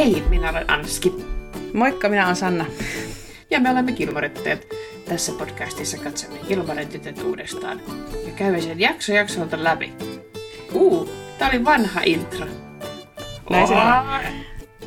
Hei, 0.00 0.22
minä 0.28 0.50
olen 0.50 0.70
Anski. 0.70 1.14
Moikka, 1.74 2.08
minä 2.08 2.24
olen 2.24 2.36
Sanna. 2.36 2.66
Ja 3.50 3.60
me 3.60 3.70
olemme 3.70 3.92
Kilmoritteet. 3.92 4.74
Tässä 5.08 5.32
podcastissa 5.32 5.98
katsomme 5.98 6.38
Kilmoren 6.48 6.88
tytöt 6.88 7.22
uudestaan 7.22 7.80
ja 8.26 8.32
käymme 8.36 8.60
sen 8.60 8.80
jakso 8.80 9.12
jaksolta 9.12 9.64
läpi. 9.64 9.92
Uu, 10.72 11.10
tää 11.38 11.48
oli 11.48 11.64
vanha 11.64 12.00
intro. 12.04 12.46
Näin 13.50 13.68
se 13.68 13.74
on. 13.74 13.82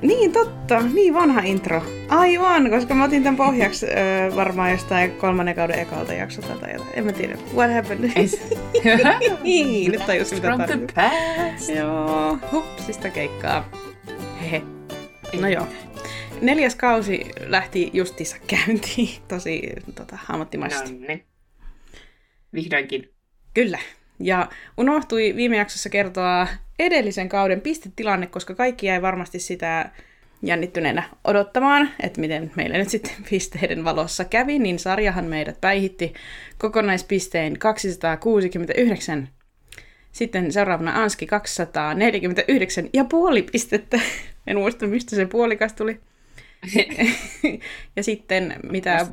Niin, 0.02 0.32
totta. 0.34 0.80
Niin 0.80 1.14
vanha 1.14 1.42
intro. 1.42 1.84
Aivan, 2.10 2.70
koska 2.70 2.94
mä 2.94 3.04
otin 3.04 3.24
tämän 3.24 3.38
pohjaksi 3.38 3.86
öö, 3.86 4.36
varmaan 4.36 4.72
jostain 4.72 5.12
kolmannen 5.12 5.56
kauden 5.56 5.80
ekalta 5.80 6.14
jaksolta 6.14 6.54
tai 6.56 6.74
jotain. 6.74 6.92
En 6.94 7.06
mä 7.06 7.12
tiedä. 7.12 7.38
What 7.56 7.74
happened? 7.74 8.12
niin, 9.44 9.92
nyt 9.92 10.06
tajus 10.06 10.32
mitä 10.32 10.48
From 10.48 10.62
the 10.62 10.68
tarkoittaa. 10.68 11.12
past. 11.52 11.70
Joo, 11.70 12.38
hupsista 12.52 13.10
keikkaa. 13.10 13.70
No 15.42 15.48
joo. 15.48 15.68
Neljäs 16.42 16.76
kausi 16.76 17.26
lähti 17.40 17.90
justissa 17.94 18.38
käyntiin 18.48 19.10
tosi 19.28 19.62
tota, 19.96 20.18
ammattimaisesti. 20.30 20.94
No 20.94 21.08
niin. 21.08 21.26
Vihdoinkin. 22.54 23.10
Kyllä. 23.54 23.80
Ja 24.20 24.50
unohtui 24.78 25.34
viime 25.36 25.58
jaksossa 25.58 25.90
kertoa 25.90 26.48
edellisen 26.80 27.30
kauden 27.30 27.62
pistetilanne, 27.62 28.28
koska 28.28 28.56
kaikki 28.56 28.86
jäi 28.86 29.02
varmasti 29.02 29.40
sitä 29.40 29.92
jännittyneenä 30.44 31.04
odottamaan, 31.24 31.90
että 32.00 32.22
miten 32.22 32.52
meille 32.56 32.78
nyt 32.78 32.90
sitten 32.90 33.14
pisteiden 33.30 33.84
valossa 33.84 34.26
kävi, 34.26 34.60
niin 34.60 34.80
sarjahan 34.80 35.26
meidät 35.26 35.62
päihitti 35.62 36.14
kokonaispisteen 36.58 37.60
269. 37.60 39.30
Sitten 40.12 40.52
seuraavana 40.52 41.04
Anski 41.04 41.26
249 41.26 42.90
ja 42.94 43.06
puoli 43.06 43.42
pistettä. 43.42 44.00
En 44.48 44.58
muista, 44.58 44.88
mistä 44.88 45.16
se 45.16 45.26
puolikas 45.26 45.74
tuli. 45.74 46.00
ja 47.96 48.04
sitten 48.04 48.56
mitä. 48.72 49.08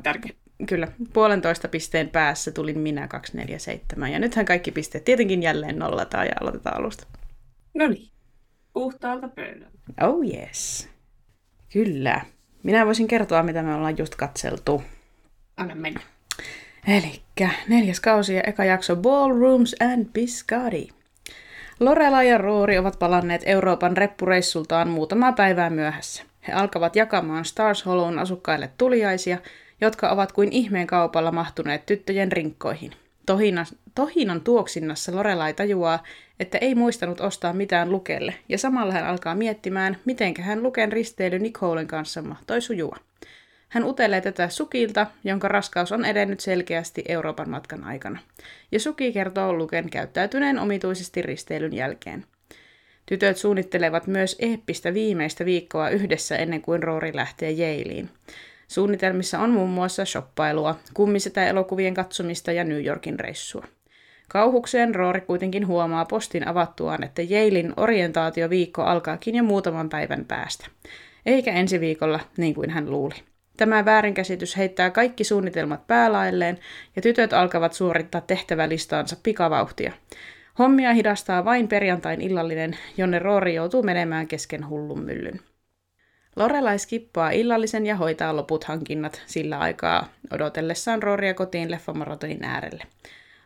Kyllä, 0.67 0.87
puolentoista 1.13 1.67
pisteen 1.67 2.09
päässä 2.09 2.51
tulin 2.51 2.79
minä 2.79 3.07
247. 3.07 4.11
Ja 4.11 4.19
nythän 4.19 4.45
kaikki 4.45 4.71
pisteet 4.71 5.03
tietenkin 5.03 5.43
jälleen 5.43 5.79
nollataan 5.79 6.25
ja 6.25 6.33
aloitetaan 6.41 6.77
alusta. 6.77 7.07
No 7.73 7.87
niin. 7.87 8.09
Puhtaalta 8.73 9.27
pöydältä. 9.27 9.77
Oh 10.01 10.23
yes. 10.25 10.89
Kyllä. 11.73 12.21
Minä 12.63 12.85
voisin 12.85 13.07
kertoa, 13.07 13.43
mitä 13.43 13.63
me 13.63 13.75
ollaan 13.75 13.97
just 13.97 14.15
katseltu. 14.15 14.83
Anna 15.57 15.75
mennä. 15.75 15.99
Elikkä 16.87 17.49
neljäs 17.67 17.99
kausi 17.99 18.35
ja 18.35 18.41
eka 18.41 18.65
jakso 18.65 18.95
Ballrooms 18.95 19.75
and 19.79 20.05
Biscotti. 20.13 21.00
Lorela 21.81 22.23
ja 22.23 22.37
Roori 22.37 22.77
ovat 22.77 22.99
palanneet 22.99 23.41
Euroopan 23.45 23.97
reppureissultaan 23.97 24.89
muutamaa 24.89 25.33
päivää 25.33 25.69
myöhässä. 25.69 26.23
He 26.47 26.53
alkavat 26.53 26.95
jakamaan 26.95 27.45
Stars 27.45 27.85
Hollown 27.85 28.19
asukkaille 28.19 28.69
tuliaisia, 28.77 29.37
jotka 29.81 30.09
ovat 30.09 30.31
kuin 30.31 30.51
ihmeen 30.51 30.87
kaupalla 30.87 31.31
mahtuneet 31.31 31.85
tyttöjen 31.85 32.31
rinkkoihin. 32.31 32.91
Tohinan, 33.25 33.65
tohinan 33.95 34.41
tuoksinnassa 34.41 35.15
Lorelai 35.15 35.53
tajuaa, 35.53 36.03
että 36.39 36.57
ei 36.57 36.75
muistanut 36.75 37.21
ostaa 37.21 37.53
mitään 37.53 37.91
Lukelle, 37.91 38.33
ja 38.49 38.57
samalla 38.57 38.93
hän 38.93 39.05
alkaa 39.05 39.35
miettimään, 39.35 39.97
mitenkä 40.05 40.41
hän 40.41 40.63
Luken 40.63 40.91
risteily 40.91 41.39
Nicolen 41.39 41.87
kanssa 41.87 42.21
mahtoi 42.21 42.61
sujua. 42.61 42.97
Hän 43.71 43.83
utelee 43.83 44.21
tätä 44.21 44.49
Sukilta, 44.49 45.07
jonka 45.23 45.47
raskaus 45.47 45.91
on 45.91 46.05
edennyt 46.05 46.39
selkeästi 46.39 47.03
Euroopan 47.07 47.49
matkan 47.49 47.83
aikana. 47.83 48.19
Ja 48.71 48.79
Suki 48.79 49.11
kertoo 49.11 49.53
Luken 49.53 49.89
käyttäytyneen 49.89 50.59
omituisesti 50.59 51.21
risteilyn 51.21 51.73
jälkeen. 51.73 52.25
Tytöt 53.05 53.37
suunnittelevat 53.37 54.07
myös 54.07 54.35
eeppistä 54.39 54.93
viimeistä 54.93 55.45
viikkoa 55.45 55.89
yhdessä 55.89 56.35
ennen 56.35 56.61
kuin 56.61 56.83
Roori 56.83 57.11
lähtee 57.15 57.51
Yalein. 57.51 58.09
Suunnitelmissa 58.67 59.39
on 59.39 59.49
muun 59.49 59.69
muassa 59.69 60.05
shoppailua, 60.05 60.75
kummisetä 60.93 61.47
elokuvien 61.47 61.93
katsomista 61.93 62.51
ja 62.51 62.63
New 62.63 62.85
Yorkin 62.85 63.19
reissua. 63.19 63.65
Kauhukseen 64.27 64.95
Roori 64.95 65.21
kuitenkin 65.21 65.67
huomaa 65.67 66.05
postin 66.05 66.47
avattuaan, 66.47 67.03
että 67.03 67.21
Yalein 67.21 67.73
orientaatioviikko 67.77 68.83
alkaakin 68.83 69.35
jo 69.35 69.43
muutaman 69.43 69.89
päivän 69.89 70.25
päästä. 70.25 70.67
Eikä 71.25 71.51
ensi 71.51 71.79
viikolla, 71.79 72.19
niin 72.37 72.53
kuin 72.53 72.69
hän 72.69 72.91
luuli. 72.91 73.30
Tämä 73.57 73.85
väärinkäsitys 73.85 74.57
heittää 74.57 74.89
kaikki 74.89 75.23
suunnitelmat 75.23 75.87
päälailleen 75.87 76.59
ja 76.95 77.01
tytöt 77.01 77.33
alkavat 77.33 77.73
suorittaa 77.73 78.21
tehtävälistaansa 78.21 79.15
pikavauhtia. 79.23 79.91
Hommia 80.59 80.93
hidastaa 80.93 81.45
vain 81.45 81.67
perjantain 81.67 82.21
illallinen, 82.21 82.77
jonne 82.97 83.19
Roori 83.19 83.55
joutuu 83.55 83.83
menemään 83.83 84.27
kesken 84.27 84.69
hullun 84.69 85.03
myllyn. 85.03 85.39
Lorelai 86.35 86.79
skippaa 86.79 87.31
illallisen 87.31 87.85
ja 87.85 87.95
hoitaa 87.95 88.35
loput 88.35 88.63
hankinnat 88.63 89.21
sillä 89.25 89.59
aikaa 89.59 90.07
odotellessaan 90.33 91.03
Rooria 91.03 91.33
kotiin 91.33 91.71
leffamaratonin 91.71 92.43
äärelle. 92.43 92.83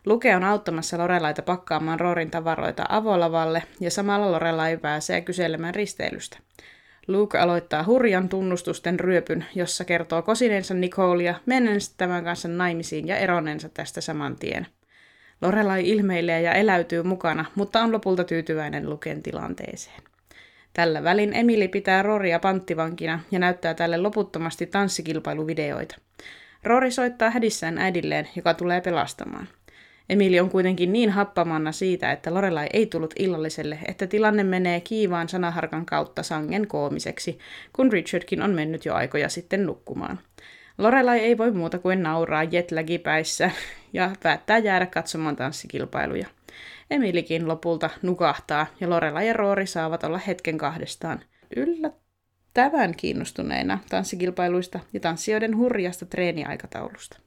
Luke 0.06 0.36
on 0.36 0.44
auttamassa 0.44 0.98
Lorelaita 0.98 1.42
pakkaamaan 1.42 2.00
Roorin 2.00 2.30
tavaroita 2.30 2.84
avolavalle 2.88 3.62
ja 3.80 3.90
samalla 3.90 4.32
Lorelai 4.32 4.76
pääsee 4.76 5.20
kyselemään 5.20 5.74
risteilystä. 5.74 6.38
Luke 7.08 7.38
aloittaa 7.38 7.84
hurjan 7.84 8.28
tunnustusten 8.28 9.00
ryöpyn, 9.00 9.44
jossa 9.54 9.84
kertoo 9.84 10.22
kosineensa 10.22 10.74
Nicolea, 10.74 11.34
mennensä 11.46 11.94
tämän 11.96 12.24
kanssa 12.24 12.48
naimisiin 12.48 13.08
ja 13.08 13.16
eronensa 13.16 13.68
tästä 13.68 14.00
saman 14.00 14.36
tien. 14.36 14.66
Lorelai 15.42 15.88
ilmeilee 15.88 16.42
ja 16.42 16.52
eläytyy 16.52 17.02
mukana, 17.02 17.44
mutta 17.54 17.80
on 17.80 17.92
lopulta 17.92 18.24
tyytyväinen 18.24 18.90
Luken 18.90 19.22
tilanteeseen. 19.22 20.02
Tällä 20.72 21.04
välin 21.04 21.36
Emily 21.36 21.68
pitää 21.68 22.02
Roria 22.02 22.38
panttivankina 22.38 23.20
ja 23.30 23.38
näyttää 23.38 23.74
tälle 23.74 23.96
loputtomasti 23.96 24.66
tanssikilpailuvideoita. 24.66 25.96
Rory 26.64 26.90
soittaa 26.90 27.30
hädissään 27.30 27.78
äidilleen, 27.78 28.28
joka 28.36 28.54
tulee 28.54 28.80
pelastamaan. 28.80 29.48
Emili 30.08 30.40
on 30.40 30.50
kuitenkin 30.50 30.92
niin 30.92 31.10
happamanna 31.10 31.72
siitä, 31.72 32.12
että 32.12 32.34
Lorelai 32.34 32.66
ei 32.72 32.86
tullut 32.86 33.14
illalliselle, 33.18 33.78
että 33.88 34.06
tilanne 34.06 34.44
menee 34.44 34.80
kiivaan 34.80 35.28
sanaharkan 35.28 35.86
kautta 35.86 36.22
sangen 36.22 36.66
koomiseksi, 36.66 37.38
kun 37.72 37.92
Richardkin 37.92 38.42
on 38.42 38.50
mennyt 38.50 38.84
jo 38.84 38.94
aikoja 38.94 39.28
sitten 39.28 39.66
nukkumaan. 39.66 40.20
Lorelai 40.78 41.18
ei 41.18 41.38
voi 41.38 41.52
muuta 41.52 41.78
kuin 41.78 42.02
nauraa 42.02 42.44
jetlagipäissä 42.44 43.50
ja 43.92 44.10
päättää 44.22 44.58
jäädä 44.58 44.86
katsomaan 44.86 45.36
tanssikilpailuja. 45.36 46.26
Emilikin 46.90 47.48
lopulta 47.48 47.90
nukahtaa 48.02 48.66
ja 48.80 48.90
Lorelai 48.90 49.26
ja 49.26 49.32
Roori 49.32 49.66
saavat 49.66 50.04
olla 50.04 50.18
hetken 50.18 50.58
kahdestaan 50.58 51.20
yllättävän 51.56 52.94
kiinnostuneina 52.96 53.78
tanssikilpailuista 53.88 54.80
ja 54.92 55.00
tanssijoiden 55.00 55.56
hurjasta 55.56 56.06
treeniaikataulusta. 56.06 57.18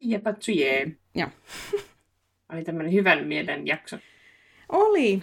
Ja 0.00 0.18
patsujee. 0.18 0.92
Oli 2.52 2.64
tämmöinen 2.64 2.92
hyvän 2.92 3.26
mielen 3.26 3.66
jakso. 3.66 3.98
Oli. 4.68 5.22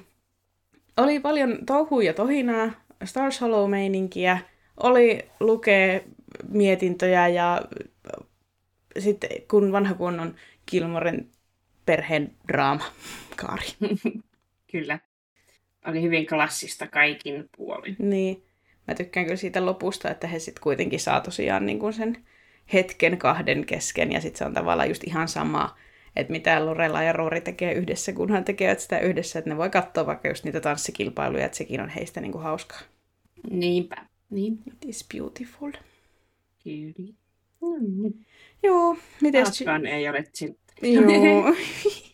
Oli 0.97 1.19
paljon 1.19 1.65
touhua 1.65 2.03
ja 2.03 2.13
tohinaa, 2.13 2.71
Stars 3.03 3.41
Hollow-meininkiä, 3.41 4.37
oli 4.83 5.25
lukee 5.39 6.03
mietintöjä 6.49 7.27
ja 7.27 7.61
sitten 8.99 9.29
kun 9.49 9.71
vanha 9.71 9.93
kunnon 9.93 10.35
Kilmoren 10.65 11.29
perheen 11.85 12.31
draama 12.47 12.85
kaari. 13.41 13.67
Kyllä. 14.71 14.99
Oli 15.87 16.01
hyvin 16.01 16.27
klassista 16.27 16.87
kaikin 16.87 17.49
puolin. 17.57 17.95
Niin, 17.99 18.43
mä 18.87 18.95
tykkään 18.95 19.25
kyllä 19.25 19.37
siitä 19.37 19.65
lopusta, 19.65 20.09
että 20.09 20.27
he 20.27 20.39
sitten 20.39 20.63
kuitenkin 20.63 20.99
saa 20.99 21.21
tosiaan 21.21 21.65
niin 21.65 21.79
kuin 21.79 21.93
sen 21.93 22.25
hetken 22.73 23.17
kahden 23.17 23.65
kesken 23.65 24.11
ja 24.11 24.21
sitten 24.21 24.37
se 24.37 24.45
on 24.45 24.53
tavallaan 24.53 24.89
just 24.89 25.03
ihan 25.03 25.27
sama, 25.27 25.77
että 26.15 26.31
mitä 26.31 26.65
Lorella 26.65 27.03
ja 27.03 27.13
Roori 27.13 27.41
tekee 27.41 27.73
yhdessä, 27.73 28.13
kunhan 28.13 28.45
tekevät 28.45 28.79
sitä 28.79 28.99
yhdessä, 28.99 29.39
että 29.39 29.51
ne 29.51 29.57
voi 29.57 29.69
katsoa 29.69 30.05
vaikka 30.05 30.27
just 30.27 30.43
niitä 30.43 30.61
tanssikilpailuja, 30.61 31.45
että 31.45 31.57
sekin 31.57 31.81
on 31.81 31.89
heistä 31.89 32.21
niin 32.21 32.31
kuin 32.31 32.43
hauskaa. 32.43 32.79
Niinpä. 33.49 33.95
Niin. 34.29 34.59
It 34.67 34.85
is 34.85 35.05
beautiful. 35.13 35.71
Kyllä. 36.63 37.13
Mm. 37.61 38.13
Joo, 38.63 38.97
mites... 39.21 39.43
Taaskaan 39.43 39.85
ei 39.85 40.09
ole. 40.09 40.23
Joo. 40.81 41.55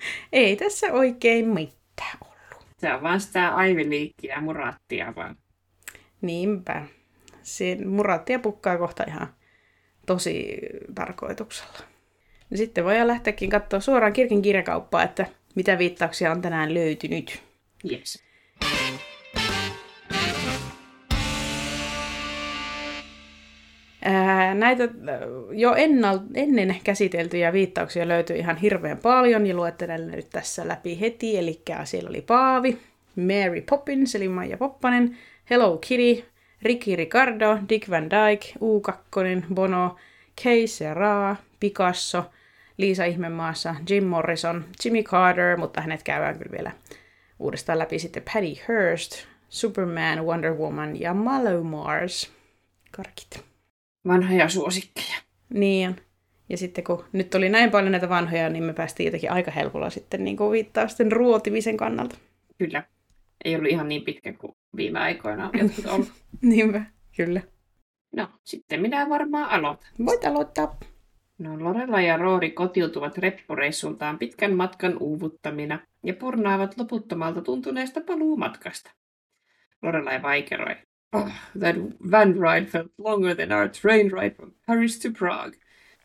ei 0.32 0.56
tässä 0.56 0.92
oikein 0.92 1.46
mitään 1.48 2.18
ollut. 2.24 2.66
Se 2.78 2.92
on 2.92 3.02
vaan 3.02 3.20
sitä 3.20 3.48
aiviliikkiä 3.48 4.34
ja 4.34 4.40
murattia 4.40 5.12
vaan. 5.16 5.36
Niinpä. 6.20 6.86
Siinä 7.42 7.86
murattia 7.86 8.38
pukkaa 8.38 8.78
kohta 8.78 9.04
ihan 9.08 9.34
tosi 10.06 10.58
tarkoituksella. 10.94 11.78
Ja 12.50 12.56
sitten 12.56 12.84
voidaan 12.84 13.06
lähteäkin 13.06 13.50
katsoa 13.50 13.80
suoraan 13.80 14.12
kirkin 14.12 14.42
kirjakauppaa, 14.42 15.02
että 15.02 15.26
mitä 15.54 15.78
viittauksia 15.78 16.30
on 16.30 16.42
tänään 16.42 16.74
löytynyt. 16.74 17.42
Yes. 17.90 18.26
Ää, 24.04 24.54
näitä 24.54 24.88
jo 25.52 25.74
ennal, 25.74 26.18
ennen 26.34 26.76
käsiteltyjä 26.84 27.52
viittauksia 27.52 28.08
löytyy 28.08 28.36
ihan 28.36 28.56
hirveän 28.56 28.98
paljon 28.98 29.46
ja 29.46 29.54
luettelen 29.54 30.08
nyt 30.08 30.30
tässä 30.30 30.68
läpi 30.68 31.00
heti. 31.00 31.38
Eli 31.38 31.62
siellä 31.84 32.10
oli 32.10 32.20
Paavi, 32.20 32.78
Mary 33.16 33.60
Poppins 33.60 34.14
eli 34.14 34.28
Maija 34.28 34.56
Poppanen, 34.56 35.16
Hello 35.50 35.78
Kitty, 35.78 36.24
Ricky 36.62 36.96
Ricardo, 36.96 37.58
Dick 37.68 37.90
Van 37.90 38.10
Dyke, 38.10 38.46
U2, 38.54 39.54
Bono, 39.54 39.96
Serra, 40.66 41.36
Picasso, 41.60 42.24
Liisa 42.76 43.04
Ihmemaassa, 43.04 43.74
Jim 43.90 44.04
Morrison, 44.04 44.64
Jimmy 44.84 45.02
Carter, 45.02 45.56
mutta 45.56 45.80
hänet 45.80 46.02
käydään 46.02 46.38
kyllä 46.38 46.52
vielä 46.52 46.72
uudestaan 47.38 47.78
läpi 47.78 47.98
sitten 47.98 48.22
Patty 48.32 48.60
Hearst, 48.68 49.26
Superman, 49.48 50.24
Wonder 50.24 50.54
Woman 50.54 51.00
ja 51.00 51.14
Mallow 51.14 51.66
Mars. 51.66 52.32
Karkit. 52.90 53.44
Vanhoja 54.06 54.48
suosikkeja. 54.48 55.16
Niin. 55.54 55.96
Ja 56.48 56.56
sitten 56.58 56.84
kun 56.84 57.04
nyt 57.12 57.34
oli 57.34 57.48
näin 57.48 57.70
paljon 57.70 57.92
näitä 57.92 58.08
vanhoja, 58.08 58.48
niin 58.50 58.64
me 58.64 58.72
päästiin 58.72 59.04
jotenkin 59.04 59.32
aika 59.32 59.50
helpolla 59.50 59.90
sitten 59.90 60.24
niin 60.24 60.36
kuin 60.36 60.50
viittausten 60.50 61.12
ruotimisen 61.12 61.76
kannalta. 61.76 62.16
Kyllä. 62.58 62.82
Ei 63.44 63.56
ollut 63.56 63.70
ihan 63.70 63.88
niin 63.88 64.02
pitkä 64.02 64.32
kuin 64.32 64.52
viime 64.76 64.98
aikoina 64.98 65.50
on 65.54 65.58
jotkut 65.58 65.86
ollut. 65.86 66.12
Niinpä, 66.42 66.82
kyllä. 67.16 67.42
No, 68.16 68.28
sitten 68.44 68.80
minä 68.82 69.08
varmaan 69.08 69.50
aloitan. 69.50 69.88
Voit 70.06 70.24
aloittaa. 70.24 70.78
No, 71.38 71.64
Lorella 71.64 72.00
ja 72.00 72.16
Roori 72.16 72.50
kotiutuvat 72.50 73.18
reppureissultaan 73.18 74.18
pitkän 74.18 74.54
matkan 74.54 74.98
uuvuttamina 75.00 75.78
ja 76.02 76.14
purnaavat 76.14 76.78
loputtomalta 76.78 77.42
tuntuneesta 77.42 78.00
paluumatkasta. 78.00 78.90
Lorelai 79.82 80.22
vaikeroi. 80.22 80.76
Oh, 81.12 81.30
that 81.58 81.76
van 82.10 82.34
ride 82.34 82.66
felt 82.66 82.92
longer 82.98 83.36
than 83.36 83.52
our 83.52 83.68
train 83.68 84.12
ride 84.12 84.34
from 84.34 84.52
Paris 84.66 84.98
to 84.98 85.08
Prague. 85.18 85.56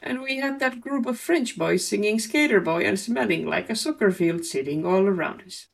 And 0.06 0.20
we 0.20 0.42
had 0.42 0.60
that 0.60 0.80
group 0.82 1.06
of 1.06 1.18
French 1.18 1.58
boys 1.58 1.90
singing 1.90 2.20
Skater 2.20 2.62
Boy 2.62 2.88
and 2.88 2.98
smelling 2.98 3.50
like 3.50 3.72
a 3.72 3.76
soccer 3.76 4.12
field 4.12 4.44
sitting 4.44 4.86
all 4.86 5.08
around 5.08 5.42
us. 5.48 5.72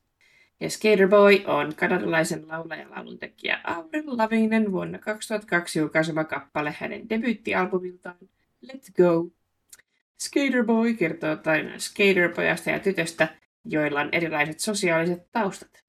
Ja 0.60 0.70
Skater 0.70 1.08
Boy 1.08 1.44
on 1.46 1.74
kanadalaisen 1.74 2.48
laulajan 2.48 2.90
lauluntekijä 2.90 3.60
Avril 3.64 4.16
Lavinen 4.16 4.72
vuonna 4.72 4.98
2002 4.98 5.78
julkaisema 5.78 6.24
kappale 6.24 6.74
hänen 6.78 7.08
debyyttialbumiltaan 7.08 8.16
Let 8.60 8.90
Go. 8.96 9.37
Skater 10.18 10.64
Boy 10.64 10.94
kertoo 10.94 11.36
tarinan 11.36 11.80
skaterpojasta 11.80 12.70
ja 12.70 12.78
tytöstä, 12.78 13.28
joilla 13.64 14.00
on 14.00 14.08
erilaiset 14.12 14.60
sosiaaliset 14.60 15.32
taustat. 15.32 15.84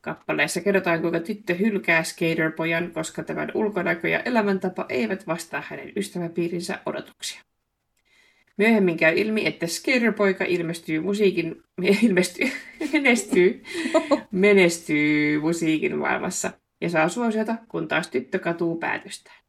Kappaleessa 0.00 0.60
kerrotaan, 0.60 1.00
kuinka 1.00 1.20
tyttö 1.20 1.54
hylkää 1.54 2.02
skaterpojan, 2.02 2.92
koska 2.92 3.22
tämän 3.22 3.50
ulkonäkö 3.54 4.08
ja 4.08 4.20
elämäntapa 4.20 4.86
eivät 4.88 5.26
vastaa 5.26 5.62
hänen 5.66 5.92
ystäväpiirinsä 5.96 6.78
odotuksia. 6.86 7.40
Myöhemmin 8.56 8.96
käy 8.96 9.18
ilmi, 9.18 9.46
että 9.46 9.66
skaterpoika 9.66 10.44
ilmestyy 10.44 11.00
musiikin, 11.00 11.62
ilmestyy, 12.02 12.50
menestyy, 12.92 13.62
menestyy 14.30 15.40
musiikin 15.40 15.98
maailmassa 15.98 16.50
ja 16.80 16.90
saa 16.90 17.08
suosiota, 17.08 17.56
kun 17.68 17.88
taas 17.88 18.08
tyttö 18.08 18.38
katuu 18.38 18.78
päätöstään. 18.78 19.45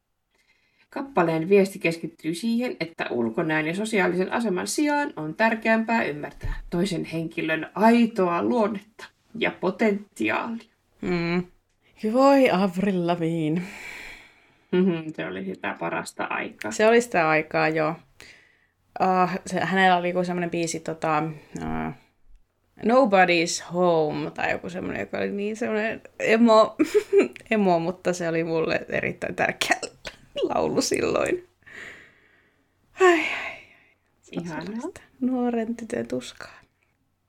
Kappaleen 0.97 1.49
viesti 1.49 1.79
keskittyy 1.79 2.33
siihen, 2.33 2.75
että 2.79 3.07
ulkonäön 3.11 3.67
ja 3.67 3.75
sosiaalisen 3.75 4.31
aseman 4.31 4.67
sijaan 4.67 5.13
on 5.15 5.35
tärkeämpää 5.35 6.03
ymmärtää 6.03 6.53
toisen 6.69 7.05
henkilön 7.05 7.69
aitoa 7.75 8.43
luonnetta 8.43 9.05
ja 9.35 9.51
potentiaalia. 9.51 10.65
Mm. 11.01 11.43
Voi 12.13 12.49
Avril 12.49 13.07
Lavigne. 13.07 13.61
Mhm, 14.71 15.09
Se 15.15 15.25
oli 15.25 15.45
sitä 15.45 15.75
parasta 15.79 16.23
aikaa. 16.23 16.71
Se 16.71 16.87
oli 16.87 17.01
sitä 17.01 17.29
aikaa, 17.29 17.69
joo. 17.69 17.95
Uh, 19.01 19.29
se, 19.45 19.59
hänellä 19.59 19.97
oli 19.97 20.09
joku 20.09 20.23
semmoinen 20.23 20.49
biisi, 20.49 20.79
tota, 20.79 21.23
uh, 21.57 21.93
Nobody's 22.83 23.73
Home, 23.73 24.31
tai 24.31 24.51
joku 24.51 24.69
semmoinen, 24.69 24.99
joka 24.99 25.17
oli 25.17 25.31
niin 25.31 25.55
semmoinen 25.55 26.01
emo, 26.19 26.75
emo, 27.51 27.79
mutta 27.79 28.13
se 28.13 28.29
oli 28.29 28.43
mulle 28.43 28.85
erittäin 28.89 29.35
tärkeä 29.35 29.77
laulu 30.43 30.81
silloin. 30.81 31.47
Ai, 33.01 33.13
ai, 33.19 33.21
Ihanaa. 34.31 34.65
sellaista 34.65 35.01
nuoren 35.21 35.75
tytön 35.75 36.07
tuskaa. 36.07 36.59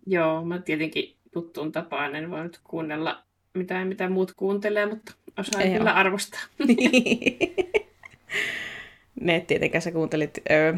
Joo, 0.07 0.45
mä 0.45 0.59
tietenkin 0.59 1.17
tuttuun 1.33 1.73
tapaan 1.73 2.17
en 2.17 2.31
voi 2.31 2.43
nyt 2.43 2.61
kuunnella 2.65 3.23
mitään, 3.55 3.89
mitä 3.89 4.09
muut 4.09 4.33
kuuntelee, 4.37 4.87
mutta 4.87 5.13
osaan 5.39 5.67
Joo. 5.69 5.79
kyllä 5.79 5.93
arvostaa. 5.95 6.41
Ne 9.21 9.41
tietenkään 9.41 9.83
sä 9.83 9.93
kuuntelit 9.93 10.39
ö, 10.51 10.75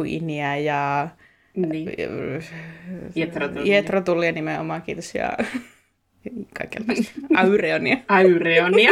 Queenia 0.00 0.56
ja 0.56 1.08
Niin. 1.56 1.90
Jetro 3.64 4.00
Tullia 4.00 4.32
nimenomaan, 4.32 4.82
kiitos, 4.82 5.14
ja 5.14 5.36
kaikenlaista. 6.58 7.12
Aureonia. 7.42 7.96
Äyreonia. 8.10 8.90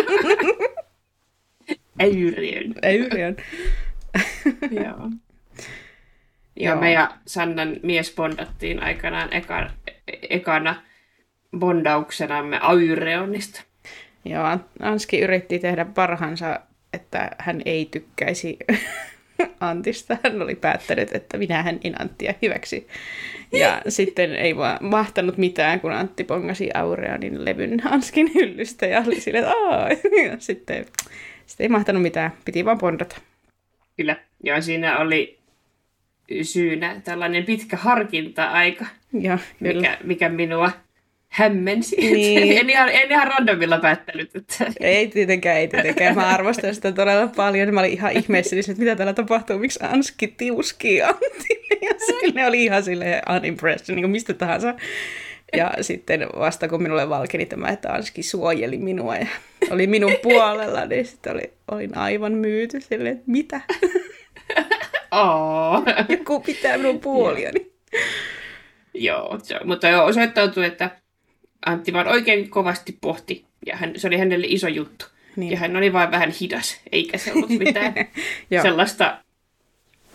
Äyreon. 2.00 2.74
Aureon. 2.82 3.36
Joo. 4.84 5.10
Joo, 6.56 6.72
Joo. 6.72 6.80
me 6.80 6.92
ja 6.92 7.10
Sannan 7.26 7.76
mies 7.82 8.14
bondattiin 8.14 8.82
aikanaan 8.82 9.32
eka, 9.32 9.70
ekana 10.30 10.82
bondauksenamme 11.58 12.58
Aureonista. 12.62 13.62
Joo, 14.24 14.44
An- 14.44 14.64
Anski 14.80 15.20
yritti 15.20 15.58
tehdä 15.58 15.84
parhaansa, 15.84 16.60
että 16.92 17.30
hän 17.38 17.62
ei 17.64 17.88
tykkäisi 17.90 18.56
Antista. 19.60 20.16
Hän 20.24 20.42
oli 20.42 20.54
päättänyt, 20.54 21.14
että 21.14 21.38
minähän 21.38 21.80
en 21.84 22.00
Anttia 22.02 22.34
hyväksi. 22.42 22.88
Ja 23.52 23.82
sitten 23.88 24.34
ei 24.36 24.56
vaan 24.56 24.78
mahtanut 24.80 25.36
mitään, 25.38 25.80
kun 25.80 25.92
Antti 25.92 26.24
pongasi 26.24 26.70
Aureonin 26.74 27.44
levyn 27.44 27.82
Anskin 27.84 28.30
hyllystä 28.34 28.86
ja 28.86 29.02
oli 29.06 29.20
silleen, 29.20 29.44
että 29.44 29.56
Aa! 29.56 29.88
ja 29.90 30.36
sitten, 30.38 30.86
sitten 31.52 31.64
ei 31.64 31.68
mahtanut 31.68 32.02
mitään, 32.02 32.32
piti 32.44 32.64
vaan 32.64 32.78
bondata. 32.78 33.16
Kyllä. 33.96 34.16
Joo, 34.42 34.60
siinä 34.60 34.98
oli 34.98 35.38
syynä 36.42 37.00
tällainen 37.04 37.44
pitkä 37.44 37.76
harkinta-aika, 37.76 38.86
Ja 39.20 39.38
kyllä. 39.58 39.74
mikä, 39.74 39.98
mikä 40.04 40.28
minua 40.28 40.70
hämmensi. 41.28 41.96
Niin. 41.96 42.58
en, 42.60 42.70
ihan, 42.70 42.88
en 42.88 43.10
ihan 43.10 43.26
randomilla 43.28 43.78
päättänyt, 43.78 44.36
että 44.36 44.64
Ei 44.80 45.08
tietenkään, 45.08 45.56
ei 45.56 45.68
tietenkään. 45.68 46.14
Mä 46.14 46.28
arvostan 46.28 46.74
sitä 46.74 46.92
todella 46.92 47.26
paljon. 47.26 47.74
Mä 47.74 47.80
olin 47.80 47.92
ihan 47.92 48.12
ihmeessäni, 48.12 48.60
että 48.60 48.72
mitä 48.78 48.96
täällä 48.96 49.12
tapahtuu, 49.12 49.58
miksi 49.58 49.78
Anski 49.82 50.28
tiuskii 50.28 51.02
Antille. 51.02 51.62
Ja 51.88 51.94
sille 52.06 52.46
oli 52.46 52.64
ihan 52.64 52.82
sille 52.82 53.22
unimpressed, 53.36 53.94
niin 53.94 54.02
kuin 54.02 54.10
mistä 54.10 54.34
tahansa. 54.34 54.74
Ja 55.56 55.72
sitten 55.80 56.26
vasta 56.38 56.68
kun 56.68 56.82
minulle 56.82 57.08
valkeni 57.08 57.46
tämä, 57.46 57.68
että 57.68 57.92
Anski 57.92 58.22
suojeli 58.22 58.78
minua 58.78 59.16
ja 59.16 59.26
oli 59.70 59.86
minun 59.86 60.16
puolella, 60.22 60.86
niin 60.86 61.06
sitten 61.06 61.32
oli, 61.32 61.52
olin 61.70 61.96
aivan 61.96 62.32
myyty 62.32 62.80
silleen, 62.80 63.12
että 63.12 63.24
mitä? 63.26 63.60
Oo. 65.10 65.82
Joku 66.08 66.40
pitää 66.40 66.78
minun 66.78 67.00
puoliani. 67.00 67.72
Joo, 68.94 69.38
se, 69.42 69.60
mutta 69.64 69.88
joo, 69.88 70.04
osoittautui, 70.04 70.66
että 70.66 70.90
Antti 71.66 71.92
vaan 71.92 72.08
oikein 72.08 72.50
kovasti 72.50 72.98
pohti, 73.00 73.44
ja 73.66 73.76
hän, 73.76 73.92
se 73.96 74.06
oli 74.06 74.18
hänelle 74.18 74.46
iso 74.48 74.68
juttu. 74.68 75.06
Niin. 75.36 75.52
Ja 75.52 75.58
hän 75.58 75.76
oli 75.76 75.92
vain 75.92 76.10
vähän 76.10 76.32
hidas, 76.40 76.80
eikä 76.92 77.18
se 77.18 77.32
ollut 77.32 77.50
mitään 77.50 77.94
sellaista 78.62 79.18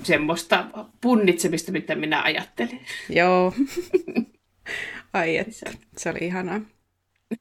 semmoista 0.04 0.66
punnitsemista, 1.02 1.72
mitä 1.72 1.96
minä 1.96 2.22
ajattelin. 2.22 2.82
Joo. 3.10 3.54
Ai 5.18 5.38
että, 5.38 5.72
se 5.98 6.10
oli 6.10 6.20
ihanaa. 6.22 6.62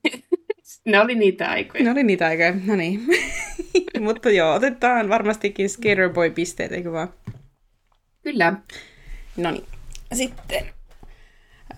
Ne 0.84 1.00
oli 1.00 1.14
niitä 1.14 1.50
aikoja. 1.50 1.84
Ne 1.84 1.90
oli 1.90 2.02
niitä 2.02 2.26
aikoja, 2.26 2.54
no 2.66 2.76
niin. 2.76 3.00
Mutta 4.00 4.30
joo, 4.30 4.54
otetaan 4.54 5.08
varmastikin 5.08 5.68
Skaterboy-pisteet, 5.70 6.72
eikö 6.72 6.92
vaan? 6.92 7.14
Kyllä. 8.22 8.54
No 9.36 9.50
niin. 9.50 9.64
Sitten 10.12 10.66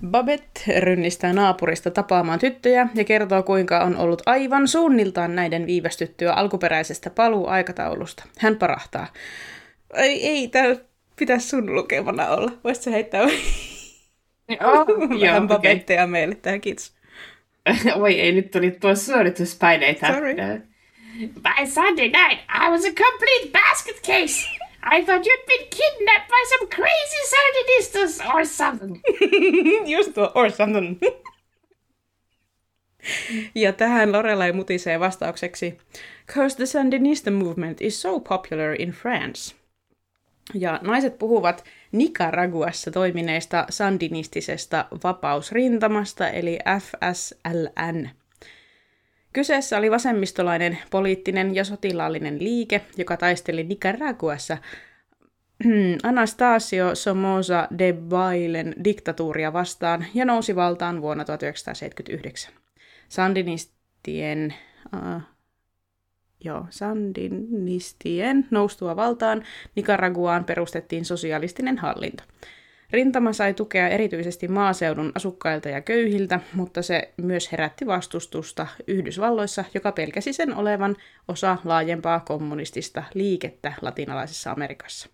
Babette 0.06 0.80
rynnistää 0.80 1.32
naapurista 1.32 1.90
tapaamaan 1.90 2.38
tyttöjä 2.38 2.88
ja 2.94 3.04
kertoo, 3.04 3.42
kuinka 3.42 3.80
on 3.80 3.96
ollut 3.96 4.22
aivan 4.26 4.68
suunniltaan 4.68 5.34
näiden 5.34 5.66
viivästyttyä 5.66 6.32
alkuperäisestä 6.32 7.10
paluuaikataulusta. 7.10 8.24
Hän 8.38 8.56
parahtaa. 8.56 9.06
Ei, 9.94 10.26
ei, 10.28 10.48
tää 10.48 10.76
pitäisi 11.16 11.48
sun 11.48 11.74
lukemana 11.74 12.28
olla. 12.28 12.52
Voisit 12.64 12.92
heittää 12.92 13.22
Joo, 14.60 14.84
joo 14.98 15.20
vähän 15.20 15.42
okei. 15.44 15.56
Babetteja 15.56 16.06
meille 16.06 16.34
tähän, 16.34 16.60
kiitos. 16.60 16.92
Oi, 18.02 18.20
ei 18.20 18.32
nyt 18.32 18.50
tuli 18.50 18.70
tuo 18.70 18.94
suorituspaineita. 18.94 20.06
Sorry. 20.06 20.34
By 21.18 21.66
Sunday 21.66 22.08
night, 22.08 22.40
I 22.48 22.70
was 22.70 22.84
a 22.84 22.92
complete 22.92 23.50
basket 23.52 24.00
case. 24.06 24.48
I 24.82 25.04
thought 25.04 25.26
you'd 25.26 25.46
been 25.46 25.66
kidnapped 25.70 26.28
by 26.28 26.42
some 26.48 26.68
crazy 26.68 27.20
Sandinistas 27.34 28.34
or 28.34 28.44
something. 28.44 29.02
Just 29.96 30.14
tuo, 30.14 30.32
or 30.34 30.50
something. 30.50 30.98
ja 33.54 33.72
tähän 33.72 34.12
Lorelai 34.12 34.52
mutisee 34.52 35.00
vastaukseksi, 35.00 35.78
Cause 36.26 36.56
the 36.56 36.64
Sandinista 36.64 37.30
movement 37.30 37.80
is 37.80 38.02
so 38.02 38.20
popular 38.20 38.76
in 38.78 38.90
France. 38.90 39.54
Ja 40.54 40.80
naiset 40.82 41.18
puhuvat 41.18 41.64
Nicaraguassa 41.92 42.90
toimineesta 42.90 43.66
sandinistisesta 43.70 44.84
vapausrintamasta, 45.04 46.28
eli 46.28 46.58
FSLN. 46.80 48.08
Kyseessä 49.32 49.78
oli 49.78 49.90
vasemmistolainen 49.90 50.78
poliittinen 50.90 51.54
ja 51.54 51.64
sotilaallinen 51.64 52.44
liike, 52.44 52.80
joka 52.96 53.16
taisteli 53.16 53.64
Nicaraguassa 53.64 54.58
Anastasio 56.02 56.94
Somoza 56.94 57.68
de 57.78 57.92
Bailen 57.92 58.74
diktatuuria 58.84 59.52
vastaan 59.52 60.06
ja 60.14 60.24
nousi 60.24 60.56
valtaan 60.56 61.02
vuonna 61.02 61.24
1979. 61.24 62.52
Sandinistien, 63.08 64.54
uh, 64.96 65.22
joo, 66.44 66.66
sandinistien 66.70 68.46
noustua 68.50 68.96
valtaan 68.96 69.44
Nicaraguaan 69.74 70.44
perustettiin 70.44 71.04
sosialistinen 71.04 71.78
hallinto. 71.78 72.22
Rintama 72.90 73.32
sai 73.32 73.54
tukea 73.54 73.88
erityisesti 73.88 74.48
maaseudun 74.48 75.12
asukkailta 75.14 75.68
ja 75.68 75.80
köyhiltä, 75.80 76.40
mutta 76.54 76.82
se 76.82 77.12
myös 77.16 77.52
herätti 77.52 77.86
vastustusta 77.86 78.66
Yhdysvalloissa, 78.86 79.64
joka 79.74 79.92
pelkäsi 79.92 80.32
sen 80.32 80.54
olevan 80.54 80.96
osa 81.28 81.58
laajempaa 81.64 82.20
kommunistista 82.20 83.02
liikettä 83.14 83.72
latinalaisessa 83.82 84.50
Amerikassa. 84.50 85.08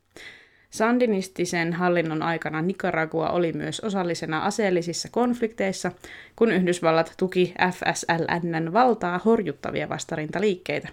Sandinistisen 0.74 1.72
hallinnon 1.72 2.22
aikana 2.22 2.62
Nicaragua 2.62 3.30
oli 3.30 3.52
myös 3.52 3.80
osallisena 3.80 4.44
aseellisissa 4.44 5.08
konflikteissa, 5.10 5.92
kun 6.36 6.52
Yhdysvallat 6.52 7.14
tuki 7.16 7.54
FSLNn 7.72 8.72
valtaa 8.72 9.20
horjuttavia 9.24 9.88
vastarintaliikkeitä. 9.88 10.88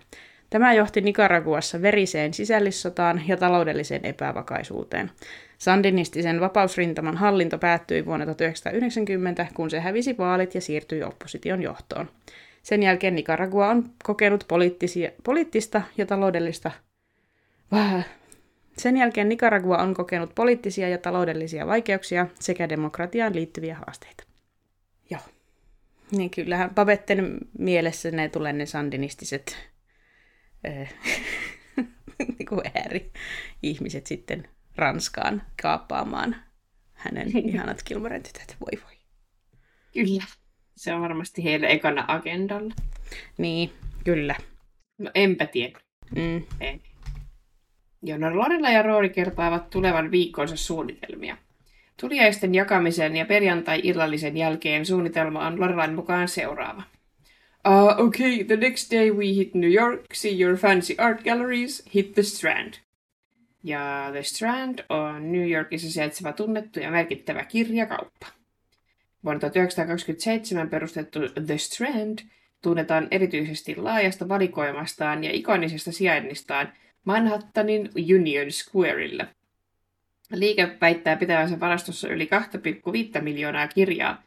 Tämä 0.50 0.74
johti 0.74 1.02
Nicaraguassa 1.02 1.82
veriseen 1.82 2.34
sisällissotaan 2.34 3.22
ja 3.28 3.38
taloudelliseen 3.38 4.06
epävakaisuuteen. 4.06 5.12
Sandinistisen 5.58 6.40
vapausrintaman 6.40 7.18
hallinto 7.18 7.58
päättyi 7.58 8.06
vuonna 8.06 8.26
1990, 8.26 9.48
kun 9.54 9.70
se 9.70 9.80
hävisi 9.80 10.18
vaalit 10.18 10.56
ja 10.56 10.62
siirtyi 10.62 11.04
opposition 11.04 11.62
johtoon. 11.62 12.10
Sen 12.64 12.84
jälkeen 12.84 13.16
Nicaragua 13.16 13.68
on 13.68 13.90
kokenut 14.04 14.46
poliittista 15.24 15.82
ja 15.98 16.06
taloudellista 16.06 16.72
sen 18.82 18.98
jälkeen 18.98 19.30
Nicaragua 19.30 19.78
on 19.78 19.94
kokenut 19.94 20.36
poliittisia 20.36 20.90
ja 20.90 20.98
taloudellisia 20.98 21.68
vaikeuksia 21.68 22.28
sekä 22.40 22.70
demokratiaan 22.70 23.36
liittyviä 23.36 23.76
haasteita. 23.76 24.24
Joo. 25.10 25.22
Niin 26.12 26.30
kyllähän 26.30 26.76
Pavetten 26.76 27.38
mielessä 27.58 28.12
ne 28.12 28.30
tulee 28.30 28.54
ne 28.54 28.66
sandinistiset 28.66 29.58
äh, 30.68 30.94
niin 32.20 32.72
ääri-ihmiset 32.76 34.08
sitten 34.08 34.48
Ranskaan 34.76 35.44
kaappaamaan 35.62 36.36
hänen 36.94 37.38
ihanat 37.48 37.84
kilmarentytöt. 37.84 38.56
Voi 38.62 38.82
voi. 38.84 38.98
Kyllä. 39.94 40.24
Se 40.76 40.94
on 40.94 41.02
varmasti 41.02 41.44
heille 41.44 41.68
ekana 41.68 42.06
agendalla. 42.08 42.74
Niin, 43.38 43.72
kyllä. 44.04 44.36
No 44.98 45.12
enpä 45.16 45.46
tiedä. 45.46 45.80
Mm. 46.16 46.44
Ei. 46.60 46.91
Joo, 48.04 48.18
no 48.18 48.36
Lorella 48.36 48.70
ja 48.70 48.82
Roori 48.82 49.10
kertaavat 49.10 49.70
tulevan 49.70 50.12
viikkonsa 50.12 50.56
suunnitelmia. 50.56 51.38
Tuliaisten 52.00 52.56
jakamisen 52.56 53.16
ja 53.16 53.26
perjantai-illallisen 53.26 54.38
jälkeen 54.38 54.86
suunnitelma 54.86 55.48
on 55.48 55.60
Lorelain 55.60 55.94
mukaan 55.94 56.28
seuraava. 56.28 56.84
Uh, 57.68 58.06
okay, 58.06 58.44
the 58.44 58.56
next 58.56 58.92
day 58.92 59.12
we 59.12 59.26
hit 59.26 59.54
New 59.54 59.74
York, 59.74 60.02
see 60.14 60.42
your 60.42 60.58
fancy 60.58 60.96
art 60.98 61.24
galleries, 61.24 61.84
hit 61.96 62.14
the 62.14 62.24
Strand. 62.24 62.74
Ja 63.64 64.10
The 64.12 64.24
Strand 64.24 64.80
on 64.90 65.32
New 65.32 65.50
Yorkissa 65.50 65.92
sijaitseva 65.92 66.34
tunnettu 66.34 66.80
ja 66.80 66.92
merkittävä 66.92 67.44
kirjakauppa. 67.44 68.28
Vuonna 69.24 69.40
1927 69.40 70.70
perustettu 70.70 71.20
The 71.46 71.58
Strand 71.58 72.20
tunnetaan 72.62 73.08
erityisesti 73.12 73.76
laajasta 73.76 74.30
valikoimastaan 74.30 75.24
ja 75.24 75.32
ikonisesta 75.32 75.92
sijainnistaan 75.92 76.74
Manhattanin 77.06 77.90
Union 78.16 78.52
Squareille. 78.52 79.28
Liike 80.32 80.78
väittää 80.82 81.16
pitävänsä 81.16 81.60
varastossa 81.60 82.10
yli 82.10 82.30
2,5 83.16 83.22
miljoonaa 83.22 83.68
kirjaa, 83.68 84.24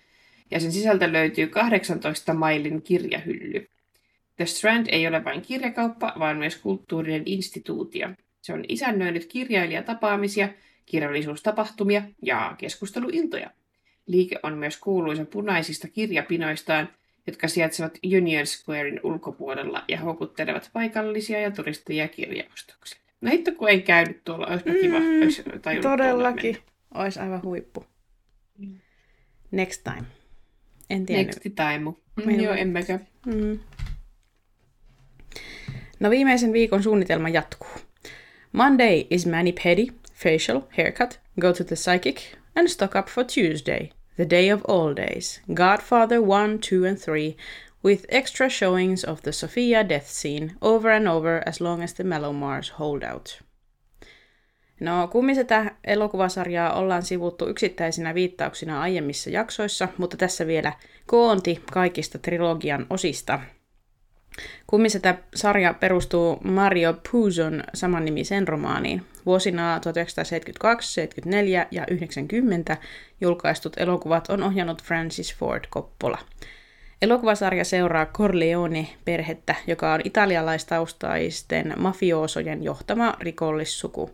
ja 0.50 0.60
sen 0.60 0.72
sisältä 0.72 1.12
löytyy 1.12 1.46
18 1.46 2.34
mailin 2.34 2.82
kirjahylly. 2.82 3.68
The 4.36 4.46
Strand 4.46 4.86
ei 4.90 5.06
ole 5.06 5.24
vain 5.24 5.42
kirjakauppa, 5.42 6.12
vaan 6.18 6.36
myös 6.36 6.56
kulttuurinen 6.56 7.22
instituutio. 7.26 8.08
Se 8.42 8.52
on 8.52 8.64
isännöinyt 8.68 9.26
kirjailijatapaamisia, 9.26 10.48
kirjallisuustapahtumia 10.86 12.02
ja 12.22 12.54
keskusteluiltoja. 12.58 13.50
Liike 14.06 14.40
on 14.42 14.58
myös 14.58 14.76
kuuluisa 14.76 15.24
punaisista 15.24 15.88
kirjapinoistaan, 15.88 16.88
jotka 17.26 17.48
sijaitsevat 17.48 17.98
Union 18.16 18.46
Squarein 18.46 19.00
ulkopuolella 19.02 19.84
ja 19.88 20.00
houkuttelevat 20.00 20.70
paikallisia 20.72 21.40
ja 21.40 21.50
turisteja 21.50 22.08
kirjaostoksille. 22.08 23.02
No 23.20 23.30
hitto, 23.30 23.52
kun 23.52 23.70
en 23.70 23.82
käynyt 23.82 24.24
tuolla, 24.24 24.46
olisipa 24.46 24.70
mm, 24.70 24.80
kiva. 24.80 24.96
Olisi 25.22 25.42
todellakin. 25.82 26.56
Olisi 26.94 27.20
aivan 27.20 27.42
huippu. 27.42 27.86
Mm. 28.58 28.78
Next 29.50 29.84
time. 29.84 30.04
En 30.90 31.06
tiedä. 31.06 31.22
Next 31.22 31.40
time. 31.42 31.92
Mm, 32.24 32.40
joo, 32.40 32.54
emmekä. 32.54 33.00
Mm. 33.26 33.58
No 36.00 36.10
viimeisen 36.10 36.52
viikon 36.52 36.82
suunnitelma 36.82 37.28
jatkuu. 37.28 37.68
Monday 38.52 39.04
is 39.10 39.26
mani-pedi, 39.26 39.86
facial, 40.14 40.60
haircut, 40.76 41.20
go 41.40 41.52
to 41.52 41.64
the 41.64 41.76
psychic, 41.76 42.20
and 42.56 42.68
stock 42.68 42.94
up 42.94 43.06
for 43.06 43.24
Tuesday– 43.24 43.88
The 44.16 44.30
Day 44.30 44.52
of 44.52 44.62
All 44.68 44.94
Days, 44.96 45.40
Godfather 45.54 46.20
1, 46.20 46.58
2 46.58 46.84
and 46.86 46.98
3, 46.98 47.36
with 47.84 48.04
extra 48.08 48.48
showings 48.48 49.04
of 49.04 49.20
the 49.22 49.32
Sophia 49.32 49.88
death 49.88 50.06
scene 50.06 50.52
over 50.60 50.90
and 50.90 51.08
over 51.08 51.42
as 51.46 51.60
long 51.60 51.82
as 51.82 51.94
the 51.94 52.04
Melomars 52.04 52.70
hold 52.70 53.02
out. 53.02 53.42
No, 54.80 55.08
kummisetä 55.08 55.74
elokuvasarjaa 55.84 56.72
ollaan 56.72 57.02
sivuttu 57.02 57.48
yksittäisinä 57.48 58.14
viittauksina 58.14 58.80
aiemmissa 58.80 59.30
jaksoissa, 59.30 59.88
mutta 59.98 60.16
tässä 60.16 60.46
vielä 60.46 60.72
koonti 61.06 61.62
kaikista 61.72 62.18
trilogian 62.18 62.86
osista– 62.90 63.40
Kummisetä 64.66 65.18
sarja 65.34 65.74
perustuu 65.74 66.38
Mario 66.44 66.94
Puzon 67.10 67.64
samannimiseen 67.74 68.48
romaaniin. 68.48 69.02
Vuosina 69.26 69.80
1972, 69.80 70.94
74 70.94 71.66
ja 71.70 71.84
90 71.90 72.76
julkaistut 73.20 73.72
elokuvat 73.76 74.30
on 74.30 74.42
ohjannut 74.42 74.82
Francis 74.82 75.34
Ford 75.36 75.64
Coppola. 75.70 76.18
Elokuvasarja 77.02 77.64
seuraa 77.64 78.06
Corleone-perhettä, 78.06 79.54
joka 79.66 79.92
on 79.92 80.00
italialaistaustaisten 80.04 81.74
mafioosojen 81.76 82.62
johtama 82.62 83.16
rikollissuku. 83.20 84.10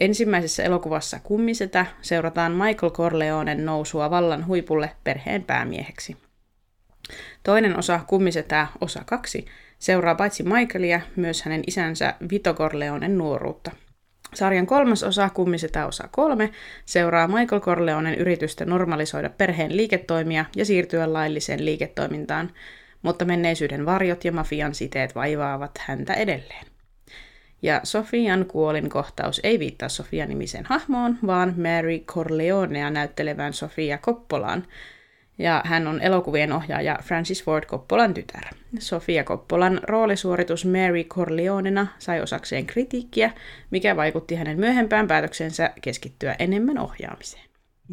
Ensimmäisessä 0.00 0.62
elokuvassa 0.62 1.20
Kummisetä 1.22 1.86
seurataan 2.02 2.52
Michael 2.52 2.92
Corleonen 2.92 3.64
nousua 3.64 4.10
vallan 4.10 4.46
huipulle 4.46 4.90
perheen 5.04 5.44
päämieheksi. 5.44 6.16
Toinen 7.42 7.78
osa 7.78 8.00
Kummisetää 8.06 8.66
osa 8.80 9.02
kaksi 9.06 9.46
seuraa 9.78 10.14
paitsi 10.14 10.42
Michaelia, 10.42 11.00
myös 11.16 11.42
hänen 11.42 11.62
isänsä 11.66 12.14
Vito 12.30 12.54
Corleonen 12.54 13.18
nuoruutta. 13.18 13.70
Sarjan 14.34 14.66
kolmas 14.66 15.02
osa, 15.02 15.30
Kummisetä 15.30 15.86
osa 15.86 16.08
kolme, 16.10 16.50
seuraa 16.84 17.28
Michael 17.28 17.60
Corleonen 17.60 18.14
yritystä 18.14 18.64
normalisoida 18.64 19.30
perheen 19.30 19.76
liiketoimia 19.76 20.44
ja 20.56 20.64
siirtyä 20.64 21.12
lailliseen 21.12 21.64
liiketoimintaan, 21.64 22.50
mutta 23.02 23.24
menneisyyden 23.24 23.86
varjot 23.86 24.24
ja 24.24 24.32
mafian 24.32 24.74
siteet 24.74 25.14
vaivaavat 25.14 25.78
häntä 25.78 26.14
edelleen. 26.14 26.66
Ja 27.62 27.80
Sofian 27.82 28.44
kuolin 28.46 28.88
kohtaus 28.88 29.40
ei 29.44 29.58
viittaa 29.58 29.88
Sofia-nimiseen 29.88 30.64
hahmoon, 30.68 31.18
vaan 31.26 31.54
Mary 31.56 31.98
Corleonea 31.98 32.90
näyttelevään 32.90 33.52
Sofia 33.52 33.98
Koppolaan, 33.98 34.66
ja 35.38 35.62
hän 35.64 35.86
on 35.86 36.00
elokuvien 36.00 36.52
ohjaaja 36.52 36.98
Francis 37.02 37.44
Ford 37.44 37.64
Coppolan 37.66 38.14
tytär. 38.14 38.44
Sofia 38.78 39.24
Coppolan 39.24 39.80
roolisuoritus 39.82 40.64
Mary 40.64 41.04
Corleonena 41.04 41.86
sai 41.98 42.20
osakseen 42.20 42.66
kritiikkiä, 42.66 43.32
mikä 43.70 43.96
vaikutti 43.96 44.34
hänen 44.34 44.60
myöhempään 44.60 45.08
päätöksensä 45.08 45.70
keskittyä 45.82 46.36
enemmän 46.38 46.78
ohjaamiseen. 46.78 47.44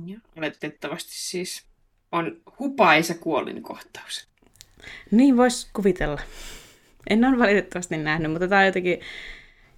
Ja 0.06 0.20
oletettavasti 0.38 1.12
siis 1.14 1.66
on 2.12 2.42
hupaisa 2.60 3.14
kuolinkohtaus. 3.16 4.28
Niin 5.12 5.38
voisi 5.38 5.70
kuvitella. 5.74 6.22
En 7.10 7.26
ole 7.26 7.40
valitettavasti 7.40 7.98
nähnyt, 7.98 8.32
mutta 8.32 8.48
tämä 8.48 8.62
on 8.62 8.66
jotenkin 8.66 9.00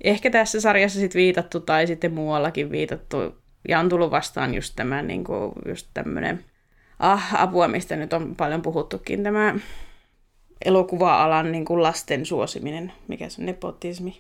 ehkä 0.04 0.30
tässä 0.30 0.62
sarjassa 0.62 1.00
sit 1.00 1.16
viitattu 1.16 1.60
tai 1.60 1.88
sitten 1.88 2.14
muuallakin 2.14 2.72
viitattu. 2.72 3.18
Ja 3.68 3.80
on 3.80 3.90
tullut 3.90 4.12
vastaan 4.12 4.54
just 4.54 4.74
tämä 4.76 5.02
niin 5.02 5.24
kuin, 5.24 5.52
just 5.68 5.88
tämmöinen 5.94 6.44
ah, 7.04 7.42
apua, 7.42 7.68
mistä 7.68 7.96
nyt 7.96 8.14
on 8.14 8.36
paljon 8.36 8.62
puhuttukin, 8.62 9.24
tämä 9.24 9.56
elokuva-alan 10.66 11.52
niin 11.52 11.66
kuin 11.66 11.84
lasten 11.84 12.26
suosiminen, 12.26 12.94
mikä 13.08 13.30
se 13.30 13.42
on, 13.42 13.46
nepotismi. 13.46 14.18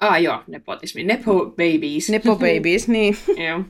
Ah 0.00 0.22
joo, 0.22 0.42
nepotismi, 0.46 1.04
nepo 1.04 1.46
babies. 1.46 2.10
Nepo 2.10 2.36
babies, 2.36 2.88
niin. 2.94 3.16
joo. 3.48 3.60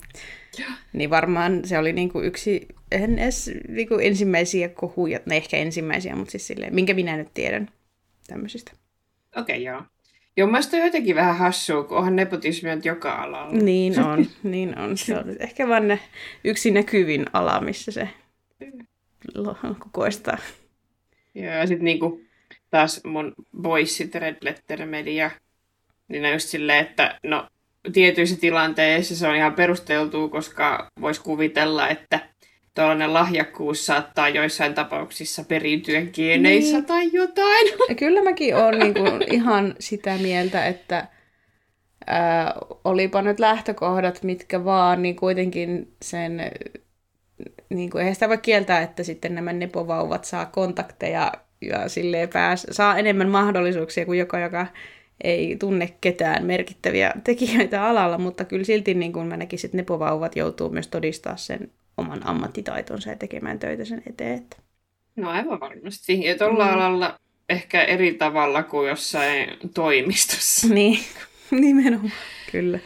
Niin 0.93 1.11
varmaan 1.11 1.61
se 1.65 1.79
oli 1.79 1.93
niinku 1.93 2.21
yksi 2.21 2.69
en 2.93 3.19
edes 3.19 3.51
niinku 3.69 3.95
ensimmäisiä 3.95 4.69
kohuja, 4.69 5.21
ne 5.27 5.37
ehkä 5.37 5.57
ensimmäisiä, 5.57 6.17
mutta 6.17 6.31
siis 6.31 6.47
silleen, 6.47 6.75
minkä 6.75 6.95
minä 6.95 7.17
nyt 7.17 7.35
tiedän. 7.35 7.71
tämmöisistä. 8.27 8.73
Okei, 9.37 9.57
okay, 9.57 9.75
joo. 9.75 9.83
Joo, 10.37 10.47
mielestäni 10.47 10.81
on 10.81 10.87
jotenkin 10.87 11.17
vähän 11.17 11.37
hassua, 11.37 11.85
kun 11.85 11.97
onhan 11.97 12.17
nepotismi 12.17 12.71
on 12.71 12.81
joka 12.85 13.15
alalla. 13.15 13.53
Niin 13.53 14.01
on, 14.11 14.27
niin 14.43 14.79
on. 14.79 14.99
Se 14.99 15.19
on 15.19 15.37
ehkä 15.39 15.69
vaan 15.69 15.89
ne 15.89 15.99
yksi 16.45 16.71
näkyvin 16.71 17.27
ala, 17.33 17.61
missä 17.61 17.93
se 17.93 18.09
kukoistaa. 19.83 20.39
Joo, 21.35 21.55
ja 21.55 21.67
sitten 21.67 21.85
niinku 21.85 22.21
taas 22.71 23.01
mun 23.05 23.35
boyssit 23.63 24.15
Red 24.15 24.37
Letter 24.41 24.87
Media, 24.87 25.31
niin 26.09 26.25
on 26.25 26.33
just 26.33 26.49
silleen, 26.49 26.87
että 26.87 27.19
no 27.23 27.49
tietyissä 27.93 28.37
tilanteissa 28.41 29.17
se 29.17 29.29
on 29.29 29.37
ihan 29.37 29.55
perusteltua, 29.55 30.29
koska 30.29 30.91
voisi 31.01 31.21
kuvitella, 31.21 31.89
että 31.89 32.21
tuollainen 32.75 33.15
lahjakkuus 33.15 33.87
saattaa 33.87 34.29
joissain 34.29 34.75
tapauksissa 34.75 35.45
periytyä 35.45 36.03
geeneissä 36.03 36.77
niin. 36.77 36.87
tai 36.87 37.11
jotain. 37.13 37.69
Ja 37.89 37.95
kyllä 37.95 38.23
mäkin 38.23 38.57
olen 38.57 38.79
niin 38.79 38.95
kuin 38.95 39.35
ihan 39.35 39.75
sitä 39.81 40.19
mieltä, 40.19 40.67
että 40.67 41.09
ää, 42.07 42.55
olipa 42.85 43.23
nyt 43.23 43.41
lähtökohdat 43.41 44.23
mitkä 44.23 44.65
vaan, 44.65 45.03
niin 45.03 45.17
kuitenkin 45.17 45.93
sen, 46.03 46.41
niin 47.71 47.91
kuin, 47.91 48.01
eihän 48.01 48.15
sitä 48.15 48.29
voi 48.29 48.39
kieltää, 48.39 48.83
että 48.83 49.03
sitten 49.03 49.35
nämä 49.35 49.53
nepovauvat 49.53 50.25
saa 50.25 50.47
kontakteja 50.47 51.33
ja 51.61 51.89
silleen 51.89 52.29
pääs, 52.29 52.67
saa 52.71 52.99
enemmän 52.99 53.29
mahdollisuuksia 53.29 54.07
kuin 54.07 54.19
joka, 54.19 54.39
joka 54.39 54.67
ei 55.25 55.57
tunne 55.57 55.95
ketään 56.01 56.47
merkittäviä 56.47 57.13
tekijöitä 57.25 57.85
alalla, 57.85 58.19
mutta 58.19 58.45
kyllä 58.45 58.65
silti 58.65 58.95
niin 58.95 59.13
kuin 59.13 59.27
mä 59.27 59.37
näkisin, 59.37 59.69
että 59.69 59.77
nepovauvat 59.77 60.37
joutuu 60.37 60.71
myös 60.71 60.89
todistaa 60.89 61.37
sen 61.37 61.71
oman 61.97 62.27
ammattitaitonsa 62.27 63.11
ja 63.11 63.17
tekemään 63.17 63.59
töitä 63.59 63.85
sen 63.85 64.03
eteen. 64.07 64.47
No 65.17 65.31
aivan 65.31 65.61
varmasti. 65.61 66.25
Ja 66.25 66.39
tuolla 66.39 66.67
mm. 66.67 66.73
alalla 66.73 67.19
ehkä 67.49 67.85
eri 67.85 68.15
tavalla 68.15 68.63
kuin 68.63 68.89
jossain 68.89 69.59
toimistossa. 69.75 70.69
Niin, 70.75 70.99
nimenomaan, 71.51 72.13
kyllä. 72.53 72.79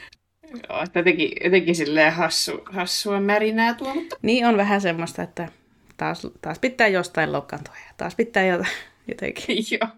Joo, 0.68 0.82
että 0.82 0.98
jotenkin, 0.98 1.30
jotenkin 1.44 1.74
silleen 1.74 2.12
hassu, 2.12 2.62
hassua 2.64 3.20
märinää 3.20 3.74
tuo, 3.74 3.94
mutta... 3.94 4.16
Niin 4.22 4.46
on 4.46 4.56
vähän 4.56 4.80
semmoista, 4.80 5.22
että 5.22 5.48
taas, 5.96 6.26
taas 6.40 6.58
pitää 6.58 6.88
jostain 6.88 7.32
loukkaantua 7.32 7.74
ja 7.74 7.94
taas 7.96 8.14
pitää 8.14 8.46
jotain, 8.46 8.70
jotenkin. 9.08 9.56
joo. 9.70 9.90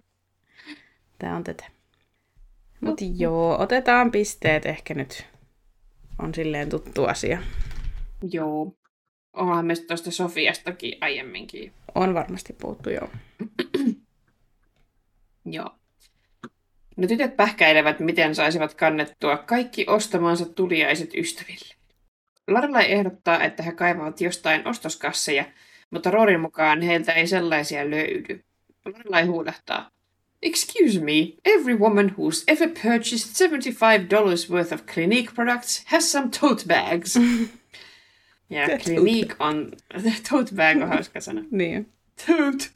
Tämä 1.18 1.36
on 1.36 1.44
tätä. 1.44 1.64
Mutta 2.80 3.04
no. 3.04 3.10
joo, 3.16 3.60
otetaan 3.62 4.10
pisteet 4.10 4.66
ehkä 4.66 4.94
nyt. 4.94 5.26
On 6.18 6.34
silleen 6.34 6.68
tuttu 6.68 7.04
asia. 7.04 7.42
Joo. 8.30 8.76
Ollaan 9.32 9.66
me 9.66 9.74
tuosta 9.76 10.10
Sofiastakin 10.10 10.98
aiemminkin. 11.00 11.72
On 11.94 12.14
varmasti 12.14 12.52
puhuttu, 12.52 12.90
joo. 12.90 13.08
joo. 15.44 15.70
No 16.96 17.06
tytöt 17.06 17.36
pähkäilevät, 17.36 18.00
miten 18.00 18.34
saisivat 18.34 18.74
kannettua 18.74 19.36
kaikki 19.36 19.84
ostamansa 19.88 20.46
tuliaiset 20.46 21.14
ystäville. 21.14 21.74
Lorelai 22.48 22.92
ehdottaa, 22.92 23.44
että 23.44 23.62
he 23.62 23.72
kaivavat 23.72 24.20
jostain 24.20 24.68
ostoskasseja, 24.68 25.44
mutta 25.90 26.10
Rorin 26.10 26.40
mukaan 26.40 26.82
heiltä 26.82 27.12
ei 27.12 27.26
sellaisia 27.26 27.90
löydy. 27.90 28.44
Lorelai 28.84 29.26
huudahtaa. 29.26 29.90
Excuse 30.42 31.00
me, 31.00 31.32
every 31.44 31.78
woman 31.78 32.10
who's 32.10 32.44
ever 32.48 32.68
purchased 32.82 33.48
$75 34.46 34.50
worth 34.50 34.72
of 34.72 34.86
Clinique 34.86 35.34
products 35.34 35.84
has 35.86 36.12
some 36.12 36.28
tote 36.40 36.64
bags. 36.66 37.18
Ja 38.50 38.78
Clinique 38.78 39.36
on... 39.38 39.72
Tote 40.30 40.54
bag 40.54 40.82
on 40.82 40.88
hauska 40.88 41.20
sana. 41.20 41.42
niin. 41.50 41.92
Tote. 42.26 42.66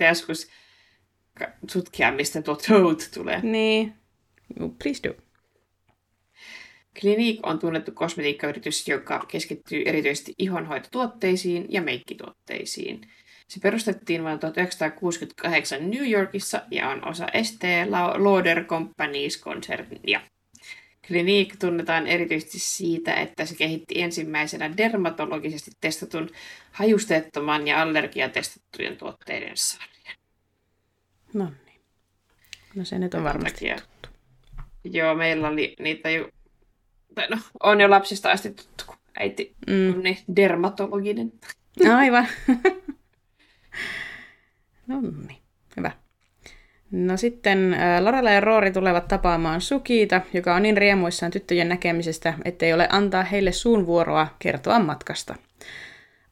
Joskus 0.00 0.48
tutkia, 1.72 2.12
mistä 2.12 2.42
tuo 2.42 2.56
tote 2.56 3.04
tulee. 3.14 3.40
Niin. 3.42 3.94
Please 4.82 5.02
do. 5.08 5.14
Clinique 7.00 7.40
on 7.42 7.58
tunnettu 7.58 7.92
kosmetiikkayritys, 7.92 8.88
joka 8.88 9.24
keskittyy 9.28 9.82
erityisesti 9.86 10.34
ihonhoitotuotteisiin 10.38 11.66
ja 11.68 11.82
meikkituotteisiin. 11.82 13.00
Se 13.48 13.60
perustettiin 13.60 14.20
vuonna 14.22 14.38
1968 14.38 15.90
New 15.90 16.10
Yorkissa 16.10 16.62
ja 16.70 16.88
on 16.88 17.08
osa 17.08 17.26
Estee 17.32 17.86
Lauder 18.16 18.64
Companies-konsernia. 18.64 20.20
Clinique 21.06 21.56
tunnetaan 21.60 22.06
erityisesti 22.06 22.58
siitä, 22.58 23.14
että 23.14 23.46
se 23.46 23.54
kehitti 23.54 24.02
ensimmäisenä 24.02 24.76
dermatologisesti 24.76 25.70
testatun 25.80 26.30
hajusteettoman 26.72 27.68
ja 27.68 27.82
allergiatestattujen 27.82 28.96
tuotteiden 28.96 29.56
sarjan. 29.56 29.97
No 31.34 31.44
niin. 31.66 31.80
No 32.74 32.84
se 32.84 32.98
nyt 32.98 33.14
on 33.14 33.24
varmasti 33.24 33.66
tuttu. 33.68 34.18
Joo, 34.84 35.14
meillä 35.14 35.48
oli 35.48 35.76
niitä 35.78 36.10
jo, 36.10 36.28
tai 37.14 37.28
no, 37.28 37.36
on 37.62 37.80
jo 37.80 37.90
lapsista 37.90 38.30
asti 38.30 38.50
tuttu, 38.50 38.84
kun 38.86 38.96
äiti 39.20 39.54
mm. 39.66 39.94
on 39.94 40.02
niin 40.02 40.18
dermatologinen. 40.36 41.32
Aivan. 41.98 42.26
no 44.86 45.00
niin, 45.00 45.42
hyvä. 45.76 45.92
No 46.90 47.16
sitten 47.16 47.74
äh, 47.74 48.02
Lorela 48.02 48.30
ja 48.30 48.40
Roori 48.40 48.70
tulevat 48.70 49.08
tapaamaan 49.08 49.60
Sukiita, 49.60 50.20
joka 50.32 50.54
on 50.54 50.62
niin 50.62 50.76
riemuissaan 50.76 51.32
tyttöjen 51.32 51.68
näkemisestä, 51.68 52.34
ettei 52.44 52.72
ole 52.72 52.88
antaa 52.90 53.22
heille 53.22 53.52
suun 53.52 53.86
vuoroa 53.86 54.28
kertoa 54.38 54.78
matkasta. 54.78 55.34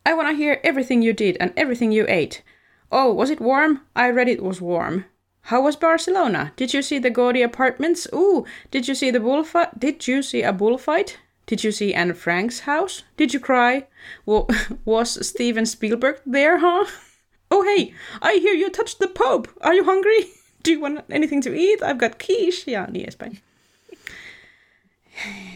I 0.09 0.15
wanna 0.15 0.33
hear 0.33 0.57
everything 0.63 1.05
you 1.05 1.15
did 1.19 1.37
and 1.41 1.53
everything 1.57 1.99
you 1.99 2.05
ate. 2.05 2.43
Oh, 2.91 3.13
was 3.13 3.31
it 3.31 3.41
warm? 3.41 3.81
I 3.95 4.11
read 4.11 4.29
it 4.29 4.43
was 4.43 4.61
warm. 4.61 5.05
How 5.43 5.63
was 5.63 5.77
Barcelona? 5.77 6.53
Did 6.57 6.75
you 6.75 6.83
see 6.83 6.99
the 6.99 7.11
gaudy 7.11 7.43
apartments? 7.43 8.09
Ooh, 8.13 8.45
did 8.71 8.89
you 8.89 8.95
see 8.95 9.13
the 9.13 9.21
bullfight? 9.21 9.79
Did 9.79 10.09
you 10.09 10.23
see 10.23 10.43
a 10.43 10.53
bullfight? 10.53 11.19
Did 11.47 11.63
you 11.63 11.71
see 11.71 11.95
Anne 11.95 12.15
Frank's 12.15 12.61
house? 12.61 13.05
Did 13.17 13.33
you 13.33 13.39
cry? 13.41 13.87
W- 14.27 14.47
was 14.85 15.27
Steven 15.27 15.67
Spielberg 15.67 16.21
there, 16.27 16.59
huh? 16.59 16.87
Oh, 17.49 17.63
hey, 17.63 17.95
I 18.21 18.41
hear 18.43 18.55
you 18.55 18.69
touched 18.71 18.99
the 18.99 19.07
Pope. 19.07 19.47
Are 19.61 19.73
you 19.73 19.85
hungry? 19.85 20.33
do 20.65 20.73
you 20.73 20.81
want 20.81 21.05
anything 21.13 21.41
to 21.43 21.55
eat? 21.55 21.81
I've 21.81 21.99
got 21.99 22.19
quiche, 22.19 22.67
ja 22.67 22.87
niin 22.91 23.05
edespäin. 23.05 23.39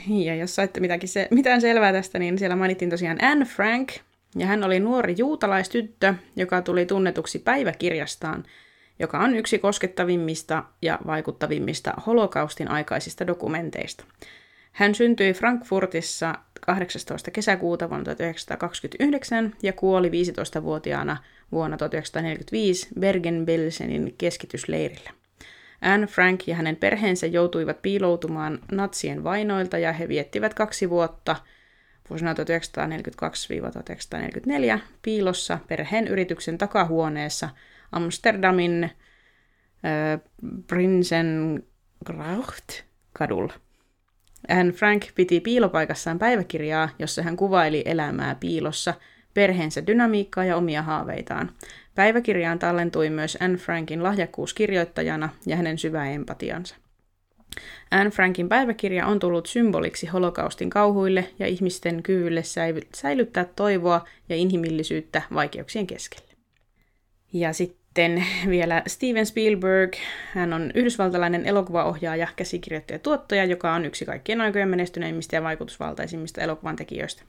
Ja 0.26 0.34
jos 0.34 0.54
saitte 0.54 0.80
mitäkin 0.80 1.08
se, 1.08 1.28
mitään 1.30 1.60
selvää 1.60 1.92
tästä, 1.92 2.18
niin 2.18 2.38
siellä 2.38 2.56
mainittiin 2.56 2.90
tosiaan 2.90 3.24
Anne 3.24 3.44
Frank, 3.44 3.92
ja 4.36 4.46
hän 4.46 4.64
oli 4.64 4.80
nuori 4.80 5.14
juutalaistyttö, 5.18 6.14
joka 6.36 6.62
tuli 6.62 6.86
tunnetuksi 6.86 7.38
päiväkirjastaan, 7.38 8.44
joka 8.98 9.18
on 9.18 9.36
yksi 9.36 9.58
koskettavimmista 9.58 10.64
ja 10.82 10.98
vaikuttavimmista 11.06 11.94
holokaustin 12.06 12.70
aikaisista 12.70 13.26
dokumenteista. 13.26 14.04
Hän 14.72 14.94
syntyi 14.94 15.32
Frankfurtissa 15.32 16.34
18. 16.60 17.30
kesäkuuta 17.30 17.88
vuonna 17.90 18.04
1929 18.04 19.54
ja 19.62 19.72
kuoli 19.72 20.08
15-vuotiaana 20.08 21.16
vuonna 21.52 21.76
1945 21.76 22.88
Bergen-Belsenin 23.00 24.14
keskitysleirillä. 24.18 25.10
Anne 25.80 26.06
Frank 26.06 26.48
ja 26.48 26.54
hänen 26.54 26.76
perheensä 26.76 27.26
joutuivat 27.26 27.82
piiloutumaan 27.82 28.58
natsien 28.72 29.24
vainoilta 29.24 29.78
ja 29.78 29.92
he 29.92 30.08
viettivät 30.08 30.54
kaksi 30.54 30.90
vuotta 30.90 31.36
vuosina 32.10 32.32
1942-1944 32.32 32.36
piilossa 35.02 35.58
perheen 35.68 36.08
yrityksen 36.08 36.58
takahuoneessa 36.58 37.48
Amsterdamin 37.92 38.84
äh, 38.84 38.90
Prinsengracht 40.66 42.82
kadulla. 43.12 43.52
Anne 44.48 44.72
Frank 44.72 45.04
piti 45.14 45.40
piilopaikassaan 45.40 46.18
päiväkirjaa, 46.18 46.88
jossa 46.98 47.22
hän 47.22 47.36
kuvaili 47.36 47.82
elämää 47.86 48.34
piilossa, 48.34 48.94
perheensä 49.34 49.86
dynamiikkaa 49.86 50.44
ja 50.44 50.56
omia 50.56 50.82
haaveitaan. 50.82 51.52
Päiväkirjaan 51.94 52.58
tallentui 52.58 53.10
myös 53.10 53.38
Anne 53.40 53.58
Frankin 53.58 54.02
lahjakkuus 54.02 54.54
kirjoittajana 54.54 55.28
ja 55.46 55.56
hänen 55.56 55.78
syvä 55.78 56.06
empatiansa. 56.06 56.76
Anne 57.90 58.10
Frankin 58.10 58.48
päiväkirja 58.48 59.06
on 59.06 59.18
tullut 59.18 59.46
symboliksi 59.46 60.06
holokaustin 60.06 60.70
kauhuille 60.70 61.28
ja 61.38 61.46
ihmisten 61.46 62.02
kyvylle 62.02 62.42
säilyttää 62.94 63.44
toivoa 63.56 64.04
ja 64.28 64.36
inhimillisyyttä 64.36 65.22
vaikeuksien 65.34 65.86
keskellä. 65.86 66.30
Ja 67.32 67.52
sitten 67.52 68.24
vielä 68.48 68.82
Steven 68.86 69.26
Spielberg. 69.26 69.92
Hän 70.34 70.52
on 70.52 70.70
yhdysvaltalainen 70.74 71.46
elokuvaohjaaja, 71.46 72.28
käsikirjoittaja 72.36 72.94
ja 72.94 72.98
tuottaja, 72.98 73.44
joka 73.44 73.72
on 73.72 73.84
yksi 73.84 74.04
kaikkien 74.04 74.40
aikojen 74.40 74.68
menestyneimmistä 74.68 75.36
ja 75.36 75.42
vaikutusvaltaisimmista 75.42 76.40
elokuvan 76.40 76.76
tekijöistä. 76.76 77.22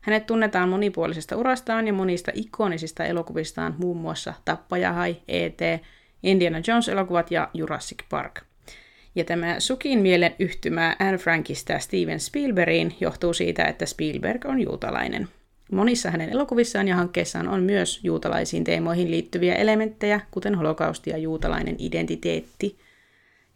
Hänet 0.00 0.26
tunnetaan 0.26 0.68
monipuolisesta 0.68 1.36
urastaan 1.36 1.86
ja 1.86 1.92
monista 1.92 2.32
ikonisista 2.34 3.04
elokuvistaan, 3.04 3.74
muun 3.78 3.96
muassa 3.96 4.34
Tappaja 4.44 4.92
Hai, 4.92 5.16
E.T., 5.28 5.60
Indiana 6.22 6.60
Jones-elokuvat 6.66 7.30
ja 7.30 7.50
Jurassic 7.54 7.98
Park. 8.08 8.49
Ja 9.14 9.24
tämä 9.24 9.60
Sukin 9.60 9.98
mielen 9.98 10.34
yhtymä 10.38 10.96
Anne 10.98 11.18
Frankista 11.18 11.78
Steven 11.78 12.20
Spielbergiin 12.20 12.94
johtuu 13.00 13.34
siitä, 13.34 13.64
että 13.64 13.86
Spielberg 13.86 14.44
on 14.44 14.60
juutalainen. 14.60 15.28
Monissa 15.72 16.10
hänen 16.10 16.30
elokuvissaan 16.30 16.88
ja 16.88 16.96
hankkeissaan 16.96 17.48
on 17.48 17.62
myös 17.62 18.00
juutalaisiin 18.04 18.64
teemoihin 18.64 19.10
liittyviä 19.10 19.54
elementtejä, 19.54 20.20
kuten 20.30 20.54
holokausti 20.54 21.10
ja 21.10 21.18
juutalainen 21.18 21.76
identiteetti. 21.78 22.78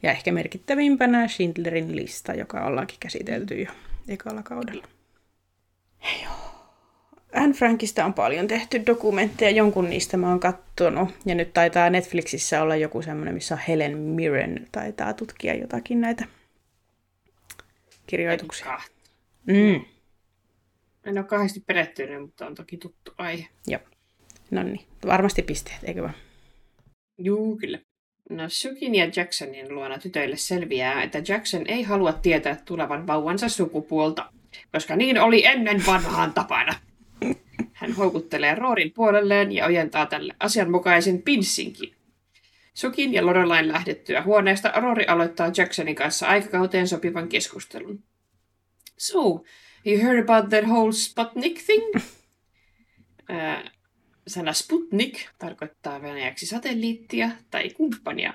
Ja 0.03 0.11
ehkä 0.11 0.33
merkittävimpänä 0.33 1.29
Schindlerin 1.29 1.97
lista, 1.97 2.35
joka 2.35 2.67
ollaankin 2.67 2.97
käsitelty 3.01 3.63
jo 3.63 3.73
ekalla 4.09 4.43
kaudella. 4.43 4.85
Joo. 6.23 6.54
Anne 7.35 7.55
Frankista 7.55 8.05
on 8.05 8.15
paljon 8.15 8.49
tehty 8.49 8.83
dokumentteja, 8.87 9.51
jonkun 9.51 9.91
niistä 9.91 10.17
mä 10.17 10.29
oon 10.29 10.41
kattonut. 10.41 11.09
Ja 11.27 11.35
nyt 11.35 11.53
taitaa 11.53 11.91
Netflixissä 11.91 12.63
olla 12.63 12.77
joku 12.77 13.03
semmoinen, 13.03 13.35
missä 13.35 13.57
Helen 13.57 13.99
Mirren 13.99 14.69
taitaa 14.73 15.13
tutkia 15.13 15.55
jotakin 15.55 16.01
näitä 16.01 16.25
kirjoituksia. 18.07 18.81
Mm. 19.47 19.85
En 21.05 21.19
ole 21.19 21.25
kahdesti 21.25 21.61
perehtynyt, 21.67 22.23
mutta 22.23 22.47
on 22.47 22.55
toki 22.55 22.77
tuttu 22.77 23.13
aihe. 23.19 23.49
Joo. 23.67 23.81
No 24.51 24.63
niin, 24.63 24.81
varmasti 25.07 25.43
pisteet, 25.43 25.79
eikö 25.85 26.03
vaan? 26.03 26.15
Juu, 27.19 27.57
kyllä. 27.57 27.79
No 28.31 28.45
Sukin 28.49 28.95
ja 28.95 29.11
Jacksonin 29.17 29.75
luona 29.75 29.99
tytöille 29.99 30.37
selviää, 30.37 31.03
että 31.03 31.23
Jackson 31.29 31.67
ei 31.67 31.83
halua 31.83 32.13
tietää 32.13 32.57
tulevan 32.65 33.07
vauvansa 33.07 33.49
sukupuolta, 33.49 34.33
koska 34.73 34.97
niin 34.97 35.21
oli 35.21 35.45
ennen 35.47 35.87
vanhaan 35.87 36.33
tapana. 36.33 36.75
Hän 37.85 37.93
houkuttelee 37.93 38.55
Roorin 38.55 38.93
puolelleen 38.93 39.53
ja 39.53 39.67
ojentaa 39.67 40.07
tälle 40.07 40.35
asianmukaisen 40.41 41.23
pinssinkin. 41.23 41.95
Sukin 42.75 43.15
ja 43.15 43.27
Lorelain 43.27 43.69
lähdettyä 43.69 44.23
huoneesta 44.23 44.73
Roori 44.77 45.07
aloittaa 45.07 45.51
Jacksonin 45.57 45.95
kanssa 45.95 46.27
aikakauteen 46.27 46.89
sopivan 46.89 47.29
keskustelun. 47.29 48.03
So, 48.99 49.21
you 49.87 50.03
heard 50.03 50.29
about 50.29 50.51
that 50.51 50.65
whole 50.65 50.93
Sputnik 50.93 51.63
thing? 51.67 51.83
Äh, 53.31 53.65
sana 54.27 54.53
Sputnik 54.53 55.29
tarkoittaa 55.39 56.03
venäjäksi 56.03 56.47
satelliittia 56.47 57.31
tai 57.51 57.71
kumppania. 57.71 58.35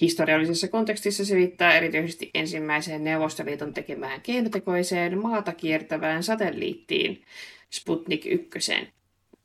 Historiallisessa 0.00 0.68
kontekstissa 0.68 1.24
se 1.24 1.36
viittaa 1.36 1.74
erityisesti 1.74 2.30
ensimmäiseen 2.34 3.04
Neuvostoliiton 3.04 3.74
tekemään 3.74 4.20
keinotekoiseen 4.20 5.22
maata 5.22 5.52
kiertävään 5.52 6.22
satelliittiin, 6.22 7.22
Sputnik 7.70 8.26
1. 8.26 8.72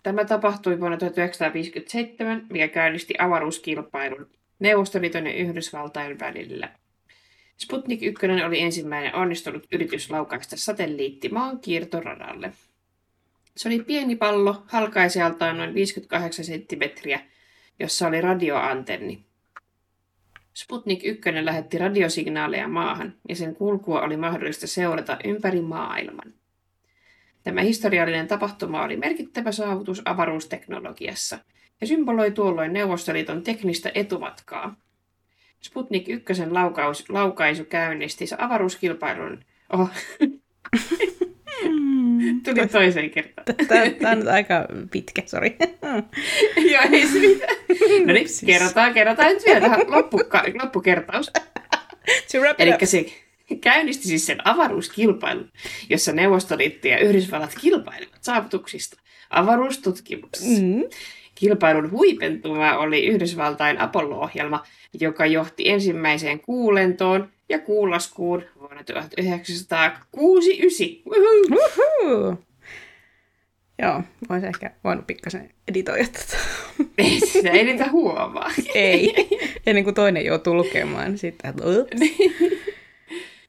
Tämä 0.03 0.25
tapahtui 0.25 0.79
vuonna 0.79 0.97
1957, 0.97 2.47
mikä 2.49 2.67
käynnisti 2.67 3.13
avaruuskilpailun 3.19 4.29
Neuvostoliiton 4.59 5.27
ja 5.27 5.33
Yhdysvaltain 5.33 6.19
välillä. 6.19 6.69
Sputnik 7.57 8.03
1 8.03 8.25
oli 8.45 8.61
ensimmäinen 8.61 9.15
onnistunut 9.15 9.67
yritys 9.71 10.11
laukaista 10.11 10.57
satelliitti 10.57 11.29
maan 11.29 11.59
kiertoradalle. 11.59 12.53
Se 13.57 13.69
oli 13.69 13.79
pieni 13.79 14.15
pallo, 14.15 14.63
halkaisijaltaan 14.67 15.57
noin 15.57 15.73
58 15.73 16.45
senttimetriä, 16.45 17.19
jossa 17.79 18.07
oli 18.07 18.21
radioantenni. 18.21 19.26
Sputnik 20.57 21.05
1 21.05 21.21
lähetti 21.45 21.77
radiosignaaleja 21.77 22.67
maahan, 22.67 23.13
ja 23.29 23.35
sen 23.35 23.55
kulkua 23.55 24.01
oli 24.01 24.17
mahdollista 24.17 24.67
seurata 24.67 25.17
ympäri 25.23 25.61
maailman. 25.61 26.33
Tämä 27.43 27.61
historiallinen 27.61 28.27
tapahtuma 28.27 28.83
oli 28.83 28.97
merkittävä 28.97 29.51
saavutus 29.51 30.01
avaruusteknologiassa 30.05 31.39
ja 31.81 31.87
symboloi 31.87 32.31
tuolloin 32.31 32.73
Neuvostoliiton 32.73 33.43
teknistä 33.43 33.91
etumatkaa. 33.95 34.75
Sputnik 35.61 36.09
1 36.09 36.33
laukaus, 36.49 37.09
laukaisu 37.09 37.63
käynnisti 37.63 38.25
avaruuskilpailun. 38.37 39.45
Oh. 39.73 39.89
Tuli 42.43 42.67
toiseen 42.67 43.09
kertaan. 43.09 43.57
Tämä 43.99 44.11
on 44.11 44.19
nyt 44.19 44.27
aika 44.27 44.67
pitkä, 44.91 45.21
sori. 45.25 45.57
Joo, 46.71 46.81
ei 46.91 47.07
se 47.07 47.19
mitään. 47.19 47.57
No 48.05 48.13
niin, 48.13 48.27
kerrotaan, 48.45 48.93
kerrotaan 48.93 49.33
nyt 49.33 49.45
vielä 49.45 49.59
tähän 49.59 49.81
loppukertaus. 50.61 51.31
Eli 52.57 52.71
se 52.85 53.05
käynnisti 53.61 54.07
siis 54.07 54.25
sen 54.25 54.47
avaruuskilpailun, 54.47 55.51
jossa 55.89 56.11
Neuvostoliitto 56.11 56.87
ja 56.87 56.99
Yhdysvallat 56.99 57.55
kilpailivat 57.61 58.23
saavutuksista 58.23 58.97
avaruustutkimuksessa. 59.29 60.61
Mm. 60.61 60.83
Kilpailun 61.35 61.91
huipentuma 61.91 62.77
oli 62.77 63.05
Yhdysvaltain 63.05 63.79
Apollo-ohjelma, 63.79 64.63
joka 64.99 65.25
johti 65.25 65.69
ensimmäiseen 65.69 66.39
kuulentoon 66.39 67.29
ja 67.49 67.59
kuulaskuun 67.59 68.43
vuonna 68.77 68.83
1969. 68.83 70.87
Uhuhu. 71.51 72.43
Joo, 73.81 74.03
voisi 74.29 74.47
ehkä 74.47 74.71
voinut 74.83 75.07
pikkasen 75.07 75.49
editoida 75.67 76.05
tätä. 76.05 76.37
Ei 76.97 77.19
sitä 77.19 77.49
ei 77.49 77.63
niitä 77.63 77.91
huomaa. 77.91 78.51
ei. 78.75 79.13
Ennen 79.65 79.83
kuin 79.83 79.93
toinen 79.93 80.25
joutuu 80.25 80.55
lukemaan, 80.55 81.07
niin 81.07 81.17
sitten 81.17 81.53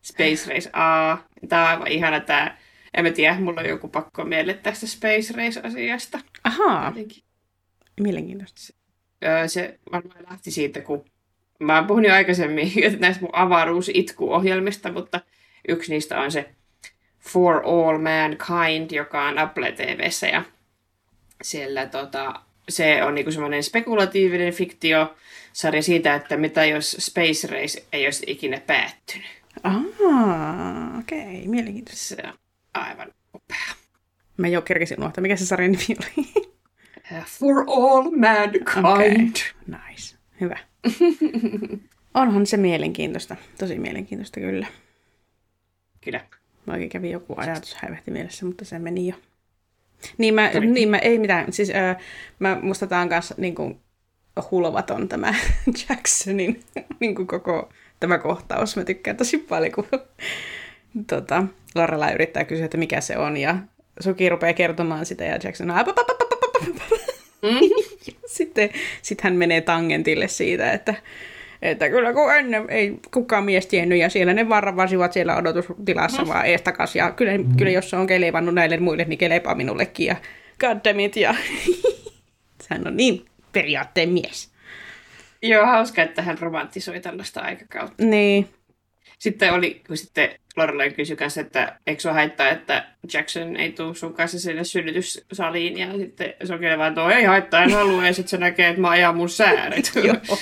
Space 0.03 0.55
Race 0.55 0.71
A. 0.73 1.17
Tämä 1.49 1.63
on 1.63 1.69
aivan 1.69 1.89
ihana 1.89 2.21
tämä. 2.21 2.59
En 2.95 3.05
mä 3.05 3.11
tiedä, 3.11 3.41
mulla 3.41 3.61
on 3.61 3.69
joku 3.69 3.89
pakko 3.89 4.25
miele 4.25 4.55
tästä 4.55 4.87
Space 4.87 5.35
Race-asiasta. 5.37 6.21
Ahaa. 6.45 6.87
Jotenkin. 6.87 7.23
Mielenkiintoista. 8.01 8.61
Se, 8.61 8.75
se 9.47 9.79
varmaan 9.93 10.25
lähti 10.31 10.51
siitä, 10.51 10.81
kun 10.81 11.05
mä 11.59 11.77
oon 11.77 11.87
puhunut 11.87 12.09
jo 12.09 12.15
aikaisemmin 12.15 12.73
näistä 12.99 13.21
mun 13.21 13.35
avaruusitku-ohjelmista, 13.35 14.93
mutta 14.93 15.21
yksi 15.69 15.93
niistä 15.93 16.21
on 16.21 16.33
se 16.33 16.51
For 17.21 17.63
All 17.65 17.99
Mankind, 17.99 18.91
joka 18.91 19.25
on 19.25 19.39
Apple 19.39 19.73
TVssä 19.73 20.27
ja 20.27 20.43
siellä 21.43 21.87
tota, 21.87 22.35
se 22.69 23.03
on 23.03 23.15
niinku 23.15 23.33
semmoinen 23.33 23.63
spekulatiivinen 23.63 24.53
fiktio 24.53 25.17
sarja 25.53 25.83
siitä, 25.83 26.15
että 26.15 26.37
mitä 26.37 26.65
jos 26.65 26.97
Space 27.01 27.47
Race 27.47 27.85
ei 27.93 28.05
olisi 28.05 28.25
ikinä 28.27 28.61
päättynyt. 28.67 29.27
Ah, 29.63 29.77
okei, 30.99 31.21
okay. 31.21 31.47
mielenkiintoista. 31.47 32.05
Se 32.05 32.17
on 32.25 32.39
aivan 32.75 33.09
upea. 33.35 33.75
Mä 34.37 34.49
jo 34.49 34.63
kerkesin 34.63 35.01
unohtaa, 35.01 35.23
mikä 35.23 35.37
se 35.37 35.47
sarjan 35.47 35.73
nimi 35.73 35.97
oli. 36.01 36.49
For 37.39 37.65
all 37.69 38.11
mankind. 38.11 38.85
Okay. 38.85 39.19
Nice, 39.67 40.17
hyvä. 40.41 40.59
Onhan 42.15 42.47
se 42.47 42.57
mielenkiintoista, 42.57 43.37
tosi 43.59 43.79
mielenkiintoista 43.79 44.41
kyllä. 44.41 44.67
Kyllä. 46.01 46.21
Mä 46.67 46.73
oikein 46.73 46.91
kävi 46.91 47.11
joku 47.11 47.35
ajatus 47.37 47.75
häivähti 47.75 48.11
mielessä, 48.11 48.47
mutta 48.47 48.65
se 48.65 48.79
meni 48.79 49.07
jo. 49.07 49.15
Niin 50.19 50.35
mä, 50.35 50.51
niin 50.75 50.89
mä 50.89 50.99
ei 50.99 51.19
mitään, 51.19 51.53
siis 51.53 51.71
äh, 51.71 51.97
mä, 52.39 52.59
musta 52.63 52.87
tää 52.87 53.01
on 53.01 53.09
kanssa 53.09 53.35
niin 53.39 53.55
kuin, 53.55 53.81
hulvaton 54.51 55.09
tämä 55.09 55.35
Jacksonin 55.89 56.61
niin 57.01 57.15
kuin 57.15 57.27
koko 57.27 57.69
tämä 58.01 58.19
kohtaus. 58.19 58.77
Mä 58.77 58.85
tykkään 58.85 59.17
tosi 59.17 59.39
paljon, 59.39 59.73
kun 59.73 59.87
tota, 61.07 61.45
Lorela 61.75 62.11
yrittää 62.11 62.45
kysyä, 62.45 62.65
että 62.65 62.79
mikä 62.79 63.01
se 63.01 63.19
on, 63.19 63.37
ja 63.37 63.59
Suki 64.01 64.29
rupeaa 64.29 64.53
kertomaan 64.53 65.07
sitä, 65.07 65.25
ja 65.25 65.39
Jackson 65.45 65.71
mm. 67.43 67.59
sitten 68.27 68.71
sit 69.03 69.21
hän 69.21 69.35
menee 69.35 69.61
tangentille 69.61 70.29
siitä, 70.29 70.73
että, 70.73 70.95
että 71.63 71.89
kyllä 71.89 72.13
kun 72.13 72.35
ennen 72.35 72.71
ei 72.71 72.99
kukaan 73.15 73.45
mies 73.45 73.67
tiennyt, 73.67 73.99
ja 73.99 74.09
siellä 74.09 74.35
ne 74.35 74.49
varravasivat 74.49 75.13
siellä 75.13 75.37
odotustilassa 75.37 76.23
mm. 76.23 76.29
vaan 76.29 76.47
eestakas, 76.47 76.97
ja 76.97 77.11
kyllä, 77.11 77.39
mm. 77.39 77.57
kyllä 77.57 77.71
jos 77.71 77.91
se 77.91 77.97
on 77.97 78.07
kelevannut 78.07 78.55
näille 78.55 78.77
muille, 78.77 79.05
niin 79.05 79.19
kelepaa 79.19 79.55
minullekin, 79.55 80.07
ja 80.07 80.17
goddammit, 80.61 81.17
ja 81.17 81.35
hän 82.69 82.87
on 82.87 82.97
niin 82.97 83.25
periaatteen 83.53 84.09
mies. 84.09 84.51
Joo, 85.43 85.67
hauska, 85.67 86.03
että 86.03 86.23
hän 86.23 86.39
romantisoi 86.39 87.01
tällaista 87.01 87.41
aikakautta. 87.41 88.05
Niin. 88.05 88.49
Sitten 89.19 89.53
oli, 89.53 89.83
kun 89.87 89.97
sitten 89.97 90.31
Lorelai 90.59 90.91
kysyi 90.91 91.17
kanssa, 91.17 91.41
että 91.41 91.79
eikö 91.87 92.03
se 92.03 92.11
haittaa, 92.11 92.49
että 92.49 92.87
Jackson 93.13 93.57
ei 93.57 93.73
tule 93.73 93.95
sun 93.95 94.15
kanssa 94.15 94.41
sinne 94.41 94.65
synnytyssaliin. 94.65 95.79
Ja 95.79 95.99
sitten 95.99 96.35
on 96.53 96.79
vaan, 96.79 96.89
että 96.89 97.17
ei 97.19 97.25
haittaa, 97.25 97.63
en 97.63 97.73
halua, 97.73 98.07
ja 98.07 98.13
sitten 98.13 98.31
se 98.31 98.39
näkee, 98.39 98.69
että 98.69 98.81
mä 98.81 98.91
ajan 98.91 99.17
mun 99.17 99.29
sääret. 99.29 99.93
Joo. 100.05 100.39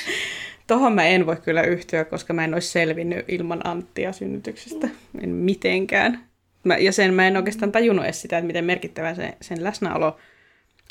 Tohon 0.66 0.92
mä 0.92 1.06
en 1.06 1.26
voi 1.26 1.36
kyllä 1.36 1.62
yhtyä, 1.62 2.04
koska 2.04 2.32
mä 2.32 2.44
en 2.44 2.54
olisi 2.54 2.68
selvinnyt 2.68 3.24
ilman 3.28 3.66
Anttia 3.66 4.12
synnytyksestä. 4.12 4.88
En 5.22 5.28
mitenkään. 5.28 6.20
Mä, 6.64 6.76
ja 6.76 6.92
sen 6.92 7.14
mä 7.14 7.26
en 7.26 7.36
oikeastaan 7.36 7.72
tajunnut 7.72 8.04
edes 8.04 8.22
sitä, 8.22 8.38
että 8.38 8.46
miten 8.46 8.64
merkittävä 8.64 9.14
se, 9.14 9.36
sen 9.40 9.64
läsnäolo 9.64 10.16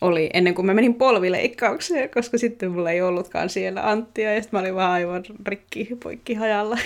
oli 0.01 0.29
ennen 0.33 0.55
kuin 0.55 0.65
mä 0.65 0.73
menin 0.73 0.95
polvileikkaukseen, 0.95 2.09
koska 2.09 2.37
sitten 2.37 2.71
mulla 2.71 2.91
ei 2.91 3.01
ollutkaan 3.01 3.49
siellä 3.49 3.89
Anttia, 3.89 4.33
ja 4.33 4.41
sitten 4.41 4.57
mä 4.57 4.61
olin 4.61 4.75
vaan 4.75 4.91
aivan 4.91 5.23
rikki 5.47 5.89
poikki 6.03 6.33
hajalla. 6.33 6.77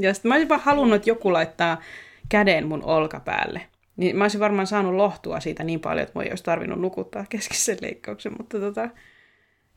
Ja 0.00 0.14
sitten 0.14 0.28
mä 0.28 0.34
olisin 0.34 0.48
vaan 0.48 0.60
halunnut, 0.60 0.96
että 0.96 1.10
joku 1.10 1.32
laittaa 1.32 1.82
käden 2.28 2.66
mun 2.66 2.84
olkapäälle. 2.84 3.60
Niin 3.96 4.16
mä 4.16 4.24
olisin 4.24 4.40
varmaan 4.40 4.66
saanut 4.66 4.94
lohtua 4.94 5.40
siitä 5.40 5.64
niin 5.64 5.80
paljon, 5.80 6.02
että 6.02 6.18
mä 6.18 6.22
ei 6.22 6.30
olisi 6.30 6.44
tarvinnut 6.44 6.80
nukuttaa 6.80 7.26
kesken 7.28 7.56
sen 7.56 7.78
leikkauksen, 7.80 8.32
mutta 8.38 8.60
tota, 8.60 8.88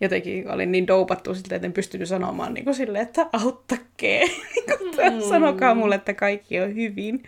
jotenkin 0.02 0.52
olin 0.52 0.71
niin 0.71 0.88
doupattu 0.88 1.36
siltä, 1.36 1.56
että 1.56 1.65
en 1.65 1.74
pystynyt 1.74 2.08
sanomaan 2.08 2.54
niin 2.54 2.63
kuin 2.63 2.76
silleen, 2.76 3.04
että 3.04 3.30
auttakee. 3.34 4.26
Niin 4.97 5.13
mm. 5.13 5.30
Sanokaa 5.30 5.76
mulle, 5.76 5.95
että 5.95 6.13
kaikki 6.13 6.60
on 6.60 6.76
hyvin. 6.76 7.24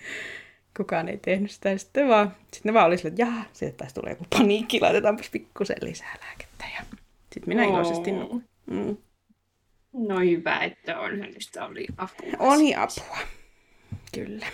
kukaan 0.77 1.09
ei 1.09 1.17
tehnyt 1.17 1.51
sitä. 1.51 1.77
Sitten, 1.77 2.07
vaan, 2.07 2.31
sitten 2.53 2.69
ne 2.69 2.73
vaan 2.73 2.87
oli 2.87 2.97
sille, 2.97 3.09
että 3.09 3.21
jaha, 3.21 3.43
sitten 3.53 3.77
taisi 3.77 3.95
tulee 3.95 4.11
joku 4.11 4.25
paniikki, 4.29 4.79
laitetaanpas 4.81 5.29
pikkusen 5.29 5.77
lisää 5.81 6.15
lääkettä. 6.25 6.65
Ja 6.77 6.97
sitten 7.33 7.47
minä 7.47 7.63
iloisesti 7.63 8.11
nukuin. 8.11 8.43
Mm. 8.65 8.97
No 9.93 10.19
hyvä, 10.19 10.59
että 10.59 10.99
on 10.99 11.19
hänestä 11.19 11.65
oli 11.65 11.85
apua. 11.97 12.31
Oli 12.39 12.75
apua. 12.75 13.17
Kyllä. 14.15 14.45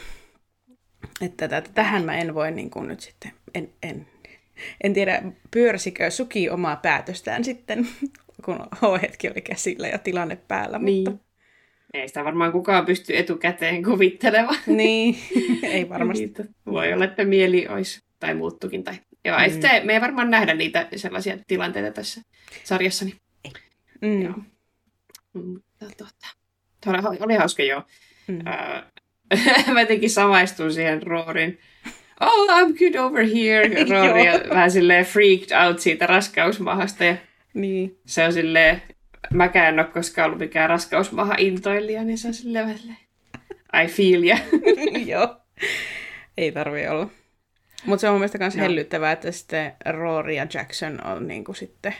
Että 1.21 1.47
tätä, 1.47 1.69
tähän 1.73 2.05
mä 2.05 2.17
en 2.17 2.35
voi 2.35 2.51
niin 2.51 2.69
kuin 2.69 2.87
nyt 2.87 2.99
sitten, 2.99 3.31
en, 3.55 3.69
en, 3.83 4.07
en 4.83 4.93
tiedä 4.93 5.21
pyörsikö 5.51 6.11
Suki 6.11 6.49
omaa 6.49 6.75
päätöstään 6.75 7.43
sitten, 7.43 7.87
kun 8.45 8.59
H-hetki 8.75 9.29
oli 9.29 9.41
käsillä 9.41 9.87
ja 9.87 9.97
tilanne 9.97 10.35
päällä. 10.35 10.79
Niin. 10.79 11.11
Mutta... 11.11 11.29
Ei 11.93 12.07
sitä 12.07 12.23
varmaan 12.23 12.51
kukaan 12.51 12.85
pysty 12.85 13.17
etukäteen 13.17 13.83
kuvittelemaan. 13.83 14.59
Niin, 14.67 15.15
ei 15.63 15.89
varmasti. 15.89 16.25
Niitä. 16.25 16.45
Voi 16.65 16.93
olla, 16.93 17.05
että 17.05 17.25
mieli 17.25 17.67
olisi, 17.67 18.01
tai 18.19 18.33
muuttukin. 18.33 18.83
Tai... 18.83 18.95
Joo, 19.25 19.37
mm. 19.37 19.43
ei 19.43 19.49
sitä, 19.49 19.81
me 19.83 19.93
ei 19.93 20.01
varmaan 20.01 20.29
nähdä 20.29 20.53
niitä 20.53 20.87
sellaisia 20.95 21.37
tilanteita 21.47 21.91
tässä 21.91 22.21
sarjassa. 22.63 23.05
Niin... 23.05 23.17
Mm. 24.01 24.21
Joo. 24.21 24.33
Mutta 25.33 25.85
tota, 25.97 27.07
oli, 27.09 27.17
oli 27.19 27.35
hauska 27.35 27.63
joo. 27.63 27.83
Mm. 28.27 28.39
Uh, 28.39 29.73
mä 29.73 29.81
jotenkin 29.81 30.09
samaistuin 30.09 30.73
siihen 30.73 31.03
Roorin. 31.03 31.59
Oh, 32.19 32.49
I'm 32.49 32.77
good 32.77 32.95
over 32.95 33.25
here. 33.25 33.69
Roori 33.89 34.29
on 34.29 34.49
vähän 34.49 34.71
silleen 34.71 35.05
freaked 35.05 35.65
out 35.65 35.79
siitä 35.79 36.07
raskausmahasta. 36.07 37.03
Ja 37.03 37.15
niin. 37.53 37.99
Se 38.05 38.25
on 38.25 38.33
silleen, 38.33 38.81
mäkään 39.33 39.73
en 39.73 39.79
ole 39.79 39.87
koskaan 39.93 40.25
ollut 40.25 40.39
mikään 40.39 40.69
raskausmaha 40.69 41.35
intoilija, 41.37 42.03
niin 42.03 42.17
se 42.17 42.27
on 42.27 42.33
silleen 42.33 42.65
vähän 42.65 42.97
I 43.83 43.87
feel 43.87 44.23
ya. 44.23 44.37
Joo. 45.13 45.37
Ei 46.37 46.51
tarvi 46.51 46.87
olla. 46.87 47.09
Mutta 47.85 48.01
se 48.01 48.07
on 48.07 48.13
mun 48.13 48.19
mielestä 48.19 48.37
myös 48.37 48.57
hellyttävää, 48.57 49.11
että 49.11 49.31
sitten 49.31 49.71
Rory 49.85 50.33
ja 50.33 50.47
Jackson 50.53 51.05
on 51.05 51.27
niin 51.27 51.43
kuin 51.43 51.55
sitten 51.55 51.95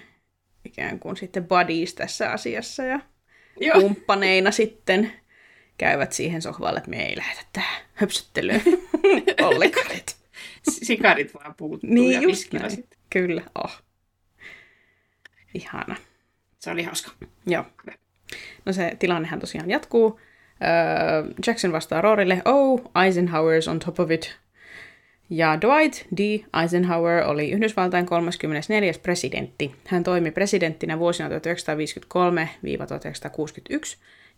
ikään 0.65 0.99
kuin 0.99 1.17
sitten 1.17 1.47
buddies 1.47 1.93
tässä 1.93 2.31
asiassa 2.31 2.83
ja 2.83 2.99
Joo. 3.60 3.82
kumppaneina 3.82 4.52
sitten 4.52 5.13
käyvät 5.78 6.13
siihen 6.13 6.41
sohvalle, 6.41 6.78
että 6.78 6.89
me 6.89 7.06
ei 7.06 7.17
lähdetä 7.17 7.45
tähän 7.54 7.82
höpsöttelyyn 7.93 8.62
ollenkaan. 9.48 9.86
Sikarit 10.69 11.34
vaan 11.34 11.56
puuttuu 11.56 11.89
niin, 11.89 12.12
ja 12.12 12.22
just 12.22 12.54
näin. 12.54 12.88
Kyllä, 13.10 13.43
oh. 13.63 13.82
Ihana. 15.54 15.95
Se 16.60 16.72
oli 16.72 16.84
hauska. 16.84 17.12
Joo. 17.45 17.65
No 18.65 18.74
se 18.74 18.95
tilannehan 19.00 19.39
tosiaan 19.39 19.69
jatkuu. 19.69 20.19
Jackson 21.48 21.72
vastaa 21.72 22.02
Roorille, 22.02 22.41
oh, 22.45 22.82
Eisenhower's 22.82 23.69
on 23.69 23.80
top 23.80 24.00
of 24.00 24.12
it. 24.12 24.38
Ja 25.29 25.61
Dwight 25.61 26.05
D. 26.17 26.19
Eisenhower 26.61 27.23
oli 27.23 27.51
Yhdysvaltain 27.51 28.05
34. 28.05 28.91
presidentti. 29.03 29.75
Hän 29.87 30.03
toimi 30.03 30.31
presidenttinä 30.31 30.99
vuosina 30.99 31.29
1953-1961, 31.29 31.31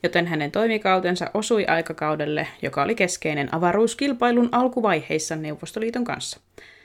joten 0.03 0.27
hänen 0.27 0.51
toimikautensa 0.51 1.31
osui 1.33 1.65
aikakaudelle, 1.65 2.47
joka 2.61 2.83
oli 2.83 2.95
keskeinen 2.95 3.55
avaruuskilpailun 3.55 4.49
alkuvaiheissa 4.51 5.35
Neuvostoliiton 5.35 6.03
kanssa. 6.03 6.39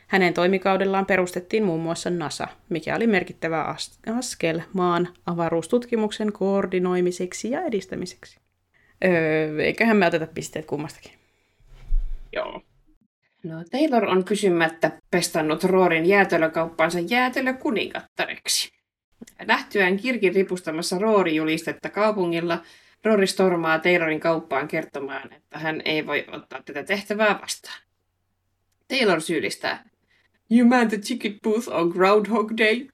Hänen 0.07 0.35
toimikaudellaan 0.35 1.07
perustettiin 1.07 1.65
muun 1.65 1.81
muassa 1.81 2.11
NASA, 2.11 2.49
mikä 2.69 2.97
oli 2.97 3.07
merkittävä 3.07 3.75
askel 4.19 4.61
maan 4.73 5.09
avaruustutkimuksen 5.27 6.33
koordinoimiseksi 6.33 7.51
ja 7.51 7.63
edistämiseksi. 7.63 8.39
Öö, 9.05 9.63
eiköhän 9.63 9.97
me 9.97 10.07
oteta 10.07 10.27
pisteet 10.27 10.67
kummastakin. 10.67 11.13
Joo. 12.33 12.63
No, 13.47 13.65
Taylor 13.71 14.05
on 14.05 14.25
kysymättä 14.25 14.91
pestannut 15.11 15.65
Roorin 15.65 16.07
jäätelökauppansa 16.07 16.99
jäätelökuningattareksi. 17.01 18.73
Nähtyään 19.47 19.97
Kirkin 19.97 20.35
ripustamassa 20.35 20.99
Roori-julistetta 20.99 21.91
kaupungilla, 21.91 22.63
Roori 23.05 23.27
stormaa 23.27 23.79
Taylorin 23.79 24.21
kauppaan 24.21 24.69
kertomaan, 24.69 25.33
että 25.33 25.59
hän 25.59 25.83
ei 25.85 26.07
voi 26.07 26.25
ottaa 26.33 26.63
tätä 26.63 26.83
tehtävää 26.83 27.39
vastaan. 27.43 27.83
Taylor 28.89 29.21
syyllistää. 29.21 29.85
You 30.51 30.69
man 30.69 30.89
the 30.89 30.99
ticket 30.99 31.43
booth 31.43 31.69
on 31.69 31.89
Groundhog 31.89 32.53
Day. 32.59 32.87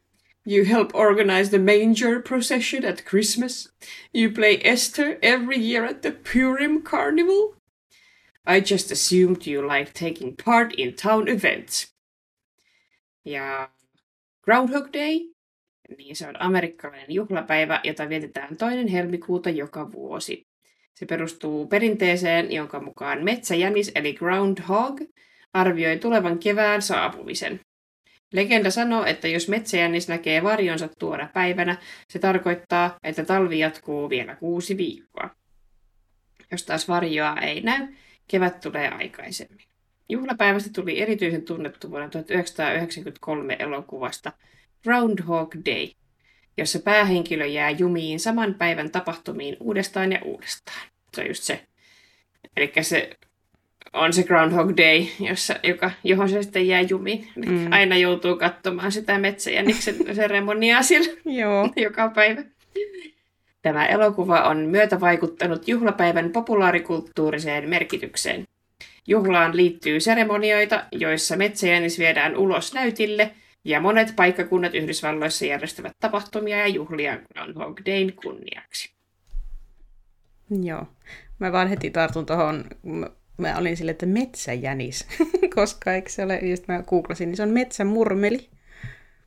You 0.47 0.67
help 0.67 0.91
organize 0.95 1.51
the 1.51 1.59
manger 1.59 2.23
procession 2.29 2.85
at 2.85 3.05
Christmas. 3.05 3.75
You 4.15 4.33
play 4.33 4.61
Esther 4.65 5.19
every 5.23 5.73
year 5.73 5.85
at 5.85 6.01
the 6.01 6.11
Purim 6.33 6.83
Carnival. 6.83 7.62
I 8.47 8.63
just 8.73 8.91
assumed 8.93 9.47
you 9.47 9.69
like 9.69 9.93
taking 9.93 10.35
part 10.45 10.73
in 10.77 10.95
town 11.03 11.29
events. 11.29 11.95
Ja 13.25 13.71
Groundhog 14.45 14.93
Day, 14.93 15.21
niin 15.99 16.17
se 16.17 16.29
on 16.29 16.43
amerikkalainen 16.43 17.13
juhlapäivä, 17.13 17.81
jota 17.85 18.09
vietetään 18.09 18.57
toinen 18.57 18.89
helmikuuta 18.89 19.51
joka 19.51 19.93
vuosi. 19.93 20.47
Se 20.95 21.07
perustuu 21.07 21.67
perinteeseen, 21.67 22.53
jonka 22.53 22.81
mukaan 22.81 23.25
metsäjänis 23.25 23.93
eli 23.95 24.15
groundhog 24.15 25.01
arvioi 25.53 25.99
tulevan 25.99 26.39
kevään 26.39 26.83
saapumisen. 26.83 27.61
Legenda 28.33 28.71
sanoo, 28.71 29.05
että 29.05 29.29
jos 29.29 29.49
metsäjännis 29.49 30.09
näkee 30.09 30.43
varjonsa 30.43 30.89
tuona 30.99 31.29
päivänä, 31.35 31.77
se 32.09 32.19
tarkoittaa, 32.19 32.99
että 33.03 33.25
talvi 33.25 33.59
jatkuu 33.59 34.11
vielä 34.11 34.37
kuusi 34.37 34.77
viikkoa. 34.77 35.31
Jos 36.51 36.65
taas 36.65 36.89
varjoa 36.89 37.37
ei 37.37 37.61
näy, 37.61 37.89
kevät 38.33 38.61
tulee 38.61 38.89
aikaisemmin. 38.89 39.67
Juhlapäivästä 40.09 40.71
tuli 40.75 41.01
erityisen 41.01 41.43
tunnettu 41.43 41.91
vuonna 41.91 42.09
1993 42.09 43.57
elokuvasta 43.59 44.33
Groundhog 44.83 45.55
Day, 45.67 45.89
jossa 46.59 46.79
päähenkilö 46.79 47.47
jää 47.47 47.71
jumiin 47.71 48.21
saman 48.21 48.55
päivän 48.55 48.91
tapahtumiin 48.91 49.57
uudestaan 49.61 50.13
ja 50.13 50.19
uudestaan. 50.25 50.87
Se 51.15 51.21
on 51.21 51.29
just 51.29 51.43
se. 51.43 51.61
Eli 52.57 52.73
se 52.81 53.11
on 53.93 54.13
se 54.13 54.23
Groundhog 54.23 54.77
Day, 54.77 55.07
jossa, 55.29 55.55
joka, 55.63 55.91
johon 56.05 56.29
se 56.29 56.43
sitten 56.43 56.69
jää 56.69 56.81
jumiin. 56.81 57.29
Mm. 57.37 57.73
Aina 57.73 57.97
joutuu 57.97 58.37
katsomaan 58.37 58.93
sitä 58.93 59.19
metsäjäniksen 59.19 59.97
seremoniaa 60.17 60.83
sillä 60.83 61.17
Joo. 61.25 61.69
joka 61.87 62.09
päivä. 62.09 62.43
Tämä 63.63 63.87
elokuva 63.87 64.41
on 64.41 64.59
myötävaikuttanut 64.59 65.69
juhlapäivän 65.69 66.31
populaarikulttuuriseen 66.31 67.69
merkitykseen. 67.69 68.45
Juhlaan 69.07 69.57
liittyy 69.57 70.01
seremonioita, 70.01 70.85
joissa 70.93 71.37
metsäjänis 71.37 71.99
viedään 71.99 72.37
ulos 72.37 72.75
näytille, 72.75 73.35
ja 73.65 73.81
monet 73.81 74.17
paikkakunnat 74.17 74.75
Yhdysvalloissa 74.75 75.47
järjestävät 75.47 75.93
tapahtumia 76.01 76.59
ja 76.59 76.67
juhlia 76.67 77.19
Groundhog 77.35 77.81
Dayn 77.87 78.13
kunniaksi. 78.13 78.93
Joo. 80.63 80.87
Mä 81.39 81.53
vaan 81.53 81.69
heti 81.69 81.91
tartun 81.91 82.27
tuohon, 82.27 82.65
mä 83.39 83.59
olin 83.59 83.77
sille, 83.77 83.91
että 83.91 84.07
metsäjänis, 84.07 85.07
koska 85.57 85.93
eikö 85.93 86.11
se 86.11 86.25
ole, 86.25 86.39
just 86.43 86.69
mä 86.69 86.83
googlasin, 86.83 87.29
niin 87.29 87.37
se 87.37 87.43
on 87.43 87.51
metsämurmeli. 87.51 88.49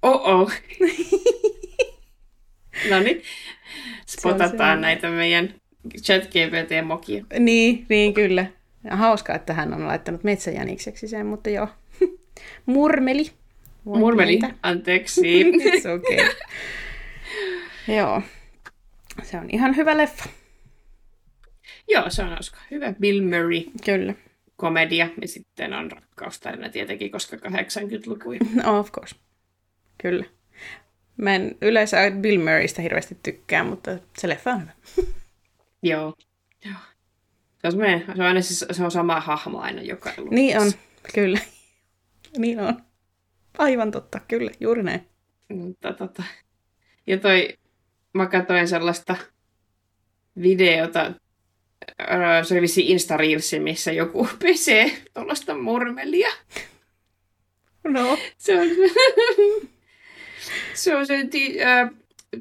Oh-oh. 0.01 0.51
no 2.89 2.99
niin, 2.99 3.21
spotataan 4.07 4.81
näitä 4.81 5.09
meidän 5.09 5.53
chat 6.01 6.23
GPT-mokia. 6.23 7.25
Niin, 7.39 7.85
niin 7.89 8.13
kyllä. 8.13 8.45
Ja 8.83 8.95
hauskaa, 8.95 9.35
että 9.35 9.53
hän 9.53 9.73
on 9.73 9.88
laittanut 9.88 10.23
metsäjänikseksi 10.23 11.07
sen, 11.07 11.25
mutta 11.25 11.49
joo. 11.49 11.67
Murmeli. 12.65 13.31
Voin 13.85 13.99
Murmeli, 13.99 14.31
niitä. 14.31 14.53
anteeksi. 14.63 15.21
Se 15.83 15.91
okei. 15.91 16.15
Okay. 16.15 16.35
joo. 17.97 18.21
Se 19.23 19.38
on 19.38 19.49
ihan 19.49 19.75
hyvä 19.75 19.97
leffa. 19.97 20.25
Joo, 21.88 22.09
se 22.09 22.23
on 22.23 22.29
hauska. 22.29 22.59
Hyvä 22.71 22.93
Bill 22.99 23.21
Murray. 23.21 23.63
Kyllä. 23.85 24.13
Komedia 24.55 25.09
ja 25.21 25.27
sitten 25.27 25.73
on 25.73 25.91
rakkaustarina 25.91 26.69
tietenkin, 26.69 27.11
koska 27.11 27.35
80-lukuja. 27.35 28.39
No, 28.63 28.79
of 28.79 28.91
course. 28.91 29.15
Kyllä. 29.97 30.25
Mä 31.17 31.36
en 31.36 31.56
yleensä 31.62 31.97
Bill 32.19 32.39
Murraystä 32.39 32.82
hirveästi 32.82 33.17
tykkää, 33.23 33.63
mutta 33.63 33.97
se 34.17 34.30
leffa 34.30 34.51
on 34.51 34.62
hyvä. 34.62 34.71
Joo. 35.84 36.15
Joo. 36.65 36.75
Se 37.62 37.67
on, 37.67 37.73
se 38.06 38.21
on 38.21 38.21
aina 38.21 38.41
siis, 38.41 38.65
se 38.71 38.84
on 38.84 38.91
sama 38.91 39.19
hahmo 39.19 39.60
aina 39.60 39.82
joka 39.82 40.10
elokuvassa. 40.10 40.36
Niin 40.36 40.60
on, 40.60 40.71
kyllä. 41.13 41.39
niin 42.38 42.60
on. 42.60 42.82
Aivan 43.58 43.91
totta, 43.91 44.19
kyllä, 44.28 44.51
juuri 44.60 44.84
näin. 44.84 45.08
Mutta 45.49 45.93
tota. 45.93 46.23
Ja 47.08 47.17
toi, 47.17 47.58
mä 48.13 48.25
katsoin 48.25 48.67
sellaista 48.67 49.15
videota, 50.41 51.13
se 52.43 52.54
oli 52.54 52.62
vissi 52.62 52.91
insta 52.91 53.17
missä 53.60 53.91
joku 53.91 54.28
pesee 54.43 54.91
tuollaista 55.13 55.58
murmelia. 55.58 56.30
No. 57.84 58.17
Se 58.38 58.60
on, 58.60 58.67
se 60.73 60.95
on 60.95 61.08
se 61.08 61.13
äh, 61.15 61.89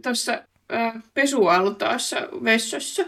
tuossa 0.03 0.39
äh, 0.73 0.93
pesualtaassa 1.15 2.17
vessassa. 2.45 3.05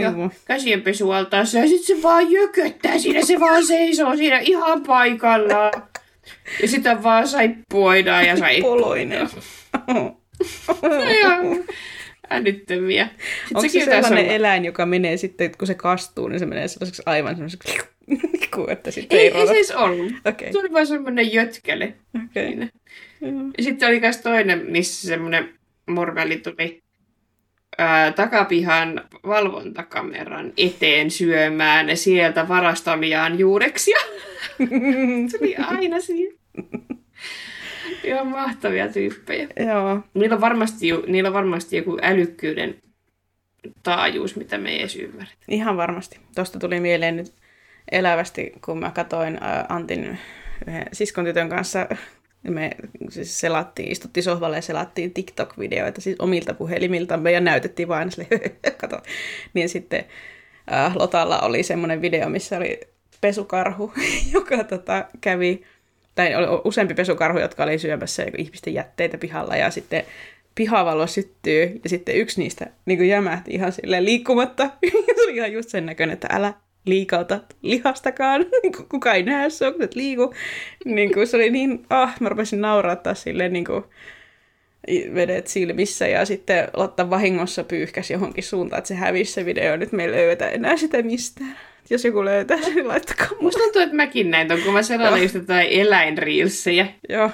Ja 0.00 0.16
voi. 0.16 0.28
käsienpesualtaassa 0.44 1.58
ja 1.58 1.68
sitten 1.68 1.96
se 1.96 2.02
vaan 2.02 2.32
jököttää 2.32 2.98
siinä, 2.98 3.24
se 3.24 3.40
vaan 3.40 3.66
seisoo 3.66 4.16
siinä 4.16 4.38
ihan 4.38 4.82
paikallaan. 4.82 5.72
Ja 6.62 6.68
sitä 6.68 7.02
vaan 7.02 7.28
saippuoidaan 7.28 8.26
ja 8.26 8.36
saippuoidaan. 8.36 8.80
Poloinen. 8.80 9.28
Älyttömiä. 12.30 13.08
Sitten 13.08 13.56
Onko 13.56 13.68
se 13.68 13.84
sellainen 13.84 14.24
olla- 14.24 14.32
eläin, 14.32 14.64
joka 14.64 14.86
menee 14.86 15.16
sitten, 15.16 15.58
kun 15.58 15.66
se 15.66 15.74
kastuu, 15.74 16.28
niin 16.28 16.38
se 16.38 16.46
menee 16.46 16.68
sellaiseksi 16.68 17.02
aivan 17.06 17.34
sellaiseksi, 17.34 17.78
kuin 18.54 18.70
että 18.70 18.90
sitten 18.90 19.18
Ei, 19.18 19.24
ei, 19.24 19.32
ei 19.32 19.40
rota. 19.40 19.46
se 19.46 19.54
edes 19.54 19.70
ollut. 19.70 20.12
Okei, 20.24 20.52
Se 20.52 20.58
oli 20.58 20.72
vaan 20.72 20.86
semmoinen 20.86 21.32
jötkele 21.32 21.94
okei. 22.24 22.46
siinä. 22.48 22.68
Ja 23.58 23.64
sitten 23.64 23.88
oli 23.88 24.00
myös 24.00 24.16
toinen, 24.16 24.66
missä 24.68 25.08
semmoinen 25.08 25.54
morveli 25.86 26.36
tuli 26.38 26.82
ää, 27.78 28.12
takapihan 28.12 29.00
valvontakameran 29.26 30.52
eteen 30.56 31.10
syömään 31.10 31.96
sieltä 31.96 32.48
varastamiaan 32.48 33.38
juureksia. 33.38 33.98
Se 35.30 35.38
oli 35.40 35.56
aina 35.56 36.00
siinä. 36.00 36.34
Ihan 38.04 38.26
mahtavia 38.26 38.88
tyyppejä. 38.88 39.48
Joo, 39.66 40.00
Niillä 40.14 40.34
on 40.34 40.40
varmasti, 40.40 40.86
niillä 41.06 41.28
on 41.28 41.32
varmasti 41.34 41.76
joku 41.76 41.98
älykkyyden 42.02 42.74
taajuus, 43.82 44.36
mitä 44.36 44.58
me 44.58 44.70
ei 44.70 44.80
edes 44.80 44.96
ymmärrä. 44.96 45.32
ihan 45.48 45.76
varmasti. 45.76 46.18
Tuosta 46.34 46.58
tuli 46.58 46.80
mieleen 46.80 47.16
nyt 47.16 47.32
elävästi, 47.92 48.52
kun 48.64 48.78
mä 48.78 48.90
katoin 48.90 49.38
ää, 49.40 49.66
Antin 49.68 50.18
yhden 50.66 50.86
siskon 50.92 51.24
tytön 51.24 51.48
kanssa 51.48 51.86
me 52.42 52.70
siis 53.10 53.40
selattiin, 53.40 53.92
istuttiin 53.92 54.24
sohvalle 54.24 54.56
ja 54.56 54.62
selattiin 54.62 55.14
TikTok-videoita 55.14 56.00
siis 56.00 56.16
omilta 56.20 56.54
puhelimiltamme 56.54 57.32
ja 57.32 57.40
näytettiin 57.40 57.88
vain 57.88 58.10
sille, 58.10 58.28
kato. 58.80 58.98
Niin 59.54 59.68
sitten 59.68 60.04
äh, 60.72 60.96
Lotalla 60.96 61.40
oli 61.40 61.62
semmoinen 61.62 62.02
video, 62.02 62.28
missä 62.28 62.56
oli 62.56 62.80
pesukarhu, 63.20 63.92
joka 64.34 64.64
tota, 64.64 65.04
kävi, 65.20 65.62
tai 66.14 66.34
oli 66.34 66.46
useampi 66.64 66.94
pesukarhu, 66.94 67.38
jotka 67.38 67.62
oli 67.62 67.78
syömässä 67.78 68.26
ihmisten 68.38 68.74
jätteitä 68.74 69.18
pihalla 69.18 69.56
ja 69.56 69.70
sitten 69.70 70.04
pihavalo 70.54 71.06
syttyy 71.06 71.80
ja 71.84 71.90
sitten 71.90 72.16
yksi 72.16 72.40
niistä 72.40 72.66
niin 72.86 73.08
jämähti 73.08 73.50
ihan 73.50 73.72
silleen 73.72 74.04
liikkumatta. 74.04 74.70
se 75.16 75.22
oli 75.22 75.36
ihan 75.36 75.52
just 75.52 75.68
sen 75.68 75.86
näköinen, 75.86 76.14
että 76.14 76.28
älä 76.30 76.54
liikauta 76.88 77.40
lihastakaan, 77.62 78.40
niin 78.62 78.72
kuka 78.88 79.14
ei 79.14 79.22
näe 79.22 79.50
sua, 79.50 79.72
kun 79.72 79.82
et 79.82 79.94
liiku. 79.94 80.34
Niin 80.84 81.12
kuin 81.12 81.26
se 81.26 81.36
oli 81.36 81.50
niin, 81.50 81.86
ah, 81.90 82.20
mä 82.20 82.28
rupesin 82.28 82.60
naurattaa 82.60 83.14
silleen 83.14 83.52
niin 83.52 83.64
kuin 83.64 83.84
vedet 85.14 85.46
silmissä 85.46 86.06
ja 86.06 86.24
sitten 86.24 86.68
Lotta 86.76 87.10
vahingossa 87.10 87.64
pyyhkäsi 87.64 88.12
johonkin 88.12 88.44
suuntaan, 88.44 88.78
että 88.78 88.88
se 88.88 88.94
hävisi 88.94 89.32
se 89.32 89.44
video, 89.44 89.76
nyt 89.76 89.92
me 89.92 90.04
ei 90.04 90.10
löytä 90.10 90.48
enää 90.48 90.76
sitä 90.76 91.02
mistään. 91.02 91.56
Jos 91.90 92.04
joku 92.04 92.24
löytää, 92.24 92.56
niin 92.56 92.88
laittakaa 92.88 93.28
mulle. 93.28 93.42
Musta 93.42 93.60
tuntuu, 93.62 93.82
että 93.82 93.96
mäkin 93.96 94.30
näin 94.30 94.48
ton, 94.48 94.62
kun 94.62 94.72
mä 94.72 94.82
selailin 94.82 95.22
just 95.22 95.34
jotain 95.34 95.68
eläinriilsejä. 95.70 96.86
Joo, 97.08 97.30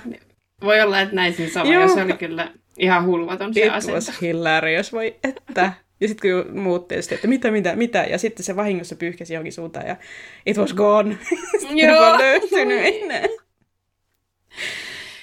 Voi 0.65 0.81
olla, 0.81 1.01
että 1.01 1.15
näin 1.15 1.35
sen 1.35 1.51
sama, 1.51 1.73
Joo. 1.73 1.89
se 1.89 2.03
oli 2.03 2.13
kyllä 2.13 2.53
ihan 2.79 3.07
hulvaton 3.07 3.55
se 3.55 3.67
it 3.67 3.73
asento. 3.73 3.95
was 3.95 4.23
hilarious, 4.23 4.93
voi 4.93 5.17
että. 5.25 5.73
Ja 6.01 6.09
sitten 6.09 6.31
kun 6.45 6.59
muut 6.61 6.89
tietysti, 6.89 7.15
että 7.15 7.29
mitä, 7.29 7.51
mitä, 7.51 7.77
mitä, 7.77 8.05
ja 8.11 8.19
sitten 8.19 8.45
se 8.45 8.57
vahingossa 8.57 8.97
pyyhkäsi 8.97 9.35
johonkin 9.35 9.53
suuntaan, 9.53 9.87
ja 9.87 9.97
it 10.47 10.57
was 10.57 10.75
gone. 10.75 11.19
Sitten 11.61 11.79
Joo. 11.79 12.19
löytynyt 12.19 12.81
enää. 12.85 13.25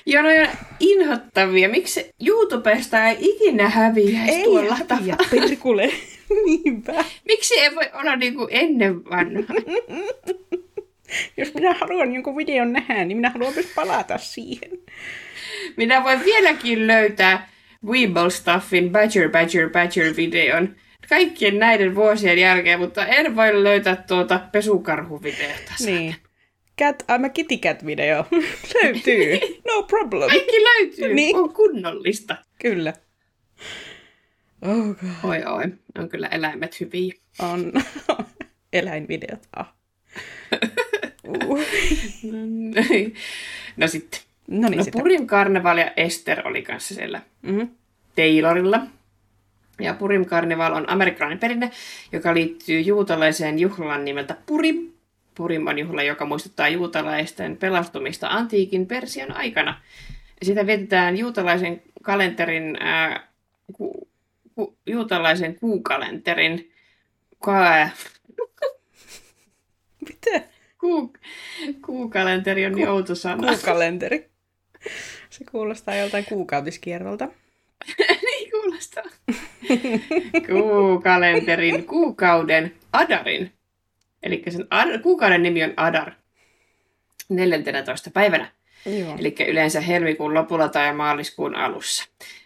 Joo, 0.05 0.23
no 0.23 0.29
on 0.29 0.49
inhottavia. 0.79 1.69
Miksi 1.69 2.09
YouTubesta 2.27 3.05
ei 3.07 3.17
ikinä 3.19 3.69
häviäisi 3.69 4.31
Ei 4.35 4.43
tuolla 4.43 4.75
häviä, 4.75 4.85
tavalla? 4.87 5.27
perkule. 5.31 5.91
Niinpä. 6.45 7.05
Miksi 7.27 7.59
ei 7.59 7.75
voi 7.75 7.89
olla 7.93 8.15
niin 8.15 8.35
kuin 8.35 8.47
ennen 8.51 9.05
vanhaa? 9.05 9.55
Jos 11.37 11.53
minä 11.53 11.73
haluan 11.73 12.13
jonkun 12.13 12.37
videon 12.37 12.73
nähdä, 12.73 13.05
niin 13.05 13.17
minä 13.17 13.29
haluan 13.29 13.53
myös 13.53 13.71
palata 13.75 14.17
siihen. 14.17 14.71
Minä 15.77 16.03
voin 16.03 16.25
vieläkin 16.25 16.87
löytää 16.87 17.50
Weeble 17.85 18.29
Stuffin 18.29 18.91
Badger 18.91 19.29
Badger 19.29 19.69
Badger 19.69 20.15
videon 20.15 20.75
kaikkien 21.09 21.59
näiden 21.59 21.95
vuosien 21.95 22.39
jälkeen, 22.39 22.79
mutta 22.79 23.05
en 23.07 23.35
voi 23.35 23.63
löytää 23.63 23.95
tuota 23.95 24.39
pesukarhuvideota. 24.51 25.71
Niin. 25.85 26.15
Cat, 26.79 27.03
I'm 27.11 27.25
a 27.25 27.29
kitty 27.29 27.57
cat 27.57 27.85
video. 27.85 28.25
Löytyy. 28.83 29.39
No 29.67 29.83
problem. 29.83 30.29
Kaikki 30.29 30.63
löytyy, 30.63 31.05
Niin. 31.07 31.15
niin. 31.15 31.35
on 31.35 31.53
kunnollista. 31.53 32.35
Kyllä. 32.59 32.93
Oh 34.61 34.85
god. 34.85 35.09
Oi 35.23 35.43
oi, 35.45 35.63
on 35.97 36.09
kyllä 36.09 36.27
eläimet 36.27 36.79
hyviä. 36.79 37.13
On 37.39 37.73
eläinvideot. 38.73 39.39
Ah. 39.55 39.73
Uh. 41.27 41.59
no 43.77 43.87
sitten. 43.87 44.19
No 44.51 44.69
niin, 44.69 44.79
No. 44.79 44.85
Purim 44.91 45.27
Carnival 45.27 45.77
ja 45.77 45.91
Esther 45.97 46.47
oli 46.47 46.61
kanssa 46.61 46.95
siellä 46.95 47.21
Mm-hmm. 47.41 47.69
Taylorilla. 48.15 48.81
Ja 49.79 49.93
Purim 49.93 50.25
Carnival 50.25 50.73
on 50.73 50.89
amerikkalainen 50.89 51.39
perinne, 51.39 51.71
joka 52.11 52.33
liittyy 52.33 52.79
juutalaiseen 52.81 53.59
juhlaan 53.59 54.05
nimeltä 54.05 54.35
Purim. 54.45 54.91
Purim 55.35 55.67
on 55.67 55.79
juhla, 55.79 56.03
joka 56.03 56.25
muistuttaa 56.25 56.67
juutalaisten 56.69 57.57
pelastumista 57.57 58.27
antiikin 58.27 58.85
Persian 58.87 59.31
aikana. 59.37 59.81
Sitä 60.43 60.67
vietetään 60.67 61.17
juutalaisen 61.17 61.81
kalenterin, 62.01 62.77
ää, 62.79 63.27
ku, 63.73 64.09
ku, 64.55 64.77
juutalaisen 64.85 65.55
kuukalenterin, 65.55 66.71
ka, 67.39 67.89
Mitä? 70.09 70.41
ku, 70.79 71.13
kuukalenteri 71.85 72.65
on 72.65 72.71
niin 72.71 72.89
outo 72.89 73.15
sana. 73.15 73.47
Kuukalenteri. 73.47 74.30
Se 75.29 75.45
kuulostaa 75.51 75.95
joltain 75.95 76.25
kuukautiskierrolta. 76.25 77.27
niin 78.25 78.51
kuulostaa. 78.51 79.03
Kuukalenterin, 80.49 81.85
kuukauden, 81.85 82.75
Adarin. 82.93 83.51
Eli 84.23 84.43
sen 84.49 84.67
Ad- 84.69 85.01
kuukauden 85.01 85.43
nimi 85.43 85.63
on 85.63 85.73
Adar. 85.77 86.11
14. 87.29 88.09
päivänä. 88.11 88.51
Joo. 88.85 89.15
Eli 89.19 89.35
yleensä 89.47 89.81
helmikuun 89.81 90.33
lopulla 90.33 90.69
tai 90.69 90.93
maaliskuun 90.93 91.55
alussa. 91.55 92.05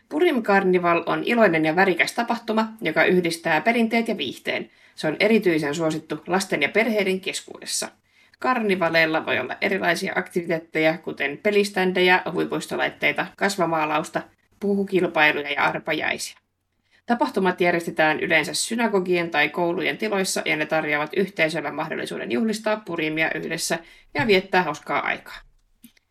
Purim 0.10 0.44
Carnival 0.44 1.04
on 1.06 1.24
iloinen 1.24 1.66
ja 1.66 1.76
värikäs 1.76 2.14
tapahtuma, 2.14 2.68
joka 2.82 3.04
yhdistää 3.04 3.62
perinteet 3.62 4.08
ja 4.08 4.18
viihteen. 4.18 4.72
Se 4.96 5.08
on 5.08 5.16
erityisen 5.20 5.76
suosittu 5.76 6.24
lasten 6.28 6.62
ja 6.62 6.70
perheiden 6.70 7.20
keskuudessa. 7.20 7.90
Karnivaleilla 8.40 9.26
voi 9.26 9.40
olla 9.40 9.58
erilaisia 9.62 10.14
aktiviteetteja, 10.16 10.98
kuten 10.98 11.38
peliständejä, 11.44 12.22
huipuistolaitteita, 12.32 13.28
kasvamaalausta, 13.38 14.22
puhukilpailuja 14.60 15.52
ja 15.52 15.64
arpajaisia. 15.64 16.38
Tapahtumat 17.06 17.62
järjestetään 17.62 18.20
yleensä 18.20 18.54
synagogien 18.54 19.32
tai 19.32 19.50
koulujen 19.50 19.98
tiloissa 19.98 20.42
ja 20.46 20.56
ne 20.56 20.66
tarjoavat 20.66 21.10
yhteisölle 21.18 21.72
mahdollisuuden 21.72 22.32
juhlistaa 22.32 22.82
purimia 22.86 23.32
yhdessä 23.36 23.80
ja 24.14 24.28
viettää 24.28 24.64
hauskaa 24.64 25.00
aikaa. 25.00 25.38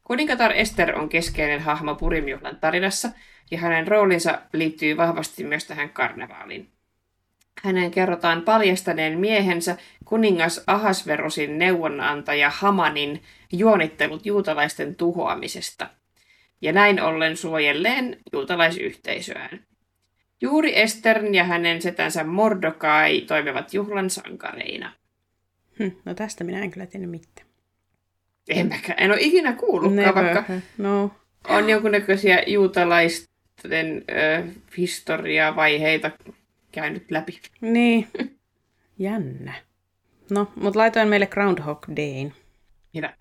Kuningatar 0.05 0.53
Ester 0.53 0.99
on 0.99 1.09
keskeinen 1.09 1.61
hahmo 1.61 1.95
Purimjuhlan 1.95 2.57
tarinassa 2.57 3.11
ja 3.51 3.59
hänen 3.59 3.89
roolinsa 3.89 4.43
liittyy 4.53 4.97
vahvasti 4.97 5.45
myös 5.45 5.65
tähän 5.65 5.91
karnevaaliin. 5.91 6.74
Hänen 7.65 7.91
kerrotaan 7.91 8.43
paljastaneen 8.43 9.19
miehensä 9.19 9.77
kuningas 10.05 10.65
Ahasverosin 10.67 11.59
neuvonantaja 11.59 12.51
Hamanin 12.51 13.23
juonittelut 13.53 14.27
juutalaisten 14.27 14.95
tuhoamisesta 14.95 15.91
ja 16.63 16.73
näin 16.73 17.03
ollen 17.03 17.37
suojelleen 17.37 18.17
juutalaisyhteisöään. 18.33 19.61
Juuri 20.41 20.79
Estern 20.79 21.35
ja 21.35 21.45
hänen 21.45 21.83
setänsä 21.83 22.25
Mordokai 22.25 23.21
toimivat 23.21 23.75
juhlan 23.75 24.11
sankareina. 24.11 24.93
Hm, 25.79 25.91
no 26.05 26.15
tästä 26.15 26.45
minä 26.45 26.63
en 26.63 26.71
kyllä 26.71 26.87
tiennyt 26.87 27.11
mitään. 27.11 27.47
En, 28.49 28.69
mäkään, 28.69 28.99
en 28.99 29.11
ole 29.11 29.21
ikinä 29.21 29.53
kuullutkaan, 29.53 30.15
vaikka 30.15 30.45
No, 30.79 31.11
on 31.49 31.71
jonkunnäköisiä 31.71 32.43
juutalaisten 32.47 34.05
ö, 34.11 34.45
historiavaiheita 34.77 36.11
käynyt 36.75 37.11
läpi. 37.11 37.41
niin. 37.61 38.09
Jännä. 38.99 39.55
No, 40.31 40.53
mutta 40.57 40.79
laitoin 40.79 41.09
meille 41.09 41.27
Groundhog 41.27 41.87
Dayn. 41.97 42.33
Hyvä. 42.95 43.13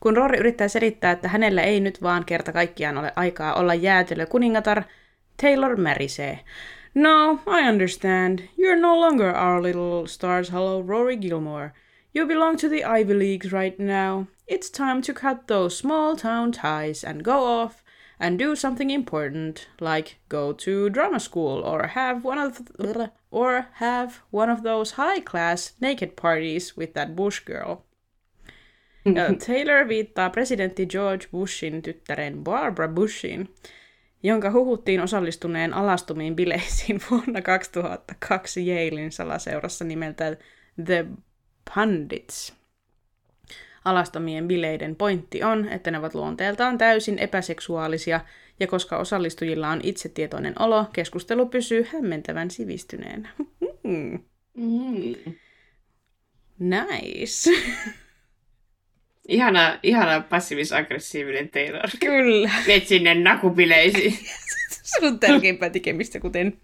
Kun 0.00 0.16
Rory 0.16 0.38
yrittää 0.38 0.68
selittää, 0.68 1.10
että 1.10 1.28
hänellä 1.28 1.62
ei 1.62 1.80
nyt 1.80 2.02
vaan 2.02 2.24
kerta 2.24 2.52
kaikkiaan 2.52 2.98
ole 2.98 3.12
aikaa 3.16 3.54
olla 3.54 3.74
jäätelö 3.74 4.26
kuningatar, 4.26 4.82
Taylor 5.42 5.76
märisee. 5.76 6.40
No, 6.94 7.32
I 7.32 7.68
understand. 7.68 8.38
You're 8.38 8.80
no 8.80 9.00
longer 9.00 9.36
our 9.36 9.62
little 9.62 10.06
Stars 10.06 10.52
Hollow 10.52 10.88
Rory 10.88 11.16
Gilmore. 11.16 11.70
You 12.14 12.26
belong 12.26 12.58
to 12.58 12.68
the 12.68 13.00
Ivy 13.00 13.18
Leagues 13.18 13.52
right 13.52 13.78
now. 13.78 14.24
It's 14.52 14.70
time 14.76 15.02
to 15.06 15.12
cut 15.12 15.46
those 15.46 15.78
small 15.78 16.16
town 16.16 16.52
ties 16.52 17.04
and 17.04 17.22
go 17.22 17.62
off 17.62 17.82
and 18.20 18.38
do 18.38 18.56
something 18.56 18.90
important, 18.90 19.68
like 19.80 20.10
go 20.28 20.52
to 20.52 20.90
drama 20.94 21.18
school 21.18 21.62
or 21.64 21.86
have 21.86 22.20
one 22.24 22.38
of 22.38 22.60
or 23.30 23.64
have 23.72 24.12
one 24.32 24.52
of 24.52 24.62
those 24.62 24.94
high-class 24.96 25.74
naked 25.80 26.10
parties 26.22 26.76
with 26.76 26.92
that 26.92 27.16
Bush 27.16 27.40
girl. 27.44 27.76
Ja 29.04 29.34
Taylor 29.46 29.88
viittaa 29.88 30.30
presidentti 30.30 30.86
George 30.86 31.28
Bushin 31.30 31.82
tyttären 31.82 32.44
Barbara 32.44 32.88
Bushin, 32.88 33.48
jonka 34.22 34.50
huhuttiin 34.50 35.00
osallistuneen 35.00 35.74
alastumiin 35.74 36.36
bileisiin 36.36 37.00
vuonna 37.10 37.42
2002 37.42 38.70
Yalein 38.70 39.12
salaseurassa 39.12 39.84
nimeltä 39.84 40.36
The 40.84 41.06
Pundits. 41.74 42.59
Alastomien 43.84 44.48
bileiden 44.48 44.96
pointti 44.96 45.42
on, 45.42 45.68
että 45.68 45.90
ne 45.90 45.98
ovat 45.98 46.14
luonteeltaan 46.14 46.78
täysin 46.78 47.18
epäseksuaalisia, 47.18 48.20
ja 48.60 48.66
koska 48.66 48.96
osallistujilla 48.96 49.68
on 49.68 49.80
itsetietoinen 49.82 50.54
olo, 50.58 50.86
keskustelu 50.92 51.46
pysyy 51.46 51.86
hämmentävän 51.92 52.50
sivistyneenä. 52.50 53.28
Mm. 53.82 54.18
Nice. 56.58 57.50
Ihana, 59.28 59.78
ihana 59.82 60.20
passiivis-aggressiivinen 60.20 61.48
Taylor. 61.48 61.90
Kyllä. 62.00 62.50
Meet 62.66 62.86
sinne 62.86 63.14
nakubileisiin. 63.14 64.18
Se 64.82 65.06
on 65.06 65.20
tärkeämpää 65.20 65.70
tekemistä, 65.70 66.20
kuten 66.20 66.60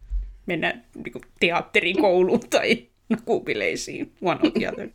mennä 0.47 0.75
niin 0.95 1.23
teatterikouluun 1.41 2.41
tai 2.51 2.87
nakupileisiin. 3.09 4.13
One 4.23 4.41
or 4.43 4.51
the 4.51 4.69
other. 4.69 4.89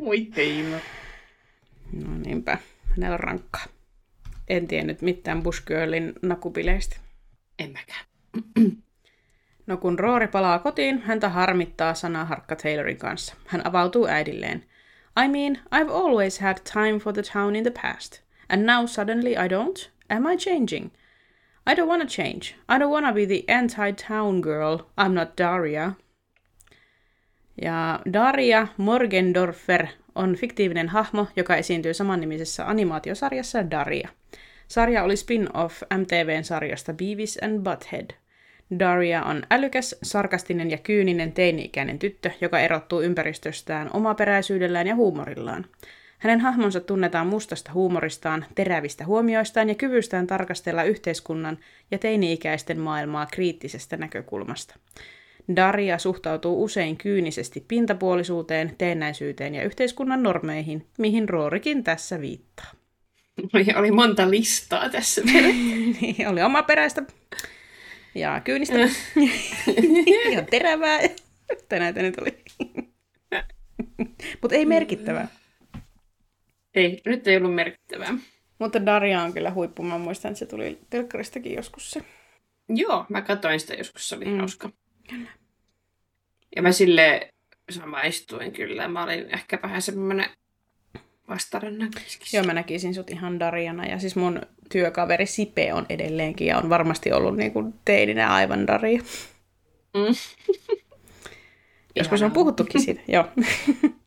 Moi. 0.00 0.30
No 1.92 2.18
niinpä, 2.18 2.58
hänellä 2.90 3.14
on 3.14 3.20
rankkaa. 3.20 3.64
En 4.48 4.66
tiennyt 4.66 5.02
mitään 5.02 5.42
Bush 5.42 5.64
Girlin 5.66 6.12
nakupileistä. 6.22 6.96
En 7.58 7.72
mäkään. 7.72 8.04
No 9.66 9.76
kun 9.76 9.98
Roori 9.98 10.28
palaa 10.28 10.58
kotiin, 10.58 11.02
häntä 11.02 11.28
harmittaa 11.28 11.94
sanaharkka 11.94 12.56
Taylorin 12.56 12.96
kanssa. 12.96 13.34
Hän 13.46 13.66
avautuu 13.66 14.06
äidilleen. 14.06 14.64
I 15.24 15.28
mean, 15.28 15.56
I've 15.56 15.90
always 15.90 16.38
had 16.38 16.56
time 16.72 16.98
for 16.98 17.12
the 17.12 17.22
town 17.22 17.56
in 17.56 17.62
the 17.62 17.72
past. 17.82 18.20
And 18.48 18.66
now 18.66 18.86
suddenly 18.86 19.32
I 19.32 19.48
don't? 19.48 19.90
Am 20.08 20.26
I 20.26 20.36
changing? 20.36 20.90
I 21.70 21.74
don't 21.74 21.88
wanna 21.88 22.06
change. 22.06 22.54
I 22.68 22.78
don't 22.78 22.90
wanna 22.90 23.12
be 23.12 23.26
the 23.26 23.44
anti-town 23.48 24.40
girl. 24.40 24.78
I'm 24.98 25.14
not 25.14 25.36
Daria. 25.36 25.96
Ja 27.62 28.00
Daria 28.12 28.66
Morgendorfer 28.76 29.86
on 30.14 30.34
fiktiivinen 30.34 30.88
hahmo, 30.88 31.26
joka 31.36 31.56
esiintyy 31.56 31.94
samannimisessä 31.94 32.68
animaatiosarjassa 32.68 33.70
Daria. 33.70 34.08
Sarja 34.68 35.02
oli 35.02 35.16
spin-off 35.16 35.82
MTVn 35.98 36.44
sarjasta 36.44 36.92
Beavis 36.92 37.38
and 37.42 37.60
Butthead. 37.62 38.10
Daria 38.78 39.22
on 39.22 39.42
älykäs, 39.50 39.96
sarkastinen 40.02 40.70
ja 40.70 40.78
kyyninen 40.78 41.32
teini-ikäinen 41.32 41.98
tyttö, 41.98 42.30
joka 42.40 42.60
erottuu 42.60 43.00
ympäristöstään 43.00 43.90
omaperäisyydellään 43.92 44.86
ja 44.86 44.94
huumorillaan. 44.94 45.66
Hänen 46.18 46.40
hahmonsa 46.40 46.80
tunnetaan 46.80 47.26
mustasta 47.26 47.72
huumoristaan, 47.72 48.46
terävistä 48.54 49.06
huomioistaan 49.06 49.68
ja 49.68 49.74
kyvystään 49.74 50.26
tarkastella 50.26 50.82
yhteiskunnan 50.82 51.58
ja 51.90 51.98
teini-ikäisten 51.98 52.80
maailmaa 52.80 53.26
kriittisestä 53.26 53.96
näkökulmasta. 53.96 54.74
Daria 55.56 55.98
suhtautuu 55.98 56.64
usein 56.64 56.96
kyynisesti 56.96 57.64
pintapuolisuuteen, 57.68 58.74
teennäisyyteen 58.78 59.54
ja 59.54 59.64
yhteiskunnan 59.64 60.22
normeihin, 60.22 60.86
mihin 60.98 61.28
Roorikin 61.28 61.84
tässä 61.84 62.20
viittaa. 62.20 62.70
Oli, 63.54 63.66
oli 63.76 63.90
monta 63.90 64.30
listaa 64.30 64.88
tässä. 64.88 65.22
Niin, 66.00 66.28
oli 66.28 66.42
omaperäistä 66.42 67.02
ja 68.14 68.40
kyynistä 68.44 68.78
ja 70.34 70.42
terävää. 70.50 71.00
Mitä 71.50 71.78
näitä 71.78 72.02
nyt 72.02 72.18
oli? 72.20 72.38
Mutta 74.42 74.56
ei 74.56 74.66
merkittävää. 74.66 75.28
ei, 76.74 77.02
nyt 77.04 77.26
ei 77.26 77.36
ollut 77.36 77.54
merkittävää. 77.54 78.14
Mutta 78.58 78.86
Daria 78.86 79.22
on 79.22 79.32
kyllä 79.32 79.50
huippu. 79.50 79.82
Mä 79.82 79.98
muistan, 79.98 80.30
että 80.30 80.38
se 80.38 80.46
tuli 80.46 80.78
telkkaristakin 80.90 81.54
joskus 81.54 81.90
se. 81.90 82.00
Joo, 82.68 83.06
mä 83.08 83.22
katsoin 83.22 83.60
sitä 83.60 83.74
joskus, 83.74 84.08
se 84.08 84.16
oli 84.16 84.24
mm. 84.24 84.38
hauska. 84.38 84.70
Ja 86.56 86.62
mä 86.62 86.72
sille 86.72 87.30
samaistuin 87.70 88.52
kyllä. 88.52 88.88
Mä 88.88 89.04
olin 89.04 89.34
ehkä 89.34 89.58
vähän 89.62 89.82
semmoinen 89.82 90.30
vastarannan 91.28 91.90
keskissä. 91.90 92.36
Joo, 92.36 92.46
mä 92.46 92.54
näkisin 92.54 92.94
sut 92.94 93.10
ihan 93.10 93.40
Dariana. 93.40 93.86
Ja 93.86 93.98
siis 93.98 94.16
mun 94.16 94.40
työkaveri 94.72 95.26
Sipe 95.26 95.74
on 95.74 95.86
edelleenkin 95.88 96.46
ja 96.46 96.58
on 96.58 96.68
varmasti 96.68 97.12
ollut 97.12 97.36
niinku 97.36 97.74
teininä 97.84 98.34
aivan 98.34 98.66
Daria. 98.66 99.02
Mm. 99.94 100.14
Joskus 101.96 102.22
on 102.22 102.32
puhuttukin 102.32 102.80
siitä. 102.80 103.00
Joo. 103.08 103.24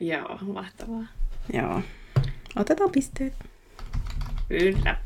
Joo, 0.00 0.38
mahtavaa. 0.42 1.06
Joo. 1.52 1.82
Otetaan 2.56 2.90
pisteet. 2.90 3.32
Kyllä. 4.48 4.96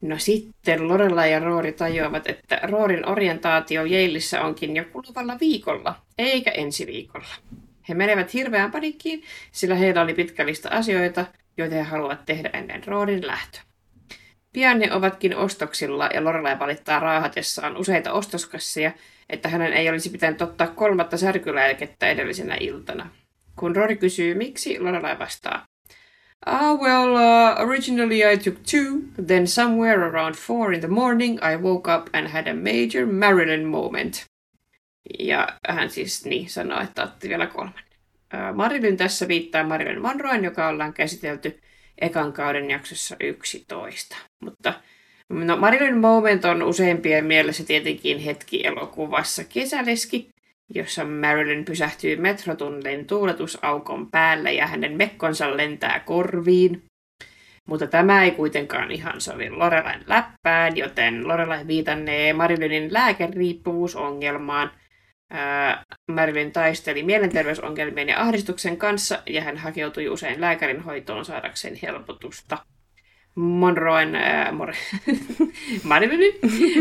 No 0.00 0.18
sitten 0.18 0.88
Lorella 0.88 1.26
ja 1.26 1.38
Roori 1.38 1.72
tajuavat, 1.72 2.28
että 2.28 2.60
Roorin 2.62 3.08
orientaatio 3.08 3.84
Jeilissä 3.84 4.42
onkin 4.42 4.76
jo 4.76 4.84
kuluvalla 4.84 5.36
viikolla, 5.40 5.94
eikä 6.18 6.50
ensi 6.50 6.86
viikolla. 6.86 7.34
He 7.88 7.94
menevät 7.94 8.34
hirveään 8.34 8.70
panikkiin, 8.70 9.22
sillä 9.52 9.74
heillä 9.74 10.02
oli 10.02 10.14
pitkä 10.14 10.46
lista 10.46 10.68
asioita, 10.68 11.26
joita 11.56 11.74
he 11.74 11.82
haluavat 11.82 12.26
tehdä 12.26 12.50
ennen 12.52 12.86
Roorin 12.86 13.26
lähtöä. 13.26 13.62
Pian 14.52 14.80
he 14.80 14.92
ovatkin 14.92 15.36
ostoksilla 15.36 16.08
ja 16.14 16.24
Lorelai 16.24 16.58
valittaa 16.58 17.00
raahatessaan 17.00 17.76
useita 17.76 18.12
ostoskasseja, 18.12 18.92
että 19.28 19.48
hänen 19.48 19.72
ei 19.72 19.88
olisi 19.88 20.10
pitänyt 20.10 20.42
ottaa 20.42 20.66
kolmatta 20.66 21.16
särkylääkettä 21.16 22.08
edellisenä 22.08 22.56
iltana. 22.60 23.10
Kun 23.56 23.76
Rory 23.76 23.96
kysyy 23.96 24.34
miksi, 24.34 24.80
Lorelai 24.80 25.18
vastaa, 25.18 25.66
Ah, 26.46 26.74
well, 26.74 27.16
uh, 27.16 27.56
originally 27.58 28.24
I 28.24 28.36
took 28.36 28.62
two, 28.62 29.08
then 29.26 29.46
somewhere 29.46 30.08
around 30.08 30.36
four 30.36 30.72
in 30.72 30.80
the 30.80 30.88
morning 30.88 31.38
I 31.42 31.56
woke 31.56 31.86
up 31.86 32.08
and 32.12 32.28
had 32.28 32.48
a 32.48 32.54
major 32.54 33.06
Marilyn 33.06 33.66
moment. 33.66 34.24
Ja 35.18 35.48
hän 35.68 35.90
siis 35.90 36.24
niin 36.24 36.50
sanoo, 36.50 36.80
että 36.80 37.02
otti 37.02 37.28
vielä 37.28 37.46
kolmen. 37.46 37.84
Uh, 38.34 38.56
Marilyn 38.56 38.96
tässä 38.96 39.28
viittaa 39.28 39.64
Marilyn 39.64 40.02
Monroen, 40.02 40.44
joka 40.44 40.68
ollaan 40.68 40.92
käsitelty 40.92 41.60
ekan 41.98 42.32
kauden 42.32 42.70
jaksossa 42.70 43.16
11. 43.20 44.16
Mutta 44.40 44.74
no, 45.28 45.56
Marilyn 45.56 45.98
Moment 45.98 46.44
on 46.44 46.62
useimpien 46.62 47.24
mielessä 47.24 47.64
tietenkin 47.64 48.18
hetki 48.18 48.66
elokuvassa 48.66 49.44
Kesäleski, 49.44 50.30
jossa 50.74 51.04
Marilyn 51.04 51.64
pysähtyy 51.64 52.16
metrotunnelin 52.16 53.06
tuuletusaukon 53.06 54.10
päälle 54.10 54.52
ja 54.52 54.66
hänen 54.66 54.96
mekkonsa 54.96 55.56
lentää 55.56 56.00
korviin. 56.00 56.82
Mutta 57.68 57.86
tämä 57.86 58.24
ei 58.24 58.30
kuitenkaan 58.30 58.90
ihan 58.90 59.20
sovi 59.20 59.50
Lorelain 59.50 60.00
läppään, 60.06 60.76
joten 60.76 61.28
Lorelai 61.28 61.66
viitannee 61.66 62.32
Marilynin 62.32 62.92
lääkeriippuvuusongelmaan. 62.92 64.70
Ää, 65.32 65.82
Marilyn 66.12 66.52
taisteli 66.52 67.02
mielenterveysongelmien 67.02 68.08
ja 68.08 68.20
ahdistuksen 68.20 68.76
kanssa 68.76 69.22
ja 69.26 69.42
hän 69.42 69.56
hakeutui 69.56 70.08
usein 70.08 70.40
lääkärin 70.40 70.80
hoitoon 70.80 71.24
saadakseen 71.24 71.78
helpotusta. 71.82 72.58
Monroen, 73.40 74.14
ää, 74.14 74.52
Marilynin 75.84 76.34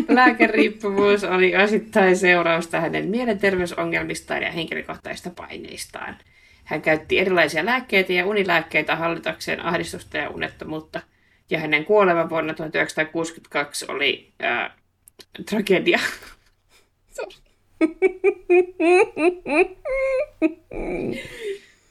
lääkeriippuvuus 0.09 1.23
oli 1.23 1.55
osittain 1.55 2.17
seurausta 2.17 2.79
hänen 2.79 3.07
mielenterveysongelmistaan 3.07 4.43
ja 4.43 4.51
henkilökohtaisista 4.51 5.29
paineistaan. 5.29 6.17
Hän 6.63 6.81
käytti 6.81 7.19
erilaisia 7.19 7.65
lääkkeitä 7.65 8.13
ja 8.13 8.25
unilääkkeitä 8.25 8.95
hallitakseen 8.95 9.65
ahdistusta 9.65 10.17
ja 10.17 10.29
unettomuutta. 10.29 11.01
Ja 11.49 11.59
hänen 11.59 11.85
kuolema 11.85 12.29
vuonna 12.29 12.53
1962 12.53 13.85
oli 13.87 14.31
ää, 14.39 14.75
tragedia. 15.49 15.99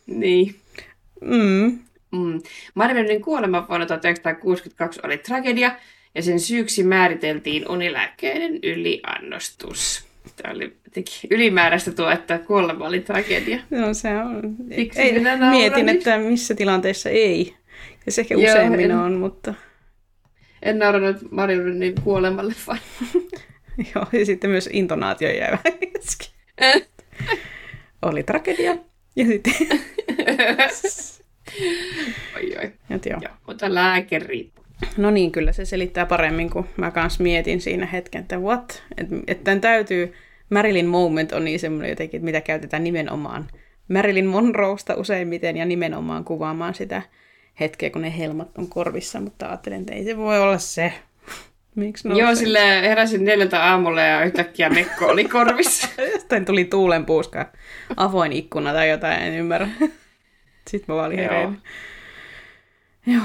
niin. 0.06 0.54
Mm. 1.20 1.78
Mm. 2.12 2.40
Marilynin 2.74 3.22
kuolema 3.22 3.66
vuonna 3.68 3.86
1962 3.86 5.00
oli 5.04 5.18
tragedia, 5.18 5.72
ja 6.14 6.22
sen 6.22 6.40
syyksi 6.40 6.82
määriteltiin 6.82 7.68
unilääkkeiden 7.70 8.58
yliannostus. 8.62 10.08
Tämä 10.36 10.54
oli 10.54 10.76
ylimääräistä 11.30 11.92
tuo, 11.92 12.10
että 12.10 12.38
kuolema 12.38 12.86
oli 12.86 13.00
tragedia. 13.00 13.60
No 13.70 13.94
se 13.94 14.08
on. 14.16 14.56
Siksi 14.76 15.00
Ei, 15.00 15.20
mietin, 15.50 15.86
nyt. 15.86 15.96
että 15.96 16.18
missä 16.18 16.54
tilanteessa 16.54 17.10
ei. 17.10 17.54
Ja 18.06 18.12
se 18.12 18.20
ehkä 18.20 18.34
Joo, 18.34 18.52
useimmin 18.52 18.90
en- 18.90 18.96
on, 18.96 19.12
mutta 19.12 19.54
En 20.62 20.78
naurannut 20.78 21.16
Marilynin 21.30 21.94
kuolemalle, 22.04 22.54
vaan 22.66 22.78
joo, 23.94 24.06
ja 24.12 24.26
sitten 24.26 24.50
myös 24.50 24.68
intonaatio 24.72 25.30
jäi 25.30 25.50
vähän 25.50 25.78
kesken. 25.78 26.28
Oli 28.02 28.22
tragedia. 28.22 28.76
Ja 29.16 29.26
sitten 29.26 29.52
Oi, 32.36 32.56
oi. 32.58 32.72
Et 32.90 33.06
joo. 33.06 33.20
Mutta 33.46 33.74
lääke 33.74 34.18
riippuu. 34.18 34.64
No 34.96 35.10
niin, 35.10 35.32
kyllä 35.32 35.52
se 35.52 35.64
selittää 35.64 36.06
paremmin, 36.06 36.50
kun 36.50 36.68
mä 36.76 36.90
kans 36.90 37.20
mietin 37.20 37.60
siinä 37.60 37.86
hetken, 37.86 38.20
että 38.20 38.38
what? 38.38 38.82
Että 38.98 39.14
et 39.26 39.44
tämän 39.44 39.60
täytyy, 39.60 40.14
Marilyn 40.50 40.86
Moment 40.86 41.32
on 41.32 41.44
niin 41.44 41.60
semmoinen 41.60 41.90
jotenkin, 41.90 42.18
että 42.18 42.24
mitä 42.24 42.40
käytetään 42.40 42.84
nimenomaan 42.84 43.46
Marilyn 43.88 44.26
Monroesta 44.26 44.94
useimmiten 44.94 45.56
ja 45.56 45.64
nimenomaan 45.64 46.24
kuvaamaan 46.24 46.74
sitä 46.74 47.02
hetkeä, 47.60 47.90
kun 47.90 48.02
ne 48.02 48.18
helmat 48.18 48.58
on 48.58 48.68
korvissa, 48.68 49.20
mutta 49.20 49.48
ajattelin, 49.48 49.80
että 49.80 49.94
ei 49.94 50.04
se 50.04 50.16
voi 50.16 50.40
olla 50.40 50.58
se. 50.58 50.92
Miksi 51.74 52.08
Joo, 52.08 52.34
sille 52.34 52.82
heräsin 52.82 53.24
neljältä 53.24 53.64
aamulla 53.64 54.00
ja 54.00 54.24
yhtäkkiä 54.24 54.70
Mekko 54.70 55.06
oli 55.06 55.24
korvissa. 55.24 55.88
Jostain 56.14 56.44
tuli 56.44 56.64
tuulenpuuska, 56.64 57.52
avoin 57.96 58.32
ikkuna 58.32 58.72
tai 58.72 58.90
jotain, 58.90 59.22
en 59.22 59.34
ymmärrä. 59.34 59.68
Sitten 60.68 60.94
mä 60.94 60.96
vaan 60.96 61.06
olin 61.06 61.18
Joo. 61.18 61.52
Joo. 63.06 63.22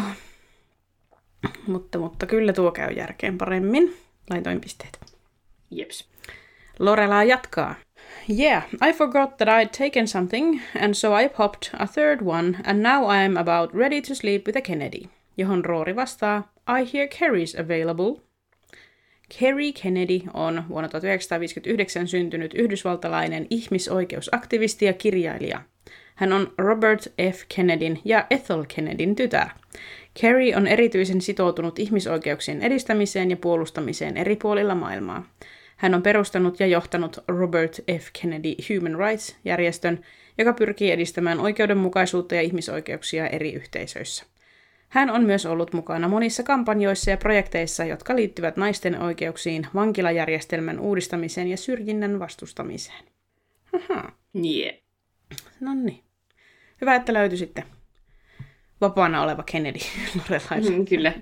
Mutta, 1.67 1.99
mutta 1.99 2.25
kyllä 2.25 2.53
tuo 2.53 2.71
käy 2.71 2.93
järkeen 2.93 3.37
paremmin. 3.37 3.95
Laitoin 4.29 4.61
pisteet. 4.61 4.99
Jeps. 5.71 6.09
Lorelai 6.79 7.29
jatkaa. 7.29 7.75
Yeah, 8.39 8.63
I 8.89 8.93
forgot 8.93 9.37
that 9.37 9.47
I'd 9.47 9.69
taken 9.77 10.07
something, 10.07 10.61
and 10.81 10.93
so 10.93 11.19
I 11.19 11.29
popped 11.29 11.69
a 11.79 11.87
third 11.87 12.21
one, 12.25 12.57
and 12.63 12.81
now 12.83 13.11
I 13.11 13.25
am 13.25 13.37
about 13.37 13.73
ready 13.73 14.01
to 14.01 14.15
sleep 14.15 14.47
with 14.47 14.57
a 14.57 14.61
Kennedy. 14.61 15.09
Johon 15.37 15.65
Roori 15.65 15.95
vastaa, 15.95 16.53
I 16.67 16.85
hear 16.93 17.07
Carrie's 17.07 17.59
available. 17.59 18.21
Kerry 19.39 19.73
Kennedy 19.73 20.21
on 20.33 20.63
vuonna 20.69 20.87
1959 20.89 22.07
syntynyt 22.07 22.53
yhdysvaltalainen 22.53 23.47
ihmisoikeusaktivisti 23.49 24.85
ja 24.85 24.93
kirjailija. 24.93 25.61
Hän 26.15 26.33
on 26.33 26.53
Robert 26.57 27.01
F. 27.31 27.43
Kennedyn 27.55 27.99
ja 28.05 28.25
Ethel 28.29 28.65
Kennedyn 28.75 29.15
tytär. 29.15 29.49
Kerry 30.21 30.53
on 30.55 30.67
erityisen 30.67 31.21
sitoutunut 31.21 31.79
ihmisoikeuksien 31.79 32.61
edistämiseen 32.61 33.29
ja 33.29 33.37
puolustamiseen 33.37 34.17
eri 34.17 34.35
puolilla 34.35 34.75
maailmaa. 34.75 35.25
Hän 35.77 35.93
on 35.93 36.03
perustanut 36.03 36.59
ja 36.59 36.67
johtanut 36.67 37.17
Robert 37.27 37.79
F. 37.99 38.09
Kennedy 38.21 38.55
Human 38.69 38.99
Rights-järjestön, 38.99 40.01
joka 40.37 40.53
pyrkii 40.53 40.91
edistämään 40.91 41.39
oikeudenmukaisuutta 41.39 42.35
ja 42.35 42.41
ihmisoikeuksia 42.41 43.27
eri 43.27 43.53
yhteisöissä. 43.53 44.25
Hän 44.89 45.09
on 45.09 45.23
myös 45.23 45.45
ollut 45.45 45.73
mukana 45.73 46.07
monissa 46.07 46.43
kampanjoissa 46.43 47.11
ja 47.11 47.17
projekteissa, 47.17 47.85
jotka 47.85 48.15
liittyvät 48.15 48.57
naisten 48.57 49.01
oikeuksiin, 49.01 49.67
vankilajärjestelmän 49.75 50.79
uudistamiseen 50.79 51.47
ja 51.47 51.57
syrjinnän 51.57 52.19
vastustamiseen. 52.19 53.03
Aha, 53.73 54.11
Yeah. 54.35 54.82
No 55.59 55.73
niin. 55.73 56.03
Hyvä, 56.81 56.95
että 56.95 57.13
löytyi 57.13 57.37
sitten 57.37 57.63
vapaana 58.81 59.21
oleva 59.21 59.43
Kennedy 59.43 59.79
Lorelaille. 60.17 60.77
Mm, 60.77 60.85
kyllä. 60.85 61.13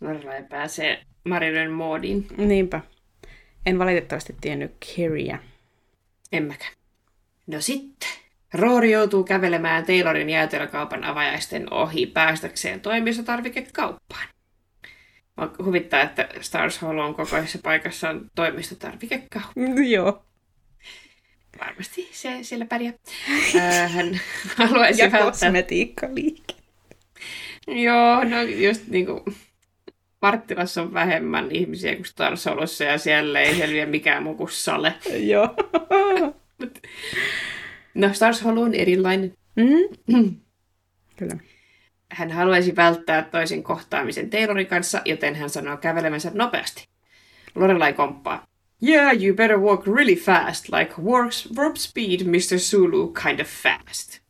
Lorelai 0.00 0.44
pääsee 0.48 1.02
Marilyn 1.24 1.70
moodiin. 1.70 2.26
Niinpä. 2.36 2.80
En 3.66 3.78
valitettavasti 3.78 4.36
tiennyt 4.40 4.72
Carriea. 4.86 5.38
En 6.32 6.42
mäkään. 6.42 6.72
No 7.46 7.60
sitten. 7.60 8.08
Roori 8.54 8.90
joutuu 8.90 9.24
kävelemään 9.24 9.86
Taylorin 9.86 10.30
jäätelökaupan 10.30 11.04
avajaisten 11.04 11.72
ohi 11.72 12.06
päästäkseen 12.06 12.80
toimistotarvikekauppaan. 12.80 14.28
Huvittaa, 15.64 16.02
että 16.02 16.28
Stars 16.40 16.82
Hollow 16.82 17.14
kokoisessa 17.14 17.58
paikassa 17.62 18.10
on 18.10 18.30
toimistotarvikekauppa. 18.34 19.60
Joo. 19.94 20.24
Varmasti 21.60 22.08
se 22.12 22.38
siellä 22.42 22.66
pärjää. 22.66 22.92
Ää, 23.60 23.88
Hän 23.88 24.20
haluaisi 24.56 25.02
Ja 25.02 25.12
välttää... 25.12 25.30
kosmetiikkaliike. 25.30 26.54
Joo, 27.66 28.24
no 28.24 28.42
just 28.42 28.86
niinku... 28.88 29.24
Marttilassa 30.22 30.82
on 30.82 30.94
vähemmän 30.94 31.50
ihmisiä 31.50 31.94
kuin 31.96 32.06
Stars 32.06 32.46
Hollowssa 32.46 32.84
ja 32.84 32.98
siellä 32.98 33.40
ei 33.40 33.54
selviä 33.54 33.86
mikään 33.86 34.22
muu 34.22 34.34
kuin 34.34 34.50
sale. 34.50 34.94
Joo. 35.18 35.48
No 37.94 38.12
Stars 38.14 38.44
Hollow 38.44 38.64
on 38.64 38.74
erilainen. 38.74 39.34
Mm? 39.56 39.96
Kyllä. 41.16 41.36
Hän 42.12 42.30
haluaisi 42.30 42.76
välttää 42.76 43.22
toisen 43.22 43.62
kohtaamisen 43.62 44.30
Taylorin 44.30 44.66
kanssa, 44.66 45.02
joten 45.04 45.34
hän 45.34 45.50
sanoo 45.50 45.76
kävelemänsä 45.76 46.30
nopeasti. 46.34 46.88
Lorelai 47.54 47.92
komppaa. 47.92 48.46
Yeah, 48.82 49.12
you 49.12 49.34
better 49.34 49.58
walk 49.58 49.86
really 49.86 50.16
fast, 50.16 50.72
like 50.72 50.94
warp, 50.98 51.32
warp 51.56 51.76
speed, 51.76 52.20
Mr. 52.20 52.58
Zulu, 52.58 53.12
kind 53.12 53.40
of 53.40 53.46
fast. 53.46 54.20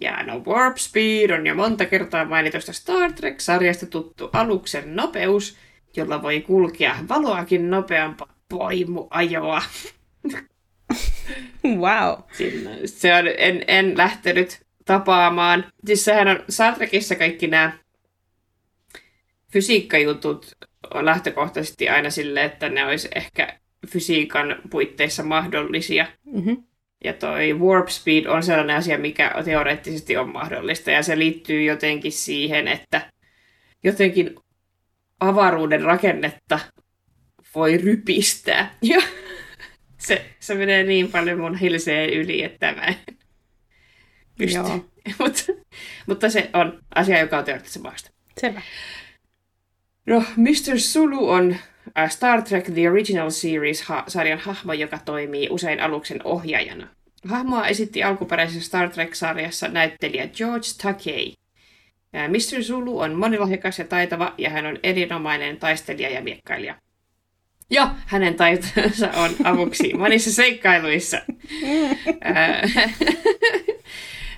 Ja 0.00 0.22
no 0.22 0.42
warp 0.46 0.78
speed 0.78 1.30
on 1.30 1.46
jo 1.46 1.54
monta 1.54 1.86
kertaa 1.86 2.24
mainitusta 2.24 2.72
Star 2.72 3.12
Trek-sarjasta 3.12 3.86
tuttu 3.86 4.30
aluksen 4.32 4.96
nopeus, 4.96 5.56
jolla 5.96 6.22
voi 6.22 6.40
kulkea 6.40 6.96
valoakin 7.08 7.70
nopeampaa 7.70 8.34
poimuajoa. 8.48 9.62
Wow. 11.64 12.22
Sinne. 12.32 12.86
Se 12.86 13.14
on, 13.14 13.24
en, 13.38 13.64
en 13.68 13.98
lähtenyt 13.98 14.66
tapaamaan. 14.84 15.64
Siis 15.86 16.04
sehän 16.04 16.28
on 16.28 16.38
Star 16.48 16.74
Trekissä 16.74 17.14
kaikki 17.14 17.46
nämä 17.46 17.72
fysiikkajutut 19.52 20.56
lähtökohtaisesti 20.94 21.88
aina 21.88 22.10
sille, 22.10 22.44
että 22.44 22.68
ne 22.68 22.84
olisi 22.84 23.08
ehkä 23.14 23.58
fysiikan 23.88 24.56
puitteissa 24.70 25.22
mahdollisia. 25.22 26.06
Mm-hmm. 26.24 26.62
Ja 27.04 27.12
toi 27.12 27.54
warp 27.54 27.88
speed 27.88 28.26
on 28.26 28.42
sellainen 28.42 28.76
asia, 28.76 28.98
mikä 28.98 29.34
teoreettisesti 29.44 30.16
on 30.16 30.32
mahdollista. 30.32 30.90
Ja 30.90 31.02
se 31.02 31.18
liittyy 31.18 31.62
jotenkin 31.62 32.12
siihen, 32.12 32.68
että 32.68 33.12
jotenkin 33.84 34.34
avaruuden 35.20 35.82
rakennetta 35.82 36.58
voi 37.54 37.76
rypistää. 37.76 38.74
Ja 38.82 39.02
se, 39.98 40.26
se 40.40 40.54
menee 40.54 40.82
niin 40.82 41.12
paljon 41.12 41.40
mun 41.40 41.58
hilseen 41.58 42.10
yli, 42.10 42.42
että 42.42 42.72
mä 42.72 42.82
en 42.82 42.96
pysty. 44.38 44.58
Joo. 44.58 44.84
mutta, 45.18 45.42
mutta 46.06 46.30
se 46.30 46.50
on 46.52 46.78
asia, 46.94 47.20
joka 47.20 47.38
on 47.38 47.44
teoreettisesti 47.44 47.78
mahdollista. 47.78 48.10
Selvä. 48.40 48.62
No, 50.06 50.22
Mr. 50.36 50.78
Sulu 50.78 51.30
on 51.30 51.56
äh, 51.98 52.10
Star 52.10 52.42
Trek 52.42 52.64
The 52.64 52.90
Original 52.90 53.30
Series-sarjan 53.30 54.38
hahmo, 54.38 54.72
joka 54.72 54.98
toimii 55.04 55.48
usein 55.50 55.80
aluksen 55.80 56.20
ohjaajana. 56.24 56.88
Hahmoa 57.28 57.66
esitti 57.66 58.02
alkuperäisessä 58.02 58.66
Star 58.66 58.90
Trek-sarjassa 58.90 59.68
näyttelijä 59.68 60.28
George 60.28 60.66
Takei. 60.82 61.34
Äh, 62.16 62.28
Mr. 62.28 62.62
Zulu 62.62 62.98
on 62.98 63.14
monilahjakas 63.14 63.78
ja 63.78 63.84
taitava, 63.84 64.34
ja 64.38 64.50
hän 64.50 64.66
on 64.66 64.78
erinomainen 64.82 65.56
taistelija 65.56 66.10
ja 66.10 66.22
miekkailija. 66.22 66.74
Ja 67.70 67.94
hänen 68.06 68.34
taitonsa 68.34 69.10
on 69.10 69.30
avuksi 69.44 69.94
monissa 69.94 70.32
seikkailuissa. 70.32 71.20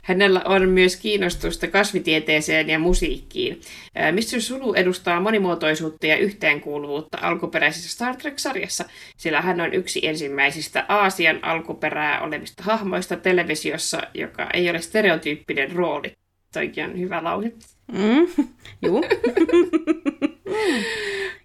Äh, 0.09 0.15
Hänellä 0.15 0.43
on 0.45 0.69
myös 0.69 0.97
kiinnostusta 0.97 1.67
kasvitieteeseen 1.69 2.71
ja 2.71 2.79
musiikkiin. 2.79 3.61
Ää, 3.95 4.13
Mr. 4.13 4.41
Sulu 4.41 4.75
edustaa 4.75 5.21
monimuotoisuutta 5.21 6.07
ja 6.07 6.17
yhteenkuuluvuutta 6.17 7.19
alkuperäisessä 7.21 7.91
Star 7.91 8.17
Trek-sarjassa, 8.17 8.85
sillä 9.17 9.41
hän 9.41 9.61
on 9.61 9.75
yksi 9.75 10.07
ensimmäisistä 10.07 10.85
Aasian 10.89 11.45
alkuperää 11.45 12.21
olevista 12.21 12.63
hahmoista 12.63 13.17
televisiossa, 13.17 14.03
joka 14.15 14.47
ei 14.55 14.71
ole 14.71 14.81
stereotyyppinen 14.81 15.73
rooli. 15.73 16.13
Toikin 16.53 16.85
on 16.85 16.99
hyvä 16.99 17.25
lause. 17.25 17.53
Mm. 17.93 18.27
Juu. 18.83 19.05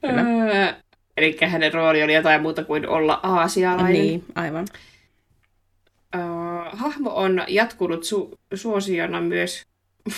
Öö, 0.05 0.73
Eli 1.17 1.37
hänen 1.41 1.73
rooli 1.73 2.03
oli 2.03 2.13
jotain 2.13 2.41
muuta 2.41 2.63
kuin 2.63 2.87
olla 2.87 3.19
aasialainen. 3.23 3.93
niin, 3.93 4.23
aivan. 4.35 4.67
Öö, 6.15 6.21
hahmo 6.73 7.09
on 7.15 7.43
jatkunut 7.47 8.03
su- 8.03 8.37
suosiona 8.55 9.21
myös... 9.21 9.63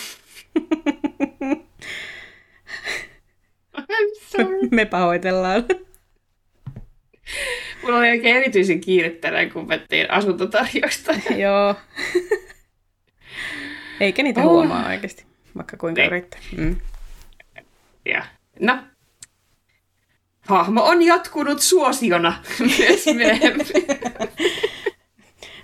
I'm 3.80 4.20
sorry. 4.28 4.60
Me 4.72 4.86
pahoitellaan. 4.86 5.64
Mulla 7.84 7.98
oli 7.98 8.10
oikein 8.10 8.38
erityisen 8.38 8.82
kiire 8.82 9.10
tänään, 9.10 9.52
kun 9.52 9.68
mä 9.68 9.78
tein 9.78 10.12
asuntotarjousta. 10.12 11.14
Joo. 11.44 11.76
Eikä 14.00 14.24
niitä 14.24 14.42
Oh. 14.42 14.50
huomaa 14.52 14.88
oikeasti, 14.88 15.26
vaikka 15.58 15.78
kuinka 15.78 16.02
Ei. 16.02 16.08
yrittää. 16.08 16.40
Mm. 16.58 16.76
Ja, 18.06 18.26
no. 18.60 18.78
Hahmo 20.42 20.84
on 20.84 21.02
jatkunut 21.02 21.62
suosiona 21.62 22.44
myös 22.78 23.06
myöhemmin. 23.16 23.66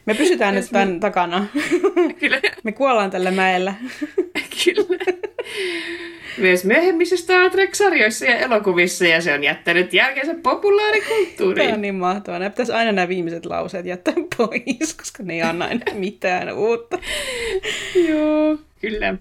Me 0.06 0.14
pysytään 0.14 0.56
nyt 0.56 0.66
tämän 0.72 0.99
takana. 0.99 1.45
Kyllä, 2.20 2.41
Me 2.64 2.72
kuollaan 2.72 3.12
tällä 3.12 3.32
mäellä. 3.32 3.74
kyllä. 4.64 5.06
Myös 6.38 6.66
myöhemmissä 6.66 7.18
Star 7.18 7.49
Trek-sarjoissa 7.49 8.26
ja 8.26 8.38
elokuvissa, 8.38 9.08
ja 9.08 9.22
se 9.22 9.34
on 9.34 9.43
jättänyt 9.43 9.93
jälkeensä 9.93 10.32
Tämä 10.32 10.41
populaarikulttuuriin. 10.43 11.74
on 11.74 11.82
niin 11.82 11.95
mahtavaa. 11.95 12.39
Nämä 12.39 12.49
pitäisi 12.49 12.72
aina 12.72 12.91
nämä 12.91 13.08
viimeiset 13.08 13.45
lauseet 13.45 13.86
jättää 13.86 14.14
pois, 14.38 14.93
koska 14.97 15.24
ne 15.24 15.34
ei 15.34 15.41
anna 15.41 15.70
enää 15.70 15.93
mitään 15.93 16.54
uutta. 16.54 16.99
Joo. 18.10 18.58
Kyllä. 18.82 19.16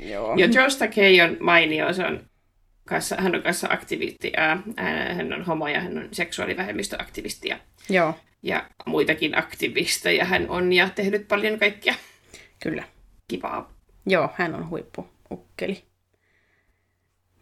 Joo. 0.00 0.34
Ja 0.36 0.46
Josta 0.46 0.88
Kay 0.88 1.20
on 1.20 1.36
mainio, 1.40 1.92
se 1.92 2.06
on 2.06 2.20
kanssa, 2.86 3.16
hän 3.18 3.34
on 3.34 3.42
kanssa 3.42 3.68
aktivisti, 3.70 4.32
ää, 4.36 4.62
hän 5.16 5.32
on 5.32 5.44
homo 5.44 5.68
ja 5.68 5.80
hän 5.80 5.98
on 5.98 6.08
seksuaalivähemmistöaktivisti 6.12 7.48
ja, 7.48 7.58
Joo, 7.88 8.14
ja 8.42 8.70
muitakin 8.86 9.38
aktivisteja 9.38 10.24
hän 10.24 10.50
on 10.50 10.72
ja 10.72 10.88
tehnyt 10.90 11.28
paljon 11.28 11.58
kaikkia 11.58 11.94
kyllä. 12.62 12.84
kivaa. 13.28 13.72
Joo, 14.06 14.30
hän 14.34 14.54
on 14.54 14.68
huippuukkeli. 14.70 15.84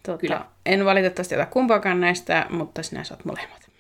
Tota, 0.03 0.19
Kyllä. 0.19 0.47
en 0.67 0.85
valitettavasti 0.85 1.35
ota 1.35 1.47
kumpaakaan 1.47 2.01
näistä, 2.01 2.47
mutta 2.51 2.83
sinä 2.83 3.05
saat 3.05 3.25
molemmat. 3.25 3.71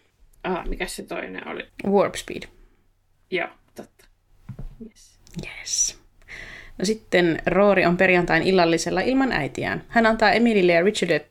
Ah, 0.44 0.66
mikä 0.68 0.86
se 0.86 1.02
toinen 1.02 1.48
oli? 1.48 1.68
Warp 1.86 2.14
Speed. 2.14 2.42
Joo, 3.30 3.48
totta. 3.74 4.04
Yes. 4.86 5.18
Yes. 5.46 5.98
No 6.78 6.84
sitten 6.84 7.42
Roori 7.46 7.86
on 7.86 7.96
perjantain 7.96 8.42
illallisella 8.42 9.00
ilman 9.00 9.32
äitiään. 9.32 9.84
Hän 9.88 10.06
antaa 10.06 10.32
Emilille 10.32 10.72
ja 10.72 10.82
Richardille, 10.82 11.26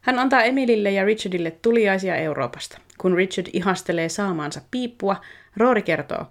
hän 0.00 0.18
antaa 0.18 0.42
Emilille 0.42 0.90
ja 0.90 1.04
Richardille 1.04 1.50
tuliaisia 1.50 2.16
Euroopasta. 2.16 2.78
Kun 2.98 3.14
Richard 3.14 3.46
ihastelee 3.52 4.08
saamaansa 4.08 4.60
piippua, 4.70 5.16
Roori 5.56 5.82
kertoo, 5.82 6.26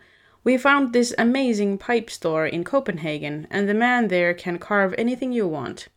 We 0.46 0.58
found 0.58 0.90
this 0.92 1.14
amazing 1.18 1.78
pipe 1.78 2.10
store 2.10 2.50
in 2.50 2.64
Copenhagen, 2.64 3.48
and 3.52 3.66
the 3.66 3.74
man 3.74 4.08
there 4.08 4.34
can 4.34 4.60
carve 4.60 4.96
anything 4.98 5.38
you 5.38 5.48
want. 5.48 5.88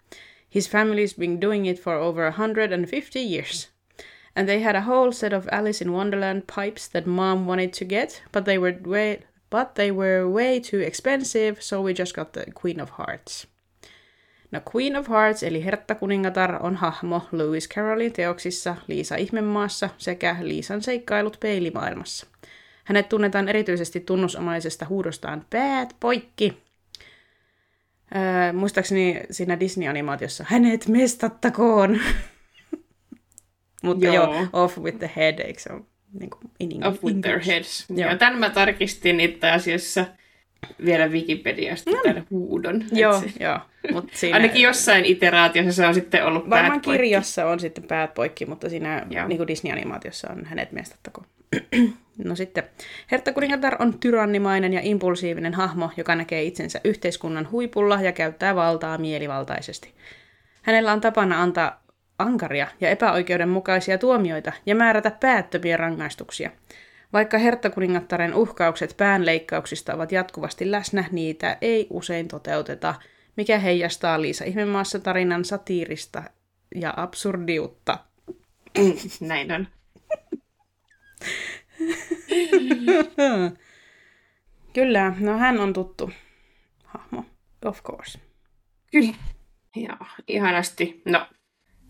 His 0.55 0.71
family's 0.71 1.15
been 1.15 1.41
doing 1.41 1.67
it 1.67 1.81
for 1.81 1.95
over 1.95 2.25
150 2.25 3.19
years. 3.19 3.71
And 4.37 4.47
they 4.47 4.61
had 4.61 4.77
a 4.77 4.83
whole 4.83 5.13
set 5.13 5.33
of 5.33 5.49
Alice 5.51 5.85
in 5.85 5.93
Wonderland 5.93 6.47
pipes 6.47 6.89
that 6.89 7.07
mom 7.07 7.47
wanted 7.47 7.73
to 7.73 7.85
get, 7.85 8.23
but 8.33 8.45
they 8.45 8.59
were 8.59 8.79
way 8.85 9.19
but 9.51 9.75
they 9.75 9.91
were 9.91 10.29
way 10.29 10.61
too 10.61 10.81
expensive, 10.81 11.63
so 11.63 11.81
we 11.81 11.95
just 11.95 12.15
got 12.17 12.33
the 12.33 12.51
Queen 12.51 12.81
of 12.81 12.91
Hearts. 12.91 13.47
No 14.55 14.61
Queen 14.77 14.97
of 14.97 15.09
Hearts 15.09 15.43
eli 15.43 15.65
Hertta 15.65 15.95
kuningatar 15.95 16.67
on 16.67 16.77
hahmo 16.77 17.29
Lewis 17.33 17.69
Carrollin 17.69 18.13
teoksissa 18.13 18.77
Liisa 18.89 19.17
ihmemaassa 19.17 19.91
sekä 19.99 20.37
Liisan 20.41 20.83
seikkailut 20.83 21.37
peilimaailmassa. 21.41 22.27
Hänet 22.85 23.09
tunnetaan 23.09 23.49
erityisesti 23.49 24.01
tunnusomaisesta 24.01 24.87
huudostaan 24.89 25.47
Päät 25.51 25.97
poikki. 26.01 26.63
Öö, 28.17 28.53
muistaakseni 28.53 29.21
siinä 29.31 29.61
Disney-animaatiossa 29.61 30.45
hänet 30.49 30.89
mestattakoon. 30.89 32.01
Mutta 33.83 34.07
joo. 34.07 34.15
Joo. 34.15 34.47
off 34.53 34.79
with 34.79 34.99
the 34.99 35.11
head, 35.17 35.39
eikö 35.39 35.61
se 35.61 35.73
ole 35.73 35.83
niin 36.21 36.31
kuin 36.31 36.51
in 36.61 36.87
Off 36.87 37.05
with 37.05 37.21
their 37.21 37.41
heads. 37.41 37.85
Joo. 37.89 38.09
Joo. 38.09 38.19
Tämän 38.19 38.39
mä 38.39 38.51
tarkistin 38.51 39.21
itse 39.21 39.51
asiassa 39.51 40.07
vielä 40.85 41.07
Wikipediasta 41.07 41.91
tämän 42.03 42.27
huudon. 42.31 42.85
Joo, 42.93 43.21
se- 43.21 43.27
joo. 43.41 43.59
Mut 43.93 44.09
siinä, 44.15 44.37
Ainakin 44.37 44.63
jossain 44.63 45.05
iteraatiossa 45.05 45.73
se 45.73 45.87
on 45.87 45.95
sitten 45.95 46.27
ollut 46.27 46.51
Varmaan 46.51 46.73
päät 46.73 46.83
poikki. 46.83 47.03
kirjassa 47.03 47.47
on 47.47 47.61
sitten 47.61 47.85
päät 47.85 48.15
poikki, 48.15 48.47
mutta 48.47 48.69
siinä 48.69 49.07
Joo. 49.11 49.29
niin 49.29 49.37
kuin 49.39 49.49
Disney-animaatiossa 49.49 50.33
on 50.33 50.45
hänet 50.45 50.73
mestattako. 50.73 51.23
no 52.25 52.37
sitten, 52.37 52.65
Hertta 53.11 53.33
kuningatar 53.33 53.77
on 53.79 53.99
tyrannimainen 53.99 54.73
ja 54.73 54.81
impulsiivinen 54.83 55.55
hahmo, 55.55 55.91
joka 55.97 56.15
näkee 56.15 56.43
itsensä 56.43 56.81
yhteiskunnan 56.85 57.51
huipulla 57.51 58.01
ja 58.03 58.13
käyttää 58.13 58.55
valtaa 58.55 58.99
mielivaltaisesti. 58.99 59.95
Hänellä 60.63 60.93
on 60.93 61.01
tapana 61.01 61.43
antaa 61.43 61.85
ankaria 62.19 62.67
ja 62.81 62.91
epäoikeudenmukaisia 62.91 63.99
tuomioita 63.99 64.53
ja 64.67 64.75
määrätä 64.75 65.11
päättömiä 65.11 65.77
rangaistuksia. 65.77 66.51
Vaikka 67.15 67.39
herttakuningattaren 67.39 68.35
uhkaukset 68.35 68.95
päänleikkauksista 68.97 69.95
ovat 69.95 70.13
jatkuvasti 70.13 70.71
läsnä, 70.71 71.05
niitä 71.13 71.59
ei 71.61 71.87
usein 71.91 72.29
toteuteta, 72.29 72.95
mikä 73.37 73.59
heijastaa 73.59 74.21
Liisa 74.21 74.45
Ihmemaassa 74.45 74.99
tarinan 74.99 75.45
satiirista 75.45 76.23
ja 76.75 76.95
absurdiutta. 76.97 77.99
Näin 79.21 79.53
on. 79.53 79.69
Kyllä, 84.75 85.15
no 85.21 85.39
hän 85.39 85.61
on 85.61 85.73
tuttu 85.73 86.11
hahmo, 86.85 87.25
of 87.65 87.83
course. 87.83 88.19
Kyllä. 88.91 89.15
Joo, 89.77 90.07
ihanasti. 90.29 91.03
No, 91.05 91.27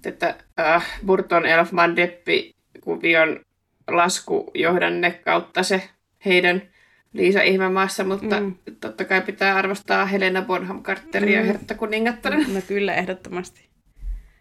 tätä 0.02 0.38
äh, 0.60 1.00
Burton 1.06 1.46
Elfman 1.46 1.96
Deppi 1.96 2.54
kuvion 2.80 3.40
laskujohdanne 3.89 5.11
kautta 5.11 5.62
se 5.62 5.89
heidän 6.24 6.62
Liisa 7.12 7.43
Ihmemaassa, 7.43 8.05
mutta 8.05 8.41
Mm. 8.41 8.47
mm. 8.47 8.76
totta 8.80 9.05
kai 9.05 9.20
pitää 9.22 9.57
arvostaa 9.57 10.07
Helena 10.07 10.43
Bonham 10.43 10.82
Carteria 10.82 11.39
Mm. 11.41 11.43
mm. 11.43 11.47
Hertta 11.47 11.74
kuningattaren. 11.74 12.55
No 12.55 12.61
kyllä, 12.68 12.95
ehdottomasti. 12.95 13.68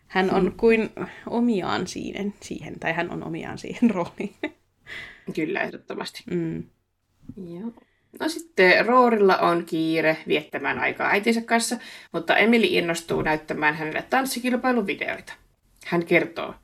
Hän 0.08 0.32
on 0.34 0.54
kuin 0.58 0.90
omiaan 1.30 1.88
siihen, 1.88 2.34
siihen, 2.42 2.80
tai 2.80 2.94
hän 2.94 3.12
on 3.12 3.24
omiaan 3.24 3.58
siihen 3.58 3.90
rooliin. 3.96 4.36
Kyllä, 5.36 5.62
ehdottomasti. 5.62 6.24
Mm. 6.32 6.64
Joo. 7.60 7.74
No 8.20 8.30
sitten 8.30 8.86
Roorilla 8.86 9.38
on 9.38 9.66
kiire 9.66 10.18
viettämään 10.28 10.80
aikaa 10.80 11.10
äitinsä 11.10 11.42
kanssa, 11.42 11.78
mutta 12.12 12.38
Emily 12.38 12.66
innostuu 12.70 13.22
näyttämään 13.22 13.76
hänelle 13.76 14.04
tanssikilpailuvideoita. 14.10 15.34
Hän 15.86 16.06
kertoo, 16.06 16.56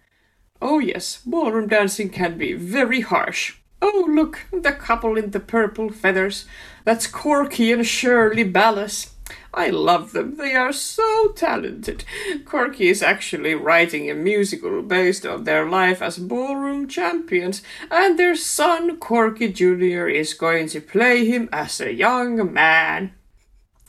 Oh 0.62 0.80
yes, 0.80 1.22
ballroom 1.26 1.68
dancing 1.68 2.10
can 2.10 2.38
be 2.38 2.53
very 2.53 3.01
harsh. 3.01 3.55
Oh 3.82 4.05
look, 4.10 4.45
the 4.51 4.74
couple 4.74 5.18
in 5.18 5.32
the 5.32 5.39
purple 5.39 5.89
feathers. 5.89 6.45
That's 6.84 7.07
Corky 7.07 7.72
and 7.72 7.88
Shirley 7.88 8.43
Ballas. 8.43 9.12
I 9.53 9.70
love 9.70 10.12
them. 10.12 10.36
They 10.38 10.55
are 10.55 10.74
so 10.74 11.30
talented. 11.36 12.03
Corky 12.45 12.89
is 12.89 13.01
actually 13.01 13.55
writing 13.55 14.10
a 14.10 14.16
musical 14.16 14.82
based 14.82 15.26
on 15.26 15.43
their 15.43 15.68
life 15.70 16.01
as 16.01 16.18
ballroom 16.18 16.88
champions, 16.88 17.62
and 17.89 18.18
their 18.18 18.36
son, 18.36 18.97
Corky 18.97 19.51
Jr., 19.51 20.07
is 20.07 20.34
going 20.34 20.68
to 20.70 20.82
play 20.82 21.26
him 21.26 21.49
as 21.51 21.80
a 21.80 21.93
young 21.93 22.53
man. 22.53 23.14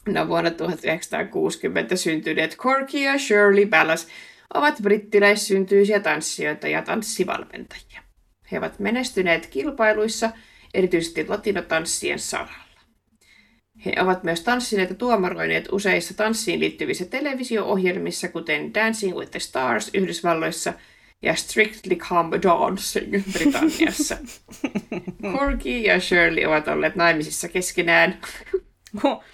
No 0.07 0.25
vuonna 0.25 0.51
1960 0.57 1.97
syntyneet 1.97 2.57
Corky 2.57 3.01
ja 3.01 3.19
Shirley 3.19 3.67
Ballas 3.67 4.07
ovat 4.55 4.75
brittiläissyntyisiä 4.83 6.01
tanssijoita 6.01 6.69
ja 6.69 6.83
tanssivalmentajia. 6.83 8.03
He 8.53 8.59
ovat 8.59 8.79
menestyneet 8.79 9.47
kilpailuissa, 9.47 10.31
erityisesti 10.75 11.29
latinotanssien 11.29 12.19
saralla. 12.19 12.71
He 13.87 13.93
ovat 14.01 14.25
myös 14.25 14.41
tanssineet 14.41 14.91
ja 14.91 14.95
tuomaroineet 14.95 15.69
useissa 15.73 16.15
tanssiin 16.15 16.61
liittyvissä 16.61 17.05
televisio-ohjelmissa, 17.05 18.29
kuten 18.29 18.75
Dancing 18.75 19.17
with 19.17 19.31
the 19.31 19.41
Stars 19.41 19.91
Yhdysvalloissa 19.95 20.73
ja 21.23 21.35
Strictly 21.35 21.97
Come 21.97 22.39
Dancing 22.43 23.25
Britanniassa. 23.33 24.17
Corky 25.39 25.79
ja 25.79 26.01
Shirley 26.01 26.45
ovat 26.45 26.69
olleet 26.69 26.97
naimisissa 26.97 27.49
keskenään. 27.49 28.21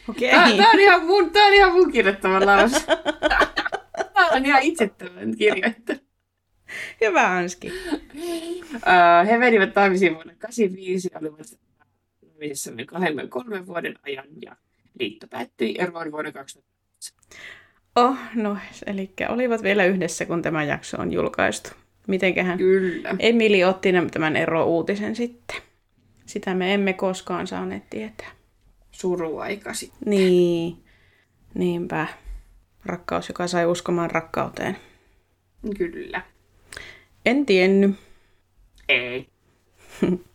Okei. 0.09 0.31
Tää, 0.31 0.57
tää 0.57 0.71
on 0.71 0.81
ihan 0.81 1.07
mun, 1.07 1.31
tää 1.31 1.47
on 1.47 1.55
ihan 1.55 1.73
mun 1.73 1.93
kirjoittama 1.93 2.47
lause. 2.47 2.81
Tää 4.17 4.27
on 4.27 4.47
ihan 4.47 4.63
itse 4.63 4.91
tämän 4.99 5.37
kirjoittanut. 5.37 6.05
Hyvä 7.01 7.37
Anski. 7.37 7.73
Uh, 8.75 9.27
he 9.27 9.39
menivät 9.39 9.75
naimisiin 9.75 10.15
vuonna 10.15 10.33
1985 10.33 11.09
ja 11.13 11.19
olivat 11.21 11.47
naimisissa 12.23 12.71
noin 12.71 12.87
23 12.87 13.67
vuoden 13.67 13.99
ajan 14.03 14.27
ja 14.43 14.57
liitto 15.01 15.27
päättyi 15.27 15.75
eroon 15.79 16.13
vuonna 16.13 16.33
2000. 16.33 16.77
Oh, 17.97 18.17
no, 18.35 18.57
eli 18.87 19.11
olivat 19.29 19.63
vielä 19.63 19.85
yhdessä, 19.85 20.27
kun 20.27 20.43
tämä 20.43 20.65
jakso 20.65 21.01
on 21.01 21.13
julkaistu. 21.13 21.71
Mitenköhän 22.07 22.59
Kyllä. 22.59 23.15
Emili 23.19 23.65
otti 23.65 23.93
tämän 24.13 24.37
ero-uutisen 24.37 25.17
sitten? 25.17 25.57
Sitä 26.27 26.55
me 26.55 26.75
emme 26.75 26.93
koskaan 26.93 27.47
saaneet 27.47 27.91
tietää. 27.91 28.31
Suruaika 28.91 29.75
sitten. 29.75 30.11
Niin, 30.11 30.77
niinpä. 31.55 32.07
Rakkaus, 32.89 33.29
joka 33.29 33.47
sai 33.47 33.67
uskomaan 33.67 34.11
rakkauteen. 34.11 34.77
Kyllä. 35.79 36.21
En 37.27 37.47
tiennyt. 37.47 37.97
Ei. 38.89 39.27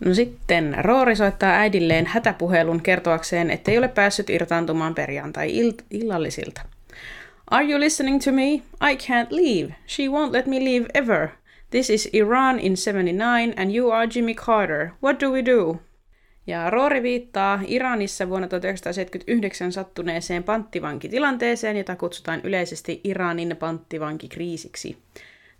No 0.00 0.14
sitten 0.14 0.76
Roori 0.80 1.16
soittaa 1.16 1.50
äidilleen 1.50 2.06
hätäpuhelun 2.06 2.82
kertoakseen, 2.82 3.50
ettei 3.50 3.78
ole 3.78 3.88
päässyt 3.88 4.30
irtaantumaan 4.30 4.94
perjantai-il- 4.94 5.84
illallisilta. 5.90 6.60
Are 7.50 7.64
you 7.64 7.80
listening 7.80 8.20
to 8.24 8.32
me? 8.32 8.42
I 8.90 8.96
can't 8.96 9.28
leave. 9.30 9.74
She 9.86 10.02
won't 10.02 10.32
let 10.32 10.46
me 10.46 10.56
leave 10.64 10.86
ever. 10.94 11.28
This 11.70 11.90
is 11.90 12.08
Iran 12.12 12.58
in 12.60 12.76
79 12.76 13.54
and 13.56 13.70
you 13.74 13.90
are 13.90 14.06
Jimmy 14.14 14.34
Carter. 14.34 14.90
What 15.04 15.20
do 15.20 15.30
we 15.32 15.42
do? 15.46 15.78
Ja 16.46 16.70
Roori 16.70 17.02
viittaa 17.02 17.60
Iranissa 17.66 18.28
vuonna 18.28 18.48
1979 18.48 19.72
sattuneeseen 19.72 20.44
panttivankitilanteeseen, 20.44 21.76
jota 21.76 21.96
kutsutaan 21.96 22.40
yleisesti 22.44 23.00
Iranin 23.04 23.56
panttivankikriisiksi. 23.58 24.98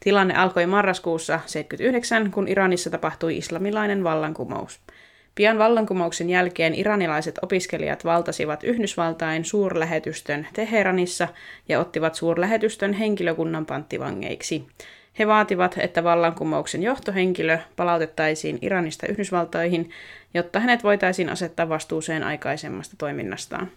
Tilanne 0.01 0.35
alkoi 0.35 0.67
marraskuussa 0.67 1.33
1979, 1.33 2.31
kun 2.31 2.49
Iranissa 2.49 2.91
tapahtui 2.91 3.37
islamilainen 3.37 4.05
vallankumous. 4.05 4.81
Pian 5.35 5.59
vallankumouksen 5.59 6.31
jälkeen 6.31 6.75
iranilaiset 6.75 7.39
opiskelijat 7.43 8.05
valtasivat 8.05 8.65
Yhdysvaltain 8.65 9.45
suurlähetystön 9.45 10.47
Teheranissa 10.53 11.29
ja 11.69 11.81
ottivat 11.81 12.15
suurlähetystön 12.15 12.93
henkilökunnan 12.93 13.67
panttivangeiksi. 13.67 14.67
He 15.19 15.27
vaativat, 15.27 15.75
että 15.79 16.05
vallankumouksen 16.05 16.83
johtohenkilö 16.83 17.59
palautettaisiin 17.77 18.59
Iranista 18.63 19.07
Yhdysvaltoihin, 19.07 19.91
jotta 20.35 20.61
hänet 20.61 20.85
voitaisiin 20.85 21.29
asettaa 21.29 21.69
vastuuseen 21.69 22.23
aikaisemmasta 22.23 22.95
toiminnastaan. 22.99 23.71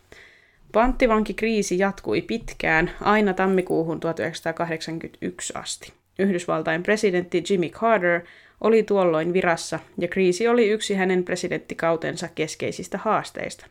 Panttivankikriisi 0.72 1.80
jatkui 1.80 2.22
pitkään, 2.22 2.92
aina 3.02 3.34
tammikuuhun 3.34 4.00
1981 4.00 5.54
asti. 5.56 5.94
Yhdysvaltain 6.20 6.84
presidentti 6.84 7.44
Jimmy 7.50 7.70
Carter 7.70 8.22
oli 8.62 8.84
tuolloin 8.84 9.34
virassa, 9.34 9.80
ja 9.98 10.08
kriisi 10.08 10.48
oli 10.48 10.70
yksi 10.70 10.96
hänen 10.96 11.24
presidenttikautensa 11.24 12.30
keskeisistä 12.36 12.98
haasteista. 12.98 13.66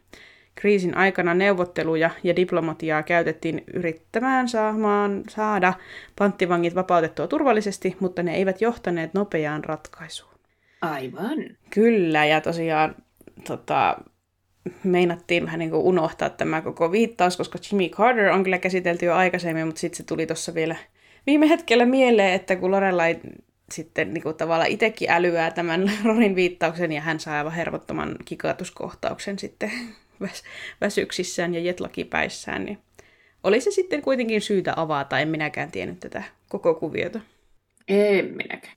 Kriisin 0.60 0.96
aikana 0.96 1.34
neuvotteluja 1.34 2.10
ja 2.22 2.36
diplomatiaa 2.36 3.02
käytettiin 3.02 3.64
yrittämään 3.74 4.48
saamaan, 4.48 5.22
saada 5.28 5.72
panttivangit 6.18 6.74
vapautettua 6.74 7.26
turvallisesti, 7.26 7.96
mutta 8.00 8.22
ne 8.22 8.34
eivät 8.34 8.60
johtaneet 8.60 9.14
nopeaan 9.14 9.64
ratkaisuun. 9.64 10.34
Aivan. 10.82 11.38
Kyllä, 11.70 12.24
ja 12.24 12.40
tosiaan 12.40 12.94
tota, 13.46 13.96
meinattiin 14.84 15.44
vähän 15.44 15.58
niin 15.58 15.70
kuin 15.70 15.82
unohtaa 15.82 16.30
tämä 16.30 16.60
koko 16.60 16.92
viittaus, 16.92 17.36
koska 17.36 17.58
Jimmy 17.70 17.88
Carter 17.88 18.28
on 18.28 18.44
kyllä 18.44 18.58
käsitelty 18.58 19.06
jo 19.06 19.14
aikaisemmin, 19.14 19.66
mutta 19.66 19.80
sitten 19.80 19.96
se 19.96 20.02
tuli 20.02 20.26
tuossa 20.26 20.54
vielä 20.54 20.76
viime 21.26 21.48
hetkellä 21.48 21.86
mieleen, 21.86 22.32
että 22.32 22.56
kun 22.56 22.70
Lorelai 22.70 23.20
sitten 23.72 24.14
niin 24.14 24.22
kuin 24.22 24.36
tavallaan 24.36 24.70
itsekin 24.70 25.10
älyää 25.10 25.50
tämän 25.50 25.92
Rorin 26.04 26.34
viittauksen 26.34 26.92
ja 26.92 27.00
hän 27.00 27.20
saa 27.20 27.38
aivan 27.38 27.52
hervottoman 27.52 28.16
kikatuskohtauksen 28.24 29.38
sitten 29.38 29.70
väs- 30.24 30.44
väsyksissään 30.80 31.54
ja 31.54 31.60
jetlakipäissään, 31.60 32.64
niin 32.64 32.78
oli 33.42 33.60
se 33.60 33.70
sitten 33.70 34.02
kuitenkin 34.02 34.40
syytä 34.40 34.72
avata, 34.76 35.18
en 35.18 35.28
minäkään 35.28 35.70
tiennyt 35.70 36.00
tätä 36.00 36.22
koko 36.48 36.74
kuviota. 36.74 37.20
En 37.88 38.24
minäkään. 38.24 38.76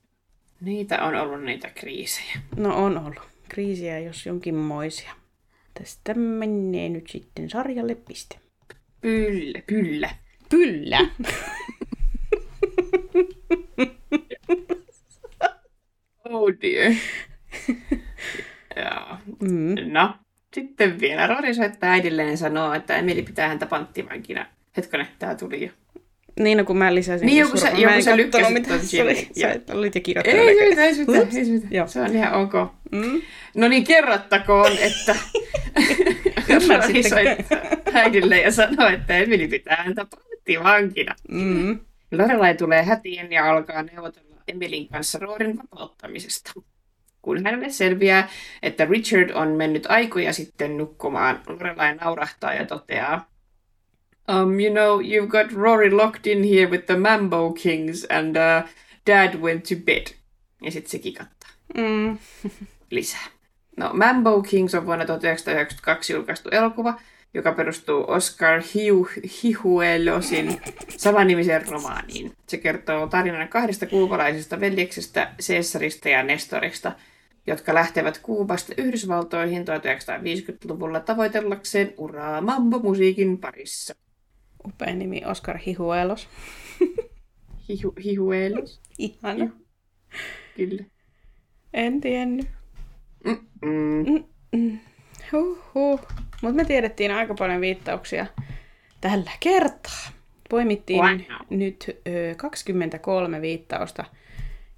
Niitä 0.60 1.02
on 1.02 1.14
ollut 1.14 1.44
niitä 1.44 1.70
kriisejä. 1.74 2.40
No 2.56 2.84
on 2.84 2.98
ollut. 2.98 3.22
Kriisiä 3.48 3.98
jos 3.98 4.26
jonkinmoisia. 4.26 5.12
Tästä 5.74 6.14
menee 6.14 6.88
nyt 6.88 7.08
sitten 7.10 7.50
sarjalle 7.50 7.94
piste. 7.94 8.36
Kyllä, 9.00 9.60
kyllä. 9.66 10.10
Kyllä. 10.48 10.98
Oh 16.24 16.50
dear. 16.62 16.92
Joo. 18.76 19.16
mm. 19.40 19.92
No, 19.92 20.14
sitten 20.54 21.00
vielä 21.00 21.26
Rory 21.26 21.54
soittaa 21.54 21.90
äidilleen 21.90 22.30
ja 22.30 22.36
sanoo, 22.36 22.72
että 22.74 22.96
Emili 22.96 23.22
pitää 23.22 23.48
häntä 23.48 23.66
panttivankina. 23.66 24.46
Hetkonen, 24.76 25.06
tää 25.18 25.34
tuli 25.34 25.64
jo. 25.64 25.70
Niin, 26.40 26.58
no 26.58 26.64
kun 26.64 26.76
mä 26.76 26.94
lisäsin. 26.94 27.26
Niin, 27.26 27.38
joku 27.38 27.56
sä- 27.56 27.70
mä 27.70 27.78
joku 27.78 27.94
en 27.94 28.02
sä 28.02 28.16
lykkäsit 28.16 28.52
mitä 28.52 28.78
se 28.78 29.02
oli. 29.02 29.28
Jimmy, 29.36 29.62
Sä 29.66 29.74
olit 29.74 29.94
jo 29.94 30.00
kirjoittanut. 30.00 30.40
Ei 30.48 30.56
syytä, 30.58 30.84
ei 30.84 30.94
syytä, 30.94 31.12
ei 31.38 31.44
syytä. 31.44 31.66
Joo. 31.70 31.86
Se 31.86 32.00
on 32.00 32.16
ihan 32.16 32.32
ok. 32.34 32.52
Mm. 32.92 33.22
No 33.56 33.68
niin, 33.68 33.84
kerrottakoon, 33.84 34.72
että 34.78 35.16
Ymmärsittekö? 36.48 37.08
soittaa 37.08 37.92
äidille 37.94 38.40
ja 38.40 38.50
sanoo, 38.52 38.88
että 38.88 39.16
Emili 39.18 39.48
pitää 39.48 39.76
häntä 39.76 40.06
panttivankina. 40.10 41.14
Mm. 41.28 41.80
Lorelai 42.12 42.54
tulee 42.54 42.82
hätiin 42.82 43.32
ja 43.32 43.50
alkaa 43.50 43.82
neuvotella 43.82 44.36
Emilin 44.48 44.88
kanssa 44.88 45.18
Roorin 45.18 45.58
vapauttamisesta. 45.58 46.52
Kun 47.22 47.44
hänelle 47.44 47.70
selviää, 47.70 48.28
että 48.62 48.84
Richard 48.84 49.30
on 49.30 49.48
mennyt 49.48 49.86
aikoja 49.88 50.32
sitten 50.32 50.76
nukkumaan, 50.76 51.40
Lorelai 51.46 51.94
naurahtaa 51.94 52.54
ja 52.54 52.66
toteaa, 52.66 53.32
Um, 54.30 54.60
you 54.60 54.70
know, 54.72 55.00
you've 55.00 55.26
got 55.28 55.52
Rory 55.52 55.90
locked 55.90 56.26
in 56.26 56.44
here 56.44 56.70
with 56.70 56.86
the 56.86 56.96
Mambo 56.96 57.52
Kings 57.52 58.06
and 58.10 58.36
uh, 58.36 58.68
Dad 59.06 59.34
went 59.34 59.62
to 59.64 59.74
bed. 59.84 60.06
Ja 60.62 60.70
sitten 60.70 60.90
se 60.90 60.98
kikattaa 60.98 61.50
Mm. 61.76 62.18
lisää. 62.90 63.26
No, 63.76 63.90
Mambo 63.92 64.42
Kings 64.42 64.74
on 64.74 64.86
vuonna 64.86 65.04
1992 65.06 66.12
julkaistu 66.12 66.48
elokuva, 66.48 67.00
joka 67.34 67.52
perustuu 67.52 68.04
Oscar 68.08 68.62
Hihuelosin 69.42 70.60
samanimiseen 70.96 71.68
romaaniin. 71.68 72.32
Se 72.48 72.56
kertoo 72.56 73.06
tarinan 73.06 73.48
kahdesta 73.48 73.86
kuubalaisesta 73.86 74.60
veljeksestä, 74.60 75.32
Caesarista 75.46 76.08
ja 76.08 76.22
Nestorista, 76.22 76.92
jotka 77.46 77.74
lähtevät 77.74 78.18
Kuubasta 78.18 78.72
Yhdysvaltoihin 78.78 79.62
1950-luvulla 79.62 81.00
tavoitellakseen 81.00 81.94
uraa 81.96 82.40
mambo-musiikin 82.40 83.38
parissa. 83.38 83.94
Upea 84.66 84.94
nimi 84.94 85.22
Oscar 85.26 85.58
Hihuelos. 85.58 86.28
Hihu- 87.68 88.02
Hihuelos, 88.04 88.80
Ihana. 88.98 89.48
kyllä. 90.56 90.84
En 91.74 92.00
tiennyt. 92.00 92.46
Huhhuh. 95.32 96.00
Mutta 96.42 96.56
me 96.56 96.64
tiedettiin 96.64 97.10
aika 97.10 97.34
paljon 97.34 97.60
viittauksia 97.60 98.26
tällä 99.00 99.30
kertaa. 99.40 100.08
Poimittiin 100.48 101.00
Wow. 101.00 101.18
nyt 101.50 101.84
ö, 102.08 102.34
23 102.36 103.40
viittausta 103.40 104.04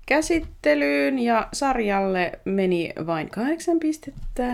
käsittelyyn 0.06 1.18
ja 1.18 1.48
sarjalle 1.52 2.32
meni 2.44 2.92
vain 3.06 3.30
8 3.30 3.80
pistettä. 3.80 4.44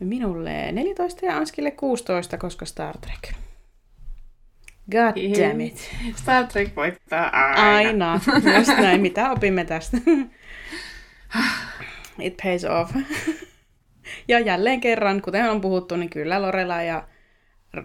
Minulle 0.00 0.72
14 0.72 1.26
ja 1.26 1.36
Anskille 1.36 1.70
16, 1.70 2.38
koska 2.38 2.64
Star 2.64 2.98
Trek. 2.98 3.34
God 4.90 5.38
damn 5.38 5.60
it. 5.60 5.90
Star 6.16 6.46
Trek 6.46 6.76
voittaa 6.76 7.28
aina. 7.28 7.76
Aina. 7.76 8.20
Just 8.58 8.78
näin. 8.78 9.00
Mitä 9.00 9.30
opimme 9.30 9.64
tästä? 9.64 9.96
It 12.20 12.34
pays 12.42 12.64
off. 12.64 12.96
Ja 14.28 14.40
jälleen 14.40 14.80
kerran, 14.80 15.22
kuten 15.22 15.50
on 15.50 15.60
puhuttu, 15.60 15.96
niin 15.96 16.10
kyllä 16.10 16.42
Lorelai 16.42 16.86
ja... 16.88 17.08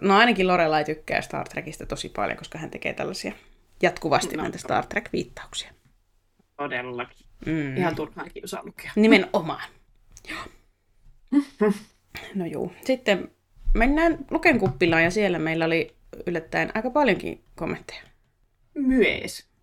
No 0.02 0.18
ainakin 0.18 0.48
Lorelai 0.48 0.86
tykkää 0.86 1.22
Star 1.22 1.48
Trekistä 1.50 1.86
tosi 1.86 2.10
paljon, 2.10 2.38
koska 2.38 2.58
hän 2.58 2.70
tekee 2.70 2.94
tällaisia 2.94 3.32
jatkuvasti 3.82 4.36
No. 4.38 4.44
näitä 4.44 4.58
Star 4.58 4.86
Trek-viittauksia. 4.86 5.72
Todellakin. 6.58 7.28
Mm. 7.46 7.78
Ihan 7.78 7.96
turhaan 7.96 8.30
kiusaa 8.34 8.62
lukea. 8.66 8.92
Nimenomaan. 8.96 9.70
No 12.36 12.46
juu. 12.46 12.74
Sitten 12.86 13.32
mennään 13.74 14.18
Luken 14.32 14.60
kuppilaan 14.60 15.04
ja 15.04 15.12
siellä 15.12 15.40
meillä 15.40 15.66
oli 15.66 15.96
yllättäen 16.28 16.72
aika 16.74 16.90
paljonkin 16.90 17.44
kommentteja. 17.56 18.02
Myös. 18.74 19.54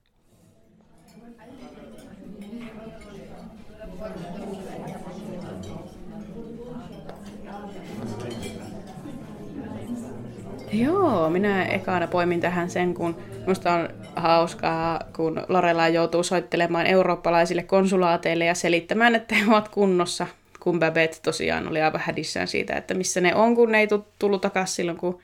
Joo, 10.72 11.30
minä 11.30 11.64
ekana 11.64 12.07
poimin 12.07 12.41
tähän 12.41 12.70
sen, 12.70 12.95
kun 12.95 13.16
musta 13.47 13.72
on 13.72 13.88
hauskaa, 14.16 15.00
kun 15.16 15.42
Lorelai 15.48 15.94
joutuu 15.94 16.22
soittelemaan 16.22 16.86
eurooppalaisille 16.86 17.62
konsulaateille 17.62 18.44
ja 18.44 18.54
selittämään, 18.54 19.14
että 19.14 19.34
he 19.34 19.44
ovat 19.48 19.68
kunnossa, 19.68 20.26
kun 20.61 20.78
Babette 20.78 21.18
tosiaan 21.22 21.68
oli 21.68 21.82
aivan 21.82 22.00
hädissään 22.04 22.48
siitä, 22.48 22.76
että 22.76 22.94
missä 22.94 23.20
ne 23.20 23.34
on, 23.34 23.54
kun 23.54 23.72
ne 23.72 23.78
ei 23.78 23.86
tu- 23.86 24.06
tullut 24.18 24.40
takaisin 24.40 24.74
silloin, 24.74 24.98
kun 24.98 25.20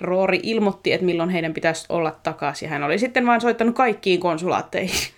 Roori 0.00 0.40
ilmoitti, 0.42 0.92
että 0.92 1.06
milloin 1.06 1.30
heidän 1.30 1.54
pitäisi 1.54 1.86
olla 1.88 2.16
takaisin. 2.22 2.68
Hän 2.68 2.82
oli 2.82 2.98
sitten 2.98 3.26
vaan 3.26 3.40
soittanut 3.40 3.74
kaikkiin 3.74 4.20
konsulaatteihin. 4.20 5.10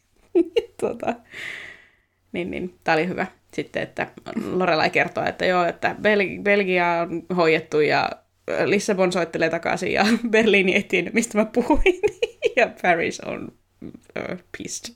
tota, 0.80 1.14
niin, 2.32 2.50
niin, 2.50 2.74
tämä 2.84 2.94
oli 2.96 3.08
hyvä. 3.08 3.26
Sitten, 3.52 3.82
että 3.82 4.06
Lorelai 4.52 4.90
kertoo, 4.90 5.24
että 5.24 5.46
joo, 5.46 5.64
että 5.64 5.96
Bel- 6.02 6.42
Belgia 6.42 6.86
on 6.86 7.36
hoidettu 7.36 7.80
ja 7.80 8.10
Lissabon 8.64 9.12
soittelee 9.12 9.50
takaisin 9.50 9.92
ja 9.92 10.06
Berliini 10.30 10.74
ei 10.74 10.82
tiedä, 10.82 11.10
mistä 11.14 11.38
mä 11.38 11.44
puhuin. 11.44 12.00
ja 12.56 12.70
Paris 12.82 13.20
on 13.20 13.52
uh, 13.86 14.38
pissed. 14.58 14.94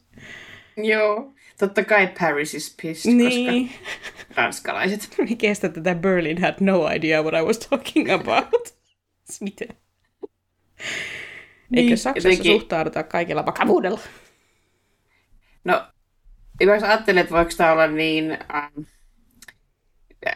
Joo. 0.77 1.33
Totta 1.59 1.85
kai 1.85 2.07
Paris 2.21 2.55
is 2.55 2.77
pissed, 2.83 3.13
Niin. 3.15 3.69
koska 3.69 3.83
ranskalaiset. 4.43 5.09
Mä 5.19 5.25
kestä 5.39 5.69
tätä 5.69 5.95
Berlin 5.95 6.41
had 6.41 6.55
no 6.61 6.89
idea 6.89 7.23
what 7.23 7.35
I 7.43 7.47
was 7.47 7.59
talking 7.59 8.13
about. 8.13 8.75
Miten? 9.41 9.69
Eikö 9.69 10.21
Niin, 11.71 11.99
Saksassa 11.99 12.29
jotenkin- 12.29 12.53
suhtauduta 12.53 13.03
kaikilla 13.03 13.47
vakavuudella? 13.47 14.01
No, 15.65 15.83
jos 16.61 16.83
ajattelet, 16.83 17.21
että 17.21 17.35
voiko 17.35 17.51
tämä 17.57 17.73
olla 17.73 17.87
niin 17.87 18.31
ähm, 18.31 18.81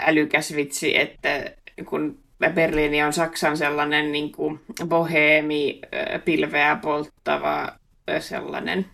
älykäs 0.01 0.55
vitsi, 0.57 0.97
että 0.99 1.53
kun 1.85 2.24
Berliini 2.55 3.03
on 3.03 3.13
Saksan 3.13 3.57
sellainen 3.57 4.13
niin 4.13 4.33
kuin 4.33 4.61
boheemi, 4.87 5.81
pilveä 6.25 6.77
polttava 6.83 7.69
sellainen 8.21 8.87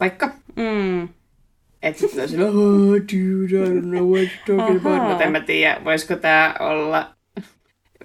vaikka, 0.00 0.30
Mm. 0.56 1.08
Että 1.82 2.00
sitten 2.00 2.22
on 2.22 2.28
sillä, 2.28 2.46
oh, 2.46 2.94
dude, 2.94 3.56
I 3.56 3.80
don't 3.80 3.86
know 3.86 4.10
what 4.10 4.28
you're 4.28 4.56
talking 4.56 4.86
about. 4.86 5.08
Mutta 5.08 5.24
en 5.24 5.32
mä 5.32 5.40
tiedä, 5.40 5.80
voisiko 5.84 6.16
tämä 6.16 6.54
olla, 6.60 7.14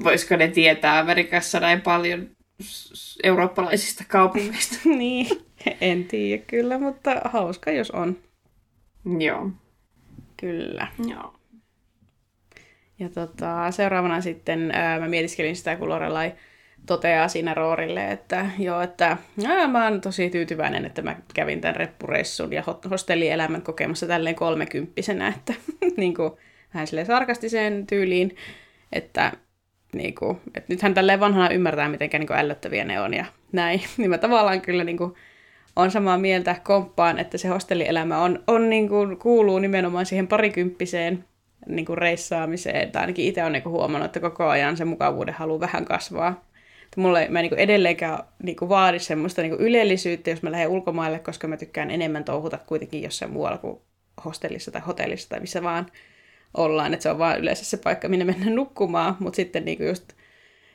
voisiko 0.04 0.36
ne 0.36 0.48
tietää 0.48 1.00
Amerikassa 1.00 1.60
näin 1.60 1.82
paljon 1.82 2.30
eurooppalaisista 3.24 4.04
kaupungeista. 4.08 4.76
niin, 4.98 5.28
en 5.82 6.06
tiedä 6.06 6.44
kyllä, 6.48 6.80
mutta 6.80 7.22
hauska 7.26 7.72
jos 7.72 7.92
on. 7.92 8.18
Joo. 9.20 9.52
Kyllä. 10.38 10.88
Joo. 11.08 11.34
Ja 13.00 13.10
tota, 13.10 13.72
seuraavana 13.72 14.22
sitten 14.22 14.72
ää, 14.74 15.00
mä 15.00 15.08
mietiskelin 15.08 15.56
sitä, 15.56 15.76
kun 15.76 15.90
Lorelai 15.90 16.34
toteaa 16.86 17.28
siinä 17.28 17.54
Roorille, 17.54 18.12
että 18.12 18.46
joo, 18.60 18.82
että 18.82 19.18
ää, 19.48 19.68
mä 19.68 19.84
oon 19.84 20.02
tosi 20.02 20.30
tyytyväinen, 20.30 20.86
että 20.86 21.02
mä 21.02 21.16
kävin 21.34 21.62
tämän 21.62 21.76
reppureissun 21.76 22.54
ja 22.54 22.64
hostellielämän 22.90 23.62
kokemassa 23.62 24.08
tälleen 24.08 24.36
kolmekymppisenä, 24.36 25.28
että 25.28 25.54
niin 25.98 26.14
kuin, 26.14 26.32
vähän 26.74 26.88
silleen 26.88 27.08
sarkastiseen 27.08 27.88
tyyliin, 27.88 28.36
että, 28.92 29.32
niin 29.94 30.16
kuin, 30.16 30.38
että 30.46 30.74
nythän 30.74 30.94
tälleen 30.94 31.20
vanhana 31.20 31.50
ymmärtää, 31.50 31.90
miten 31.90 32.10
niin 32.14 32.28
kuin 32.28 32.40
ällöttäviä 32.40 32.84
ne 32.84 33.02
on 33.02 33.14
ja 33.14 33.26
näin, 33.52 33.82
niin 33.98 34.10
mä 34.10 34.18
tavallaan 34.18 34.62
kyllä 34.62 34.84
niin 34.84 34.98
kuin, 34.98 35.14
on 35.76 35.92
samaa 35.92 36.18
mieltä 36.18 36.56
komppaan, 36.64 37.20
että 37.20 37.38
se 37.38 37.48
hostellielämä 37.48 38.18
on, 38.18 38.44
on 38.48 38.70
niin 38.70 38.90
kuin, 38.90 39.18
kuuluu 39.18 39.60
nimenomaan 39.60 40.06
siihen 40.06 40.28
parikymppiseen 40.28 41.26
niin 41.66 41.86
kuin 41.86 41.98
reissaamiseen, 41.98 42.92
tai 42.92 43.02
ainakin 43.02 43.26
itse 43.26 43.42
olen 43.42 43.54
niin 43.54 43.64
huomannut, 43.64 44.06
että 44.06 44.20
koko 44.20 44.46
ajan 44.46 44.78
se 44.78 44.86
mukavuuden 44.86 45.34
halu 45.34 45.60
vähän 45.60 45.86
kasvaa. 45.86 46.46
Että 46.84 47.02
mulle 47.02 47.28
mä 47.30 47.40
en 47.40 47.44
niin 47.50 47.60
edelleenkään 47.60 48.20
niin 48.44 48.56
kuin 48.56 48.70
vaadi 48.70 49.00
semmoista 49.00 49.42
niin 49.42 49.58
kuin 49.58 49.68
ylellisyyttä, 49.68 50.30
jos 50.30 50.42
mä 50.42 50.52
lähden 50.52 50.70
ulkomaille, 50.70 51.20
koska 51.20 51.48
mä 51.48 51.58
tykkään 51.58 51.92
enemmän 51.92 52.24
touhuta 52.24 52.58
kuitenkin 52.58 53.04
jossain 53.04 53.32
muualla 53.32 53.58
kuin 53.58 53.80
hostellissa 54.26 54.72
tai 54.72 54.82
hotellissa 54.88 55.30
tai 55.30 55.40
missä 55.40 55.64
vaan 55.64 55.86
ollaan. 56.58 56.94
Että 56.94 57.04
se 57.04 57.10
on 57.10 57.18
vaan 57.18 57.40
yleensä 57.40 57.66
se 57.66 57.78
paikka, 57.78 58.08
minne 58.08 58.26
mennä 58.26 58.50
nukkumaan, 58.50 59.16
mutta 59.20 59.36
sitten 59.36 59.66
niin 59.66 59.78
kuin 59.78 59.88
just 59.88 60.14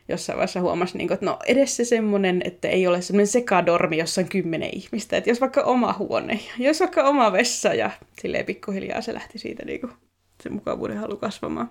jossain 0.09 0.37
vaiheessa 0.37 0.61
huomasi, 0.61 0.99
niin 0.99 1.09
kuin, 1.09 1.15
että 1.15 1.27
no 1.27 1.39
edes 1.47 1.77
se 1.77 1.85
semmoinen, 1.85 2.43
että 2.45 2.69
ei 2.69 2.87
ole 2.87 3.03
semmoinen 3.03 3.27
sekadormi, 3.27 3.99
jossa 3.99 4.21
on 4.21 4.29
kymmenen 4.29 4.71
ihmistä. 4.73 5.17
Että 5.17 5.31
jos 5.31 5.41
vaikka 5.41 5.63
oma 5.63 5.95
huone, 5.99 6.41
jos 6.59 6.81
vaikka 6.81 7.03
oma 7.03 7.33
vessa 7.33 7.75
ja 7.75 7.91
silleen 8.21 8.47
pikkuhiljaa 8.47 9.01
se 9.01 9.15
lähti 9.15 9.39
siitä 9.39 9.65
niin 9.65 9.81
kuin, 9.81 9.93
se 10.41 10.49
mukavuuden 10.49 10.99
halu 10.99 11.17
kasvamaan. 11.17 11.71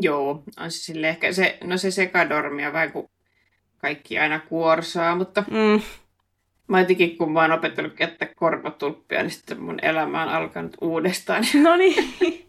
Joo, 0.00 0.42
on 0.60 0.70
se 0.70 0.78
sille 0.78 1.08
ehkä 1.08 1.32
se, 1.32 1.58
no 1.64 1.76
se 1.76 1.90
sekadormia 1.90 2.72
vähän 2.72 2.92
kuin 2.92 3.10
kaikki 3.78 4.18
aina 4.18 4.40
kuorsaa, 4.40 5.16
mutta 5.16 5.44
Mm, 5.50 5.82
mä 6.68 6.80
jotenkin, 6.80 7.18
kun 7.18 7.32
mä 7.32 7.40
oon 7.40 7.52
opettanut 7.52 7.92
käyttää 7.92 8.28
korvatulppia, 8.36 9.22
niin 9.22 9.30
sitten 9.30 9.60
mun 9.60 9.78
elämä 9.82 10.22
on 10.22 10.28
alkanut 10.28 10.76
uudestaan. 10.80 11.44
no 11.64 11.76
niin. 11.76 12.14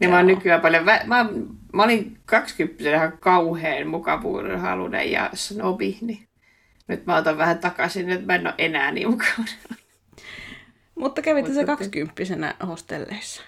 Niin 0.00 0.10
mä 0.10 0.16
oon 0.16 0.26
nykyään 0.26 0.60
paljon, 0.60 0.84
vä- 0.84 1.06
mä, 1.06 1.26
mä 1.72 1.82
olin 1.84 2.18
20 2.24 2.90
ihan 2.90 3.18
kauheen 3.18 3.88
mukavuuden 3.88 4.60
halunen 4.60 5.12
ja 5.12 5.30
snobi, 5.34 5.98
niin 6.00 6.28
nyt 6.88 7.06
mä 7.06 7.16
otan 7.16 7.38
vähän 7.38 7.58
takaisin, 7.58 8.10
että 8.10 8.26
mä 8.26 8.34
en 8.34 8.46
ole 8.46 8.54
enää 8.58 8.90
niin 8.92 9.10
mukavuuden. 9.10 9.54
Mutta 10.94 11.22
kävitte 11.22 11.54
se 11.54 11.64
kaksikymppisenä 11.64 12.54
hostelleissa. 12.66 13.42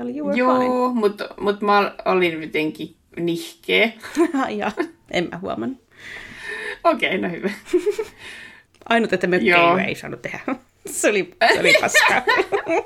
Oli 0.00 0.16
you 0.18 0.28
were 0.28 0.34
fine. 0.34 0.64
Joo, 0.64 0.88
mutta 0.94 1.28
mut 1.40 1.60
mä 1.60 1.94
olin 2.04 2.42
jotenkin 2.42 2.96
nihkeä. 3.16 3.92
ja, 4.58 4.72
en 5.10 5.28
mä 5.32 5.38
huomannut. 5.38 5.78
Okei, 6.84 7.16
okay, 7.16 7.20
no 7.20 7.36
hyvä. 7.36 7.50
Ainut, 8.88 9.12
että 9.12 9.26
mökkeilyä 9.26 9.56
Joo. 9.56 9.78
ei 9.78 9.94
saanut 9.94 10.22
tehdä. 10.22 10.40
Se 10.86 11.08
oli, 11.08 11.34
se 11.52 11.60
oli 11.60 11.74
paskaa. 11.80 12.22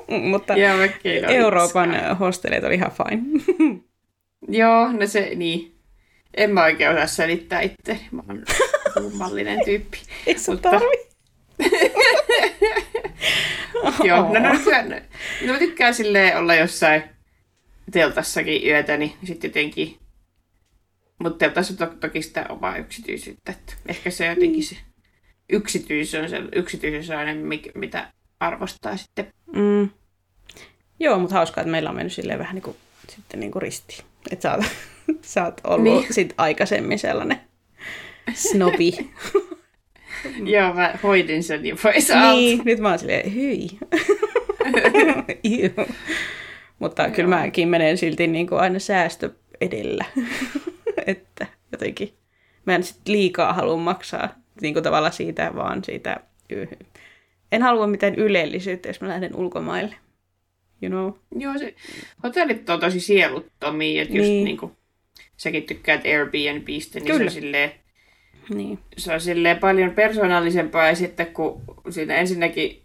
Mutta 0.07 0.53
mökkeily 0.77 1.25
oli 1.25 1.35
Euroopan 1.35 2.17
hostellit 2.19 2.63
oli 2.63 2.75
ihan 2.75 2.91
fine. 2.91 3.21
Joo, 4.47 4.91
no 4.91 5.07
se, 5.07 5.31
niin. 5.35 5.75
En 6.37 6.51
mä 6.53 6.63
oikein 6.63 6.91
osaa 6.91 7.07
selittää 7.07 7.61
itse. 7.61 7.99
Mä 8.11 8.23
oon 8.29 8.43
kummallinen 8.93 9.59
tyyppi. 9.65 9.97
Ei 10.27 10.39
sun 10.39 10.55
Mutta- 10.55 10.69
tarvi. 10.69 11.11
Joo, 14.07 14.33
no, 14.33 14.39
no, 14.39 14.49
no, 14.49 14.95
no, 15.45 15.53
mä 15.53 15.59
tykkään 15.59 15.93
silleen 15.93 16.37
olla 16.37 16.55
jossain 16.55 17.03
teltassakin 17.91 18.67
yötä, 18.67 18.97
niin 18.97 19.13
sitten 19.23 19.49
jotenkin... 19.49 19.97
Mutta 21.19 21.37
teltassa 21.37 21.73
on 21.73 21.77
to- 21.77 21.95
toki 22.07 22.21
sitä 22.21 22.45
omaa 22.49 22.77
yksityisyyttä. 22.77 23.51
Että 23.51 23.73
ehkä 23.87 24.09
se 24.09 24.25
jotenkin 24.25 24.63
se 24.63 24.77
yksityisyys 25.49 26.23
on, 26.23 26.29
se, 26.29 26.41
yksityisyys 26.55 27.09
on 27.09 27.17
aina, 27.17 27.31
mitä 27.75 28.13
arvostaa 28.39 28.97
sitten. 28.97 29.33
Mm. 29.53 29.89
Joo, 30.99 31.19
mutta 31.19 31.35
hauskaa, 31.35 31.61
että 31.61 31.71
meillä 31.71 31.89
on 31.89 31.95
mennyt 31.95 32.13
silleen 32.13 32.39
vähän 32.39 32.55
niin 32.55 32.63
kuin, 32.63 32.77
sitten 33.09 33.39
niin 33.39 33.51
kuin 33.51 33.61
ristiin. 33.61 34.05
Että 34.31 34.43
sä 34.43 34.55
oot, 34.55 34.65
sä 35.21 35.45
oot 35.45 35.61
ollut 35.63 35.83
niin. 35.83 36.01
Niin. 36.01 36.13
sit 36.13 36.33
aikaisemmin 36.37 36.99
sellainen 36.99 37.41
snobi. 38.33 39.11
Joo, 40.53 40.73
mä 40.73 40.93
hoidin 41.03 41.43
sen 41.43 41.63
niin 41.63 41.77
pois 41.83 42.11
alta. 42.11 42.31
niin, 42.31 42.61
nyt 42.65 42.79
mä 42.79 42.89
oon 42.89 42.99
silleen, 42.99 43.35
hyi. 43.35 43.67
Mutta 46.79 47.03
Joo. 47.03 47.11
kyllä 47.11 47.29
mäkin 47.29 47.67
menen 47.67 47.97
silti 47.97 48.27
niin 48.27 48.47
kuin 48.47 48.61
aina 48.61 48.79
säästö 48.79 49.29
edellä. 49.61 50.05
että 51.07 51.47
jotenkin 51.71 52.13
mä 52.65 52.75
en 52.75 52.83
sit 52.83 53.07
liikaa 53.07 53.53
halua 53.53 53.77
maksaa 53.77 54.35
niin 54.61 54.73
kuin 54.73 54.83
tavallaan 54.83 55.13
siitä, 55.13 55.51
vaan 55.55 55.83
siitä 55.83 56.19
en 57.51 57.61
halua 57.61 57.87
mitään 57.87 58.15
ylellisyyttä, 58.15 58.89
jos 58.89 59.01
mä 59.01 59.07
lähden 59.07 59.35
ulkomaille. 59.35 59.95
You 60.81 60.89
know? 60.91 61.41
Joo, 61.43 61.57
se, 61.57 61.75
hotellit 62.23 62.69
on 62.69 62.79
tosi 62.79 62.99
sieluttomia, 62.99 64.01
että 64.01 64.17
just 64.17 64.27
Niin. 64.27 64.35
niin. 64.35 64.45
niin 64.45 64.57
kuin, 64.57 64.71
säkin 65.37 65.63
tykkäät 65.63 66.05
Airbnbistä, 66.05 66.99
niin 66.99 67.07
se 67.07 67.13
Kyllä. 67.13 67.25
on, 67.25 67.31
silleen, 67.31 67.71
Niin. 68.55 68.79
se 68.97 69.13
on 69.13 69.21
silleen 69.21 69.57
paljon 69.57 69.91
persoonallisempaa 69.91 70.87
ja 70.87 70.95
sitten 70.95 71.27
kun 71.27 71.61
siinä 71.89 72.15
ensinnäkin 72.15 72.81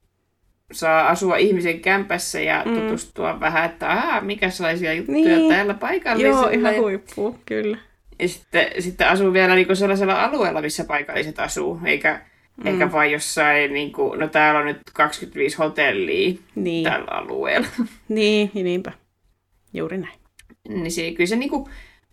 saa 0.72 1.08
asua 1.08 1.36
ihmisen 1.36 1.80
kämpässä 1.80 2.40
ja 2.40 2.62
Mm. 2.66 2.74
tutustua 2.74 3.40
vähän, 3.40 3.64
että 3.70 3.88
aah, 3.92 4.24
mikä 4.24 4.50
sellaisia 4.50 4.92
juttuja 4.92 5.16
Niin. 5.18 5.28
niin. 5.38 5.52
täällä 5.52 5.74
paikallisilla. 5.74 6.36
Joo, 6.40 6.48
ihan 6.48 6.76
huippu, 6.76 7.38
kyllä. 7.46 7.78
ja 8.18 8.28
sitten, 8.28 8.66
sitten 8.78 9.08
asuu 9.08 9.32
vielä 9.32 9.54
niin 9.54 9.66
kuin 9.66 9.76
sellaisella 9.76 10.22
alueella, 10.24 10.60
missä 10.62 10.84
paikalliset 10.84 11.38
asuu, 11.40 11.80
eikä, 11.84 12.20
mm. 12.56 12.66
eikä 12.66 12.92
vain 12.92 13.12
jossain, 13.12 13.72
niin 13.72 13.92
kuin, 13.92 14.20
no 14.20 14.28
täällä 14.28 14.60
on 14.60 14.66
nyt 14.66 14.78
25 14.92 15.56
hotellia 15.58 16.38
Niin, 16.54 16.84
tällä 16.84 17.10
alueella. 17.10 17.66
niin 18.08 18.50
ja 18.54 18.64
niinpä. 18.64 18.92
Juuri 19.74 19.98
näin. 19.98 20.18
Niin 20.68 20.90
se, 20.92 21.10
kyllä 21.10 21.28
se 21.28 21.36
niinku, 21.36 21.68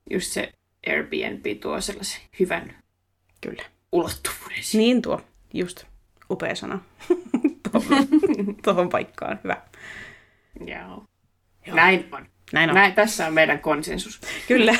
just 0.09 0.31
se 0.31 0.51
Airbnb 0.87 1.45
tuo 1.61 1.81
sellaisen 1.81 2.21
hyvän 2.39 2.75
Kyllä. 3.43 3.63
ulottuvuuden 3.91 4.57
siihen. 4.63 4.85
Niin 4.85 5.01
tuo, 5.01 5.21
just. 5.53 5.83
Upea 6.31 6.55
sana. 6.55 6.79
Tuohon- 7.69 8.55
Tuohon 8.63 8.89
paikkaan, 8.89 9.39
hyvä. 9.43 9.57
Joo. 10.65 11.03
Joo. 11.67 11.75
Näin 11.75 12.07
on. 12.11 12.25
Näin 12.53 12.69
on. 12.69 12.75
Näin, 12.75 12.93
tässä 12.93 13.27
on 13.27 13.33
meidän 13.33 13.59
konsensus. 13.59 14.21
Kyllä. 14.47 14.73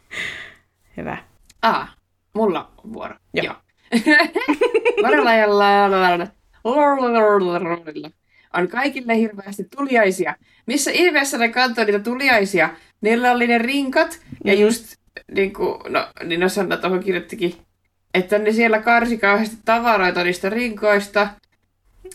hyvä. 0.96 1.18
Ah, 1.62 1.96
mulla 2.34 2.70
on 2.84 2.92
vuoro. 2.92 3.14
Joo. 3.34 3.44
Joo. 3.44 3.54
On 8.54 8.68
kaikille 8.68 9.16
hirveästi 9.16 9.64
tuliaisia. 9.76 10.34
Missä 10.66 10.90
ihmeessä 10.90 11.38
ne 11.38 11.48
kantoi 11.48 11.84
niitä 11.84 11.98
tuliaisia? 11.98 12.70
Niillä 13.00 13.32
oli 13.32 13.46
ne 13.46 13.58
rinkat 13.58 14.20
ja 14.44 14.54
Mm. 14.54 14.60
just 14.60 14.96
niin 15.34 15.52
kuin, 15.52 15.92
no, 15.92 16.06
niin 16.24 16.40
no 16.40 16.48
Sanna 16.48 16.76
tuohon 16.76 17.00
kirjoittikin, 17.00 17.54
että 18.14 18.38
ne 18.38 18.52
siellä 18.52 18.78
karsi 18.78 19.18
kauheasti 19.18 19.56
tavaroita 19.64 20.24
niistä 20.24 20.50
rinkoista. 20.50 21.28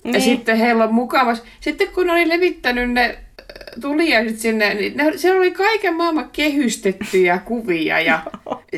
Niin. 0.03 0.13
Ja 0.13 0.21
sitten 0.21 0.57
heillä 0.57 0.83
on 0.83 0.93
mukavas. 0.93 1.43
Sitten 1.59 1.87
kun 1.87 2.09
oli 2.09 2.29
levittänyt 2.29 2.91
ne 2.91 3.05
äh, 3.05 3.45
tuliaiset 3.81 4.39
sinne, 4.39 4.73
niin 4.73 4.97
ne, 4.97 5.17
siellä 5.17 5.39
oli 5.39 5.51
kaiken 5.51 5.95
maailman 5.95 6.29
kehystettyjä 6.29 7.37
kuvia. 7.45 7.99
Ja 7.99 8.23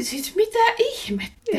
siis 0.01 0.35
mitä 0.35 0.59
ihmettä? 0.79 1.57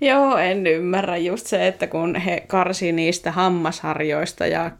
Joo, 0.00 0.36
en 0.36 0.66
ymmärrä 0.66 1.16
just 1.16 1.46
se, 1.46 1.66
että 1.66 1.86
kun 1.86 2.16
he 2.16 2.44
karsi 2.46 2.92
niistä 2.92 3.32
hammasharjoista 3.32 4.46
ja 4.46 4.70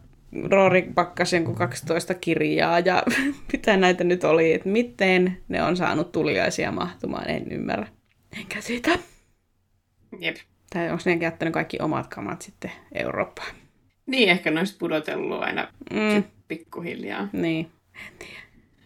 Rory 0.51 0.81
pakkasi 0.81 1.35
jonkun 1.35 1.55
12 1.55 2.13
kirjaa 2.13 2.79
ja 2.79 3.03
mitä 3.53 3.77
näitä 3.77 4.03
nyt 4.03 4.23
oli, 4.23 4.53
että 4.53 4.69
miten 4.69 5.37
ne 5.47 5.63
on 5.63 5.77
saanut 5.77 6.11
tuliaisia 6.11 6.71
mahtumaan, 6.71 7.29
en 7.29 7.51
ymmärrä. 7.51 7.87
En 8.39 8.45
käsitä. 8.49 8.91
Jep. 10.19 10.35
Tai 10.73 10.89
onko 10.91 11.03
ne 11.05 11.13
jättänyt 11.21 11.53
kaikki 11.53 11.77
omat 11.81 12.07
kamat 12.07 12.41
sitten 12.41 12.71
Eurooppaan? 12.95 13.51
Niin, 14.05 14.29
ehkä 14.29 14.51
ne 14.51 14.59
olisi 14.59 14.77
pudotellut 14.77 15.43
aina 15.43 15.67
Mm. 15.91 16.23
pikkuhiljaa. 16.47 17.27
Niin, 17.33 17.67
en 17.95 18.13
tiedä. 18.19 18.41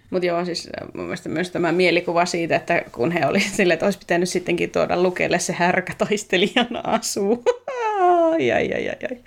Mutta 0.10 0.26
joo, 0.26 0.46
siis 0.46 0.68
äh, 0.82 0.88
mun 0.93 1.04
mielestä 1.06 1.30
myös 1.30 1.52
tämä 1.52 1.72
mielikuva 1.72 2.26
siitä, 2.26 2.56
että 2.56 2.82
kun 2.91 3.12
he 3.12 3.26
oli 3.28 3.39
silleen, 3.39 3.74
että 3.74 3.86
olisi 3.86 4.00
pitänyt 4.00 4.30
sittenkin 4.30 4.70
tuoda 4.72 5.02
Lukelle 5.04 5.39
se 5.39 5.54
härkätaistelijan 5.54 6.86
asu. 6.86 7.43
Ai, 8.32 8.52
ai, 8.52 8.74
ai, 8.74 8.89
ai, 8.89 8.96
ai. 9.12 9.18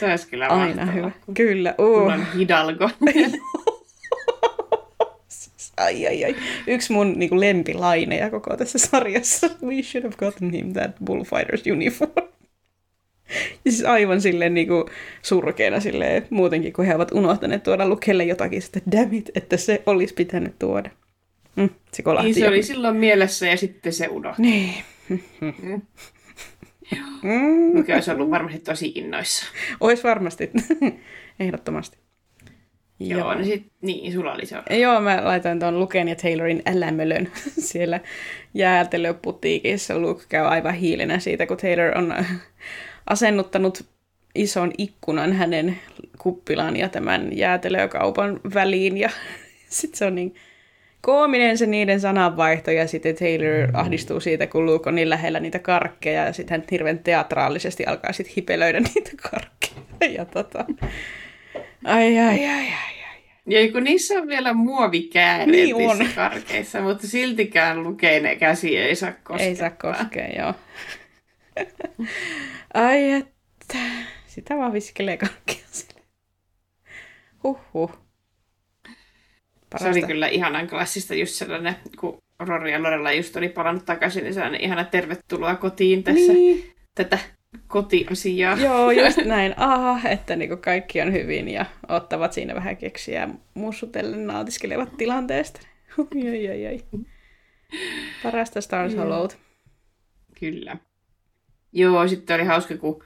Se 0.00 0.06
olisi 0.06 0.28
kyllä 0.28 0.46
Aina 0.48 0.86
hyvä. 0.86 1.10
kun 1.26 1.34
Kyllä, 1.34 1.74
uh. 1.78 2.06
on 2.06 2.26
Hidalgo. 2.38 2.90
Ai, 5.84 6.06
ai, 6.06 6.24
ai. 6.24 6.36
Yksi 6.66 6.92
mun 6.92 7.12
niin 7.16 7.40
lempilaineja 7.40 8.30
koko 8.30 8.56
tässä 8.56 8.78
sarjassa. 8.78 9.50
We 9.62 9.82
should 9.82 10.04
have 10.04 10.16
gotten 10.16 10.50
him 10.50 10.72
that 10.72 10.90
bullfighters 11.04 11.62
uniform. 11.66 12.12
Ja 13.64 13.72
siis 13.72 13.84
aivan 13.84 14.20
silleen 14.20 14.54
niin 14.54 14.68
kuin 14.68 14.84
surkeena 15.22 15.80
silleen, 15.80 16.26
muutenkin, 16.30 16.72
kun 16.72 16.84
he 16.84 16.94
ovat 16.94 17.12
unohtaneet 17.12 17.62
tuoda 17.62 17.88
lukelle 17.88 18.24
jotakin, 18.24 18.62
että 18.64 18.80
damn 18.96 19.14
it, 19.14 19.30
että 19.34 19.56
se 19.56 19.82
olisi 19.86 20.14
pitänyt 20.14 20.58
tuoda. 20.58 20.90
Mm, 21.56 21.70
se 21.92 22.02
kolahti. 22.02 22.26
Niin 22.26 22.34
se 22.34 22.48
oli 22.48 22.62
silloin 22.62 22.96
mielessä 22.96 23.46
ja 23.46 23.56
sitten 23.56 23.92
se 23.92 24.08
unohtui. 24.08 24.44
Niin. 24.44 24.74
Mm. 25.40 25.82
Mm, 27.22 27.78
Mikä 27.78 27.94
olisi 27.94 28.10
ollut 28.10 28.30
varmasti 28.30 28.58
tosi 28.58 28.92
innoissa. 28.94 29.46
Ois 29.80 30.04
varmasti. 30.04 30.50
Ehdottomasti. 31.40 31.99
Joo, 33.00 33.34
no 33.34 33.44
sit, 33.44 33.66
niin, 33.82 34.12
sulla 34.12 34.32
oli 34.32 34.46
se. 34.46 34.56
Joo, 34.70 35.00
mä 35.00 35.24
laitoin 35.24 35.60
tuon 35.60 35.80
Luken 35.80 36.08
ja 36.08 36.16
Taylorin 36.16 36.62
älämölön 36.66 37.28
siellä 37.70 38.00
jäätelöputiikissa. 38.54 39.98
Luke 39.98 40.24
käy 40.28 40.46
aivan 40.46 40.74
hiilenä 40.74 41.18
siitä, 41.18 41.46
kun 41.46 41.56
Taylor 41.56 41.98
on 41.98 42.14
asennuttanut 43.06 43.84
ison 44.34 44.72
ikkunan 44.78 45.32
hänen 45.32 45.78
kuppilaan 46.18 46.76
ja 46.76 46.88
tämän 46.88 47.36
jäätelökaupan 47.36 48.40
väliin. 48.54 48.98
Ja 48.98 49.10
sitten 49.68 49.98
se 49.98 50.04
on 50.04 50.14
niin 50.14 50.34
koominen 51.00 51.58
se 51.58 51.66
niiden 51.66 52.00
sananvaihto 52.00 52.70
ja 52.70 52.86
sitten 52.86 53.16
Taylor 53.16 53.70
ahdistuu 53.72 54.20
siitä, 54.20 54.46
kun 54.46 54.66
Luke 54.66 54.88
on 54.88 54.94
niin 54.94 55.10
lähellä 55.10 55.40
niitä 55.40 55.58
karkkeja 55.58 56.24
ja 56.24 56.32
sitten 56.32 56.60
hän 56.60 56.66
hirveän 56.70 56.98
teatraalisesti 56.98 57.86
alkaa 57.86 58.12
sitten 58.12 58.34
hipelöidä 58.36 58.80
niitä 58.80 59.10
karkkeja. 59.30 60.12
Ja 60.12 60.24
tota... 60.24 60.64
Ai, 61.84 62.18
ai, 62.18 62.28
ai, 62.28 62.46
ai, 62.46 62.72
ai. 62.72 63.20
Ja 63.46 63.72
kun 63.72 63.84
niissä 63.84 64.14
on 64.14 64.28
vielä 64.28 64.52
muovikääreet 64.54 65.48
Niin 65.50 65.74
on. 65.90 65.98
karkeissa, 66.14 66.80
mutta 66.80 67.06
siltikään 67.06 67.82
lukeinen 67.82 68.38
käsi 68.38 68.76
ei 68.78 68.96
saa 68.96 69.12
koskea. 69.22 69.46
Ei 69.46 69.56
saa 69.56 69.70
koskea, 69.70 70.26
joo. 70.38 70.54
Ai 72.74 73.10
että, 73.12 73.78
sitä 74.26 74.56
vaan 74.56 74.72
viskelee 74.72 75.16
karkkia 75.16 75.64
sille. 75.70 76.00
Huhhuh. 77.44 77.98
Se 79.78 79.88
oli 79.88 80.02
kyllä 80.02 80.28
ihanan 80.28 80.68
klassista 80.68 81.14
just 81.14 81.34
sellainen, 81.34 81.76
kun 82.00 82.18
Rory 82.40 82.70
ja 82.70 82.82
Lorella 82.82 83.12
just 83.12 83.36
oli 83.36 83.48
palannut 83.48 83.84
takaisin, 83.84 84.24
niin 84.24 84.34
sellainen 84.34 84.60
ihana 84.60 84.84
tervetuloa 84.84 85.54
kotiin 85.54 86.02
tässä 86.02 86.32
Niin. 86.32 86.72
tätä 86.94 87.18
kotiasiaa. 87.66 88.56
Joo, 88.58 88.90
just 88.90 89.18
näin. 89.34 89.54
Aha, 89.56 90.08
että 90.08 90.36
niinku 90.36 90.56
kaikki 90.56 91.00
on 91.00 91.12
hyvin 91.12 91.48
ja 91.48 91.66
ottavat 91.88 92.32
siinä 92.32 92.54
vähän 92.54 92.76
keksiä 92.76 93.20
ja 93.20 93.28
mussutellen 93.54 94.26
nautiskelevat 94.26 94.96
tilanteesta. 94.96 95.60
Ai, 95.98 96.48
ai, 96.48 96.66
ai. 96.66 96.80
Parasta 98.22 98.60
Stars. 98.60 98.96
Hollowt. 98.96 99.38
Kyllä. 100.40 100.76
Joo, 101.72 102.08
sitten 102.08 102.34
oli 102.40 102.44
hauska, 102.44 102.76
kun 102.76 103.04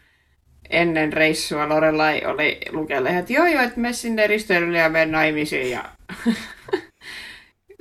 ennen 0.70 1.12
reissua 1.12 1.68
Lorelai 1.68 2.22
oli 2.24 2.60
lukelle, 2.70 3.18
että 3.18 3.32
joo 3.32 3.46
joo, 3.46 3.62
että 3.62 3.80
me 3.80 3.92
sinne 3.92 4.26
risteilylle 4.26 4.78
ja 4.78 4.88
mene 4.88 5.06
naimisiin 5.12 5.70
ja 5.70 5.84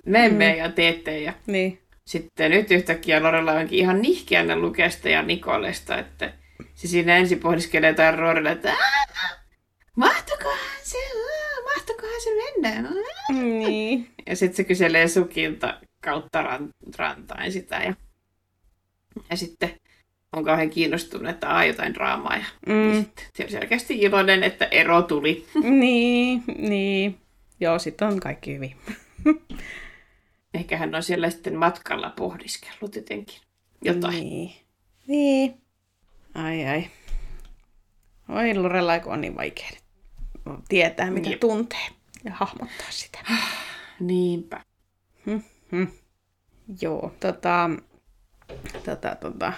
memme 0.06 0.52
Mm. 0.54 0.58
ja 0.58 0.70
teette. 0.72 1.20
Ja 1.20 1.34
Niin. 1.48 1.80
sitten 2.06 2.52
nyt 2.52 2.72
yhtäkkiä 2.72 3.24
Lorelai 3.24 3.62
onkin 3.62 3.80
ihan 3.80 4.02
nihkeänä 4.02 4.56
Lukesta 4.56 5.10
ja 5.10 5.22
Nikolesta, 5.24 5.98
että 5.98 6.34
se 6.84 6.92
siinä 6.92 7.18
ensin 7.18 7.40
pohdiskelee 7.40 7.90
jotain 7.90 8.20
Rorille, 8.20 8.52
että 8.52 8.70
"Aa, 8.74 9.36
mahtokohan 9.96 10.58
se, 10.84 10.98
mahtokohan 11.64 12.22
se 12.24 12.30
mennä. 12.62 12.90
aa." 12.90 13.34
Niin. 13.42 14.10
Ja 14.26 14.36
sitten 14.36 14.56
se 14.58 14.64
kyselee 14.64 15.08
Sukilta 15.08 15.80
kautta 16.04 16.42
ran, 16.42 16.70
rantain 16.98 17.52
sitä. 17.52 17.76
Ja, 17.76 17.94
ja 19.30 19.38
sitten 19.38 19.76
on 20.36 20.44
kauhean 20.46 20.70
kiinnostunut, 20.70 21.30
että 21.30 21.50
aa 21.50 21.66
jotain 21.66 21.94
draamaa. 21.94 22.36
Ja, 22.38 22.46
mm. 22.68 22.88
ja 22.90 22.94
Mm. 22.94 23.00
sitten 23.04 23.26
se 23.36 23.44
on 23.44 23.50
selkeästi 23.50 23.98
iloinen, 24.00 24.44
että 24.44 24.66
ero 24.66 25.02
tuli. 25.02 25.46
Niin, 25.64 26.44
niin. 26.58 27.18
Joo, 27.60 27.80
sitten 27.80 28.08
on 28.08 28.20
kaikki 28.20 28.54
hyvin. 28.56 28.76
Ehkä 30.54 30.78
hän 30.78 30.96
on 30.96 31.04
siellä 31.04 31.30
sitten 31.30 31.56
matkalla 31.56 32.10
pohdiskellut 32.10 32.96
jotenkin 32.96 33.42
jotain. 33.82 34.20
Niin. 34.20 34.52
Niin. 35.08 35.63
Ai 36.36 36.66
ai. 36.66 36.88
Oi 38.30 38.56
Lorelai, 38.56 39.00
kun 39.00 39.14
on 39.14 39.22
niin 39.22 39.36
vaikea 39.36 39.70
tietää, 40.70 41.12
mitä 41.12 41.30
Jep. 41.30 41.40
tuntee 41.40 41.88
ja 42.24 42.32
hahmottaa 42.34 42.88
sitä. 42.90 43.20
Niinpä. 44.00 44.62
Hmm. 45.26 45.88
Joo, 46.82 47.14
tota, 47.20 47.70
tota, 48.86 49.16
tota. 49.16 49.54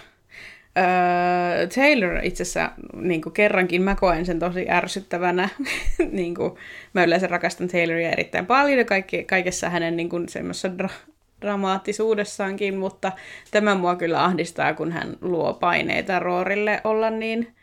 Öö, 0.78 1.68
Taylor 1.68 2.20
itse 2.24 2.44
asiassa 2.44 2.72
niin 2.94 3.22
kerrankin 3.34 3.82
mä 3.82 3.96
koen 3.96 4.26
sen 4.26 4.40
tosi 4.40 4.70
ärsyttävänä. 4.70 5.50
niin 6.12 6.36
kuin, 6.36 6.52
mä 6.94 7.04
yleensä 7.04 7.28
rakastan 7.28 7.68
Tayloria 7.68 8.10
erittäin 8.10 8.46
paljon 8.46 8.80
ja 8.80 8.86
kaikki, 8.86 9.24
kaikessa 9.24 9.70
hänen 9.70 9.98
niin 9.98 10.10
kuin, 10.10 10.30
semmoisessa 10.30 10.68
dra- 10.68 11.12
dramaattisuudessaankin, 11.46 12.78
mutta 12.78 13.12
tämä 13.52 13.76
mua 13.76 13.96
kyllä 13.96 14.24
ahdistaa, 14.24 14.74
kun 14.74 14.92
hän 14.92 15.18
luo 15.22 15.54
paineita 15.54 16.20
Roorille 16.20 16.82
olla 16.84 17.10
niin, 17.10 17.56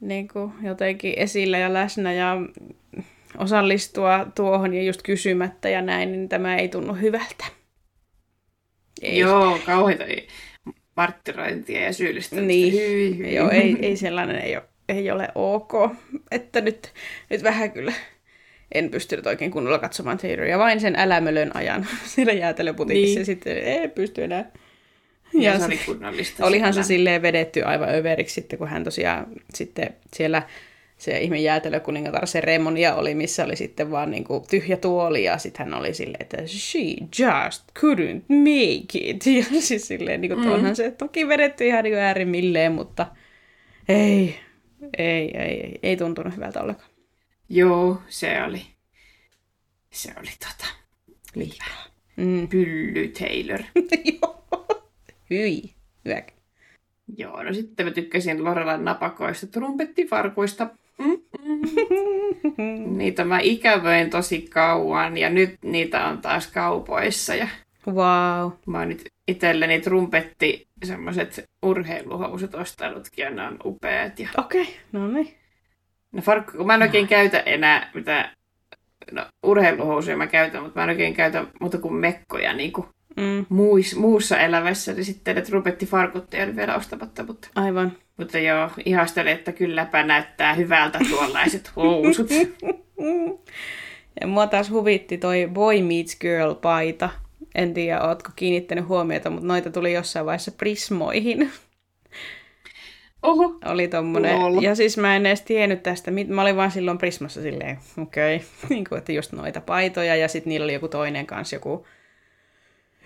niin 0.00 0.28
kuin, 0.28 0.52
jotenkin 0.62 1.14
esillä 1.16 1.58
ja 1.58 1.72
läsnä 1.72 2.12
ja 2.12 2.36
osallistua 3.38 4.26
tuohon 4.34 4.74
ja 4.74 4.82
just 4.82 5.02
kysymättä 5.02 5.68
ja 5.68 5.82
näin, 5.82 6.12
niin 6.12 6.28
tämä 6.28 6.56
ei 6.56 6.68
tunnu 6.68 6.94
hyvältä. 6.94 7.44
Ei. 9.02 9.18
Joo, 9.18 9.58
kauheita 9.66 10.04
marttirointia 10.96 11.84
ja 11.84 11.92
syyllistämistä. 11.92 12.46
Niin. 12.46 12.72
Hyi, 12.72 13.18
hyi. 13.18 13.34
Joo, 13.34 13.50
ei, 13.50 13.76
ei 13.82 13.96
sellainen 13.96 14.36
ei 14.36 14.56
ole, 14.56 14.64
ei 14.88 15.10
ole 15.10 15.28
ok. 15.34 15.72
Että 16.30 16.60
nyt, 16.60 16.92
nyt 17.30 17.42
vähän 17.42 17.70
kyllä 17.70 17.92
en 18.74 18.90
pystynyt 18.90 19.26
oikein 19.26 19.50
kunnolla 19.50 19.78
katsomaan 19.78 20.18
Tayloria, 20.18 20.58
vain 20.58 20.80
sen 20.80 20.96
älämölön 20.96 21.50
ajan 21.56 21.86
siellä 22.14 22.32
jäätelöputiikissa 22.32 23.08
Niin. 23.08 23.14
niin. 23.14 23.20
ja 23.20 23.24
sitten 23.24 23.56
ei 23.82 23.88
pysty 23.88 24.24
enää. 24.24 24.50
Ja, 25.32 25.52
Ja 25.52 25.58
se 25.58 25.64
oli 25.64 25.80
kunnollista. 25.86 26.46
Olihan 26.46 26.74
se 26.74 26.82
silleen 26.82 27.22
vedetty 27.22 27.62
aivan 27.62 27.94
överiksi 27.94 28.34
sitten, 28.34 28.58
kun 28.58 28.68
hän 28.68 28.84
tosiaan 28.84 29.26
sitten 29.54 29.94
siellä 30.14 30.42
se 30.98 31.18
ihme 31.18 31.38
jäätelökuningatar 31.40 32.26
seremonia 32.26 32.94
oli, 32.94 33.14
missä 33.14 33.44
oli 33.44 33.56
sitten 33.56 33.90
vaan 33.90 34.10
niin 34.10 34.24
kuin 34.24 34.44
tyhjä 34.50 34.76
tuoli 34.76 35.24
ja 35.24 35.38
sitten 35.38 35.66
hän 35.66 35.74
oli 35.80 35.94
silleen, 35.94 36.22
että 36.22 36.36
she 36.46 36.78
just 37.18 37.62
couldn't 37.78 38.22
make 38.28 38.98
it. 39.10 39.26
Ja 39.54 39.60
siis 39.60 39.88
silleen, 39.88 40.20
niin 40.20 40.32
kuin, 40.34 40.44
Mm. 40.46 40.52
onhan 40.52 40.76
se 40.76 40.90
toki 40.90 41.28
vedetty 41.28 41.66
ihan 41.66 41.84
niin 41.84 41.94
äärimmilleen, 41.98 42.72
mutta 42.72 43.06
ei, 43.88 44.34
ei, 44.98 45.30
ei, 45.38 45.60
ei, 45.60 45.78
ei 45.82 45.96
tuntunut 45.96 46.36
hyvältä 46.36 46.62
ollenkaan. 46.62 46.89
Joo, 47.50 48.02
se 48.08 48.42
oli. 48.42 48.66
Se 49.90 50.12
oli 50.18 50.30
tota, 50.38 50.72
Liikaa. 51.34 51.84
Mm. 52.16 52.48
pylly 52.48 53.08
Taylor. 53.08 53.60
Joo. 54.22 54.66
Hyi. 55.30 55.74
Hyvä. 56.04 56.22
Joo, 57.16 57.42
no 57.42 57.54
sitten 57.54 57.86
mä 57.86 57.92
tykkäsin 57.92 58.44
Lorelan 58.44 58.84
napakoista 58.84 59.46
trumpettifarkuista. 59.46 60.70
Mm-mm. 60.98 61.60
Niitä 62.98 63.24
mä 63.24 63.38
ikävöin 63.40 64.10
tosi 64.10 64.42
kauan 64.42 65.18
ja 65.18 65.30
nyt 65.30 65.54
niitä 65.64 66.06
on 66.06 66.18
taas 66.18 66.46
kaupoissa. 66.46 67.34
Ja 67.34 67.48
Wow. 67.86 68.52
mä 68.66 68.78
oon 68.78 68.88
nyt 68.88 69.04
itselleni 69.28 69.80
trumpetti 69.80 70.68
semmoiset 70.84 71.44
urheiluhousut 71.62 72.54
ostanutkin 72.54 73.22
ja 73.22 73.30
ne 73.30 73.46
on 73.46 73.58
upeat. 73.64 74.18
Ja... 74.18 74.28
Okei, 74.38 74.62
okay. 74.62 74.74
no 74.92 75.08
niin. 75.08 75.39
No 76.12 76.22
farkku, 76.22 76.56
kun 76.56 76.66
mä 76.66 76.74
en 76.74 76.82
oikein 76.82 77.08
käytä 77.08 77.40
enää 77.40 77.90
mitä 77.94 78.30
no, 79.12 79.26
urheiluhousuja 79.42 80.16
mä 80.16 80.26
käytän, 80.26 80.62
mutta 80.62 80.80
mä 80.80 80.84
en 80.84 80.90
oikein 80.90 81.14
käytä 81.14 81.44
muuta 81.60 81.78
kuin 81.78 81.94
mekkoja 81.94 82.52
niin 82.52 82.72
kuin 82.72 82.86
Mm. 83.16 83.46
muis, 83.48 83.96
muussa 83.96 84.38
elämässä, 84.38 84.92
niin 84.92 85.04
sitten 85.04 85.36
ne 85.36 85.42
trumpettifarkut 85.42 86.34
ei 86.34 86.44
ole 86.44 86.56
vielä 86.56 86.76
ostamatta, 86.76 87.24
mutta, 87.24 87.48
Aivan. 87.54 87.92
mutta 88.16 88.38
joo, 88.38 88.70
ihastelin, 88.84 89.32
että 89.32 89.52
kylläpä 89.52 90.02
näyttää 90.02 90.54
hyvältä 90.54 90.98
tuollaiset 91.10 91.72
housut. 91.76 92.28
Ja 94.20 94.26
mua 94.26 94.46
taas 94.46 94.70
huvitti 94.70 95.18
toi 95.18 95.48
Boy 95.52 95.82
Meets 95.82 96.16
Girl-paita. 96.20 97.08
En 97.54 97.74
tiedä, 97.74 98.02
ootko 98.02 98.30
kiinnittänyt 98.36 98.88
huomiota, 98.88 99.30
mutta 99.30 99.46
noita 99.46 99.70
tuli 99.70 99.92
jossain 99.92 100.26
vaiheessa 100.26 100.52
Prismoihin. 100.52 101.50
Oho, 103.22 103.58
Oli 103.64 103.88
tommonen. 103.88 104.38
Lol. 104.38 104.62
Ja 104.62 104.74
siis 104.74 104.98
mä 104.98 105.16
en 105.16 105.26
edes 105.26 105.42
tiennyt 105.42 105.82
tästä. 105.82 106.10
Mä 106.28 106.42
olin 106.42 106.56
vaan 106.56 106.70
silloin 106.70 106.98
Prismassa 106.98 107.42
silleen, 107.42 107.78
okei. 108.02 108.36
Okay. 108.36 108.48
niin 108.70 108.84
kuin, 108.88 108.98
että 108.98 109.12
just 109.12 109.32
noita 109.32 109.60
paitoja. 109.60 110.16
Ja 110.16 110.28
sitten 110.28 110.50
niillä 110.50 110.64
oli 110.64 110.74
joku 110.74 110.88
toinen 110.88 111.26
kanssa, 111.26 111.56
joku 111.56 111.86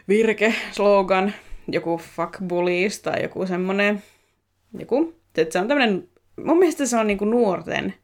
virke, 0.09 0.55
slogan, 0.73 1.35
joku 1.69 2.01
fuck 2.17 2.35
bullies 2.49 3.03
tai 3.03 3.23
joku 3.23 3.47
semmonen, 3.47 4.03
joku, 4.79 5.15
että 5.37 5.53
se 5.53 5.59
on 5.59 5.69
tämmönen 5.69 6.09
mun 6.43 6.59
mielestä 6.59 6.87
se 6.87 6.97
on 6.97 7.07
niinku 7.07 7.25
nuorten, 7.25 7.95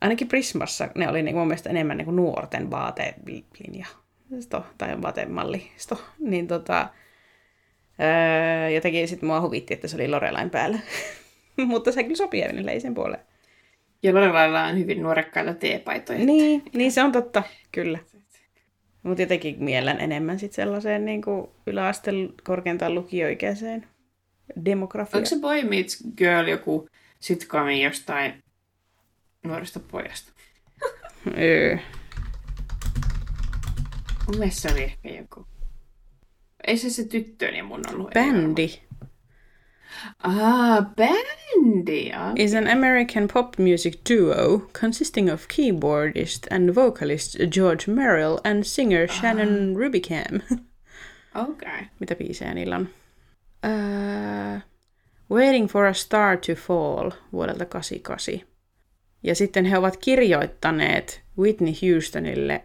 ainakin 0.00 0.28
Prismassa 0.28 0.88
ne 0.94 1.08
oli 1.08 1.22
niinku 1.22 1.38
mun 1.38 1.48
mielestä 1.48 1.70
enemmän 1.70 1.96
niinku 1.96 2.12
nuorten 2.12 2.70
vaatelinja 2.70 3.86
sto, 4.40 4.66
tai 4.78 5.02
vaatemallisto. 5.02 6.04
Niin 6.18 6.46
tota, 6.46 6.88
öö, 8.00 8.68
jotenkin 8.68 9.08
sitten 9.08 9.26
mua 9.26 9.40
huvitti, 9.40 9.74
että 9.74 9.88
se 9.88 9.96
oli 9.96 10.08
Lorelain 10.08 10.50
päällä. 10.50 10.78
Mutta 11.66 11.92
se 11.92 12.02
kyllä 12.02 12.16
sopii 12.16 12.42
Evelyn 12.42 12.80
sen 12.80 12.94
puoleen. 12.94 13.22
Ja 14.02 14.14
Lorelailla 14.14 14.64
on 14.64 14.78
hyvin 14.78 15.02
nuorekkaita 15.02 15.54
teepaitoja. 15.54 16.18
Niin, 16.18 16.62
niin 16.72 16.92
se 16.92 17.02
on 17.02 17.12
totta, 17.12 17.42
kyllä. 17.72 17.98
Mutta 19.02 19.22
jotenkin 19.22 19.64
miellän 19.64 20.00
enemmän 20.00 20.38
sit 20.38 20.52
sellaiseen 20.52 21.04
niin 21.04 21.22
kuin 21.22 21.48
yläasteen 21.66 22.34
korkeintaan 22.44 22.94
lukioikäiseen 22.94 23.86
demografiaan. 24.64 25.18
Onko 25.18 25.26
se 25.26 25.36
Boy 25.40 25.62
Meets 25.62 26.04
Girl 26.16 26.48
joku 26.48 26.88
sitcomi 27.20 27.82
jostain 27.82 28.42
nuoresta 29.42 29.80
pojasta? 29.80 30.32
öö. 31.38 31.76
Mun 34.26 34.38
mielestä 34.38 34.68
se 34.68 34.74
oli 34.74 34.82
ehkä 34.82 35.08
joku. 35.08 35.46
Ei 36.66 36.76
se 36.76 36.90
se 36.90 37.04
tyttöni 37.04 37.62
mun 37.62 37.82
ollut. 37.92 38.10
Bändi. 38.14 38.82
Ah, 40.24 40.86
bändi, 40.96 42.08
ja. 42.08 42.32
is 42.36 42.54
an 42.54 42.68
American 42.68 43.28
pop 43.28 43.58
music 43.58 43.94
duo 44.10 44.58
consisting 44.80 45.32
of 45.32 45.48
keyboardist 45.48 46.46
and 46.50 46.74
vocalist 46.74 47.36
George 47.50 47.84
Merrill 47.86 48.38
and 48.44 48.64
singer 48.64 49.08
Shannon 49.08 49.76
Rubicam. 49.76 50.40
Okei. 51.34 51.68
Okay. 51.68 51.84
Mitä 52.00 52.14
biisejä 52.14 52.54
niillä 52.54 52.76
on? 52.76 52.88
Uh, 53.66 54.62
Waiting 55.30 55.68
for 55.68 55.86
a 55.86 55.92
Star 55.92 56.36
to 56.36 56.54
Fall 56.54 57.10
vuodelta 57.32 57.64
88. 57.64 58.40
Ja 59.22 59.34
sitten 59.34 59.64
he 59.64 59.78
ovat 59.78 59.96
kirjoittaneet 59.96 61.22
Whitney 61.38 61.72
Houstonille 61.82 62.64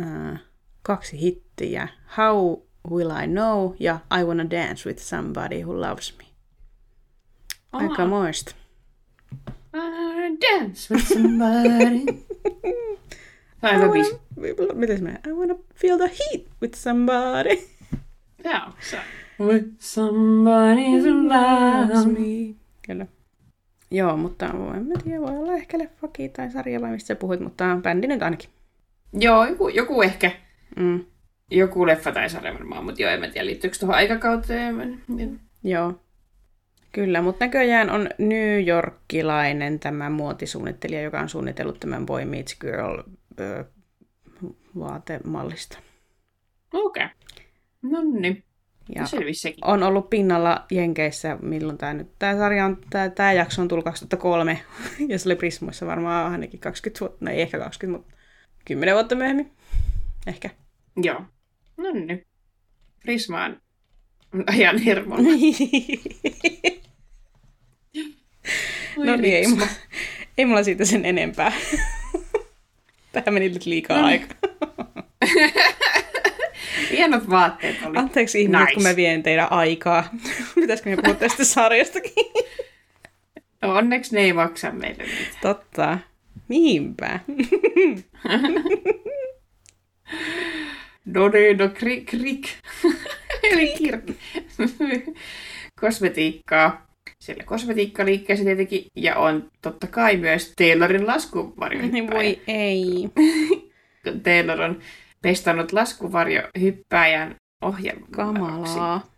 uh, 0.00 0.38
kaksi 0.82 1.20
hittiä. 1.20 1.88
How 2.16 2.58
Will 2.90 3.10
I 3.10 3.26
Know 3.26 3.74
ja 3.78 3.98
I 4.20 4.24
Wanna 4.24 4.50
Dance 4.50 4.88
with 4.88 5.02
Somebody 5.02 5.62
Who 5.62 5.80
Loves 5.80 6.14
Me. 6.18 6.24
Aika 7.72 8.06
moista. 8.06 8.54
I 9.74 10.36
dance 10.40 10.94
with 10.94 11.06
somebody. 11.06 12.04
Biisi. 13.92 14.20
miten 14.74 14.98
se 14.98 15.04
menee? 15.04 15.20
I 15.26 15.32
wanna 15.32 15.54
feel 15.74 15.98
the 15.98 16.08
heat 16.08 16.46
with 16.62 16.76
somebody. 16.76 17.56
Joo, 18.44 18.72
se. 18.80 18.98
With 19.38 19.66
somebody 19.78 21.00
who 21.00 21.28
loves 21.28 22.06
me. 22.06 22.12
me. 22.12 22.54
Kyllä. 22.86 23.06
Joo, 23.90 24.16
mutta 24.16 24.46
en 24.46 24.86
mä 24.86 24.94
tiedä, 25.04 25.20
voi 25.20 25.36
olla 25.36 25.52
ehkä 25.52 25.78
leffaki 25.78 26.28
tai 26.28 26.50
sarja 26.50 26.80
vai 26.80 26.90
mistä 26.90 27.06
sä 27.06 27.14
puhuit, 27.14 27.40
mutta 27.40 27.78
bändi 27.82 28.06
nyt 28.06 28.22
ainakin. 28.22 28.50
Joo, 29.12 29.44
joku, 29.44 29.68
joku 29.68 30.02
ehkä. 30.02 30.30
Mm. 30.76 31.04
Joku 31.50 31.86
leffa 31.86 32.12
tai 32.12 32.30
sarja 32.30 32.54
varmaan, 32.54 32.84
mutta 32.84 33.02
joo, 33.02 33.10
en 33.10 33.20
mä 33.20 33.28
tiedä, 33.28 33.46
liittyykö 33.46 33.76
tuohon 33.78 33.96
aikakauteen. 33.96 35.02
Niin. 35.08 35.40
Joo. 35.64 36.00
Kyllä, 36.92 37.22
mutta 37.22 37.44
näköjään 37.44 37.90
on 37.90 38.08
New 38.18 38.66
Yorkilainen 38.66 39.80
tämä 39.80 40.10
muotisuunnittelija, 40.10 41.02
joka 41.02 41.20
on 41.20 41.28
suunnitellut 41.28 41.80
tämän 41.80 42.06
Boy 42.06 42.24
Meets 42.24 42.58
Girl 42.60 43.02
ö, 43.40 43.64
vaatemallista. 44.78 45.78
Okei. 46.72 47.04
Okay. 47.04 47.16
No 47.82 48.02
niin. 48.20 48.44
Ja 48.94 49.02
on 49.62 49.82
ollut 49.82 50.10
pinnalla 50.10 50.66
Jenkeissä, 50.70 51.38
milloin 51.42 51.78
tämä 51.78 51.94
nyt, 51.94 52.08
tämä 52.18 52.36
sarja 52.36 52.64
on, 52.64 52.78
tämä, 52.90 53.08
tämä 53.08 53.32
jakso 53.32 53.62
on 53.62 53.68
tullut 53.68 53.84
2003, 53.84 54.60
ja 55.08 55.18
se 55.18 55.28
oli 55.28 55.36
Prismoissa 55.36 55.86
varmaan 55.86 56.32
ainakin 56.32 56.60
20 56.60 57.00
vuotta, 57.00 57.24
no 57.24 57.30
ei 57.30 57.42
ehkä 57.42 57.58
20, 57.58 57.98
mutta 57.98 58.14
10 58.64 58.94
vuotta 58.94 59.14
myöhemmin, 59.14 59.52
ehkä. 60.26 60.50
Joo. 60.96 61.22
No 61.82 61.90
niin. 61.92 62.26
Prismaan 63.02 63.60
ajan 64.46 64.78
hirmon. 64.78 65.24
no 68.96 69.16
niin, 69.16 69.34
ei, 69.36 69.46
mulla, 69.46 69.66
ei 70.38 70.44
mulla 70.44 70.62
siitä 70.62 70.84
sen 70.84 71.04
enempää. 71.04 71.52
Tähän 73.12 73.34
meni 73.34 73.48
nyt 73.48 73.66
liikaa 73.66 73.96
No 73.96 74.02
no. 74.02 74.08
niin. 74.08 74.20
aikaa. 74.22 74.38
Hienot 76.90 77.30
vaatteet 77.30 77.76
oli. 77.86 77.96
Anteeksi 77.98 78.40
ihmiset, 78.40 78.60
Nice. 78.60 78.74
kun 78.74 78.82
mä 78.82 78.96
vien 78.96 79.22
teidän 79.22 79.52
aikaa. 79.52 80.10
Pitäisikö 80.54 80.90
me 80.90 80.96
puhua 80.96 81.14
tästä 81.14 81.44
sarjastakin? 81.44 82.12
Onneksi 83.62 84.14
ne 84.14 84.20
ei 84.20 84.32
maksa 84.32 84.70
meille 84.72 85.02
mitään. 85.02 85.26
Totta. 85.42 85.98
Niinpä. 86.48 87.20
Dodedo 91.14 91.68
krik 91.68 92.06
krik. 92.10 92.48
Eli 93.42 93.74
kirkki. 93.78 94.16
Kosmetiikkaa. 95.80 96.86
Siellä 97.20 97.44
kosmetiikkaliikkeessä 97.44 98.44
tietenkin. 98.44 98.84
Ja 98.96 99.16
on 99.16 99.50
totta 99.62 99.86
kai 99.86 100.16
myös 100.16 100.52
Taylorin 100.56 101.06
laskuvarjohyppäjä. 101.06 101.92
Niin 101.92 102.10
voi 102.10 102.40
ei. 102.46 103.08
Taylor 104.24 104.60
on 104.60 104.80
pestannut 105.22 105.72
laskuvarjohyppääjän 105.72 107.34
ohjelman. 107.62 108.10
Kamalaa. 108.10 109.10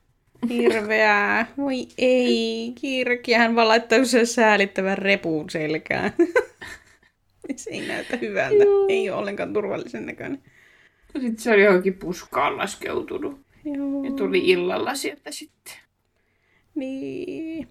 Hirveää. 0.48 1.46
Voi 1.56 1.86
ei. 1.98 2.72
Kirki. 2.80 3.32
Hän 3.32 3.56
vaan 3.56 3.68
laittaa 3.68 4.04
sen 4.04 4.26
säälittävän 4.26 4.98
repun 4.98 5.50
selkään. 5.50 6.12
Se 7.56 7.70
ei 7.70 7.88
näytä 7.88 8.16
hyvältä. 8.16 8.64
Joo. 8.64 8.86
Ei 8.88 9.10
ole 9.10 9.18
ollenkaan 9.18 9.52
turvallisen 9.52 10.06
näköinen. 10.06 10.42
Sitten 11.20 11.38
se 11.38 11.52
oli 11.52 11.64
johonkin 11.64 11.94
puskaan 11.94 12.58
laskeutunut. 12.58 13.40
Joo. 13.64 14.04
Ja 14.04 14.10
tuli 14.10 14.50
illalla 14.50 14.94
sieltä 14.94 15.30
sitten. 15.30 15.74
Niin. 16.74 17.68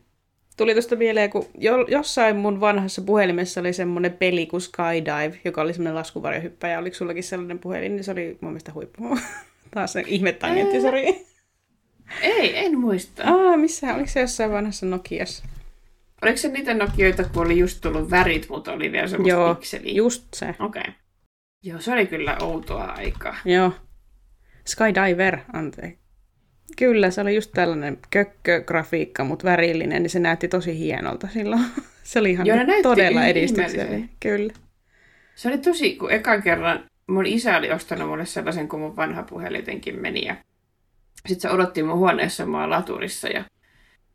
Tuli 0.57 0.73
tuosta 0.73 0.95
mieleen, 0.95 1.29
kun 1.29 1.45
jo, 1.57 1.85
jossain 1.87 2.35
mun 2.35 2.59
vanhassa 2.61 3.01
puhelimessa 3.01 3.59
oli 3.59 3.73
semmoinen 3.73 4.13
peli 4.13 4.45
kuin 4.45 4.61
Skydive, 4.61 5.39
joka 5.45 5.61
oli 5.61 5.73
semmoinen 5.73 5.95
laskuvarjohyppäjä. 5.95 6.79
Oliko 6.79 6.95
sullakin 6.95 7.23
sellainen 7.23 7.59
puhelin, 7.59 7.95
niin 7.95 8.03
se 8.03 8.11
oli 8.11 8.37
mun 8.41 8.51
mielestä 8.51 8.73
huippu. 8.73 9.17
Taas 9.73 9.93
se 9.93 10.03
ihmetangentti, 10.07 10.81
sori. 10.81 11.25
Ei, 12.21 12.57
en 12.57 12.79
muista. 12.79 13.23
Aa, 13.25 13.57
missä? 13.57 13.93
Oliko 13.93 14.07
se 14.07 14.19
jossain 14.19 14.51
vanhassa 14.51 14.85
Nokiassa? 14.85 15.43
Oliko 16.21 16.37
se 16.37 16.47
niitä 16.47 16.73
Nokioita, 16.73 17.23
kun 17.23 17.45
oli 17.45 17.59
just 17.59 17.81
tullut 17.81 18.11
värit, 18.11 18.49
mutta 18.49 18.71
oli 18.71 18.91
vielä 18.91 19.07
semmoista 19.07 19.39
Joo, 19.39 19.55
pikseliä? 19.55 19.93
just 19.93 20.23
se. 20.33 20.55
Okei. 20.59 20.81
Okay. 20.81 20.93
Joo, 21.64 21.80
se 21.80 21.93
oli 21.93 22.07
kyllä 22.07 22.38
outoa 22.41 22.84
aikaa. 22.85 23.35
Joo. 23.45 23.72
Skydiver, 24.68 25.38
anteeksi. 25.53 26.02
Kyllä, 26.77 27.11
se 27.11 27.22
oli 27.22 27.35
just 27.35 27.52
tällainen 27.53 27.98
kökkögrafiikka, 28.10 29.23
mutta 29.23 29.45
värillinen, 29.45 30.03
niin 30.03 30.10
se 30.10 30.19
näytti 30.19 30.48
tosi 30.48 30.80
hienolta 30.80 31.27
silloin. 31.27 31.65
Se 32.03 32.19
oli 32.19 32.31
ihan 32.31 32.48
Joo, 32.48 32.57
todella 32.84 33.26
edistyksellinen. 33.26 34.10
Kyllä. 34.19 34.53
Se 35.35 35.48
oli 35.48 35.57
tosi, 35.57 35.95
kun 35.95 36.11
ekan 36.11 36.44
kerran 36.44 36.85
mun 37.07 37.26
isä 37.26 37.57
oli 37.57 37.72
ostanut 37.72 38.10
mulle 38.10 38.26
sellaisen, 38.26 38.68
kun 38.68 38.80
mun 38.80 38.95
vanha 38.95 39.23
puhelin 39.23 39.60
jotenkin 39.60 40.02
meni. 40.02 40.26
Ja 40.26 40.35
sitten 41.27 41.41
se 41.41 41.56
odotti 41.56 41.84
mun 41.84 41.98
huoneessa 41.98 42.45
mua 42.45 42.69
laturissa 42.69 43.27
ja 43.27 43.44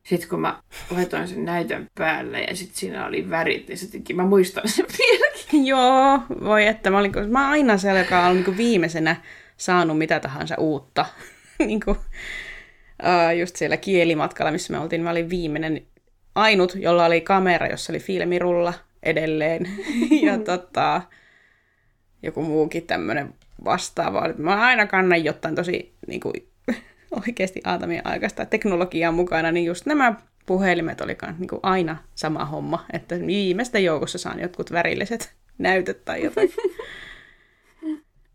sitten 0.07 0.29
kun 0.29 0.41
mä 0.41 0.63
laitoin 0.91 1.29
sen 1.29 1.45
näytön 1.45 1.87
päälle 1.95 2.41
ja 2.41 2.57
sitten 2.57 2.77
siinä 2.77 3.07
oli 3.07 3.31
värit, 3.31 3.69
niin 3.69 3.79
se 3.79 3.91
teki, 3.91 4.15
mä 4.15 4.25
muistan 4.25 4.69
sen 4.69 4.87
vieläkin. 4.99 5.67
Joo, 5.67 6.21
voi 6.45 6.67
että. 6.67 6.91
Mä, 6.91 6.99
olin, 6.99 7.13
mä 7.29 7.49
aina 7.49 7.79
se, 7.79 7.99
joka 7.99 8.27
on 8.27 8.37
niin 8.37 8.57
viimeisenä 8.57 9.17
saanut 9.57 9.99
mitä 9.99 10.21
tahansa 10.21 10.55
uutta. 10.59 11.07
niin 11.67 11.81
kuin, 11.85 11.97
uh, 13.03 13.39
just 13.39 13.57
siellä 13.57 13.77
kielimatkalla, 13.77 14.53
missä 14.53 14.73
me 14.73 14.79
oltiin, 14.79 15.03
mä 15.03 15.11
olin 15.11 15.31
viimeinen 15.31 15.87
ainut, 16.35 16.75
jolla 16.75 17.05
oli 17.05 17.21
kamera, 17.21 17.67
jossa 17.67 17.93
oli 17.93 18.01
filmirulla 18.01 18.75
edelleen. 19.03 19.69
ja 20.27 20.39
tota, 20.39 21.03
joku 22.23 22.43
muukin 22.43 22.87
tämmöinen 22.87 23.35
vastaava. 23.65 24.23
Mä 24.39 24.67
aina 24.67 24.87
kannan 24.87 25.25
jotain 25.25 25.55
tosi 25.55 25.95
niin 26.07 26.21
kuin, 26.21 26.35
oikeasti 27.11 27.61
aatamien 27.65 28.07
aikaista 28.07 28.47
teknologiaa 28.47 29.13
mukana, 29.13 29.53
niin 29.53 29.67
just 29.67 29.87
nämä 29.87 30.15
puhelimet 30.47 31.01
oli 31.01 31.15
kans 31.15 31.39
niin 31.39 31.49
kuin 31.49 31.61
aina 31.63 31.97
sama 32.15 32.45
homma, 32.45 32.87
että 32.93 33.15
viimeistä 33.27 33.79
joukossa 33.79 34.19
saan 34.19 34.41
jotkut 34.41 34.73
värilliset 34.73 35.35
näytöt 35.59 36.05
tai 36.05 36.25
jotain. 36.25 36.53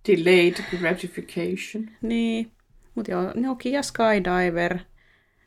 Delayed 0.08 0.56
gratification. 0.80 1.90
niin, 2.02 2.52
mutta 2.96 3.12
joo, 3.12 3.32
Nokia 3.36 3.82
Skydiver, 3.84 4.80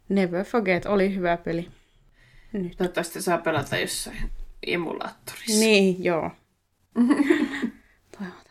Never 0.09 0.45
Forget, 0.45 0.87
oli 0.87 1.15
hyvä 1.15 1.37
peli. 1.37 1.69
Nyt. 2.53 2.77
Toivottavasti 2.77 3.23
saa 3.23 3.39
pelata 3.39 3.77
jossain 3.77 4.31
emulaattorissa. 4.67 5.61
Niin, 5.61 6.05
joo. 6.05 6.31
Toivotaan. 8.19 8.45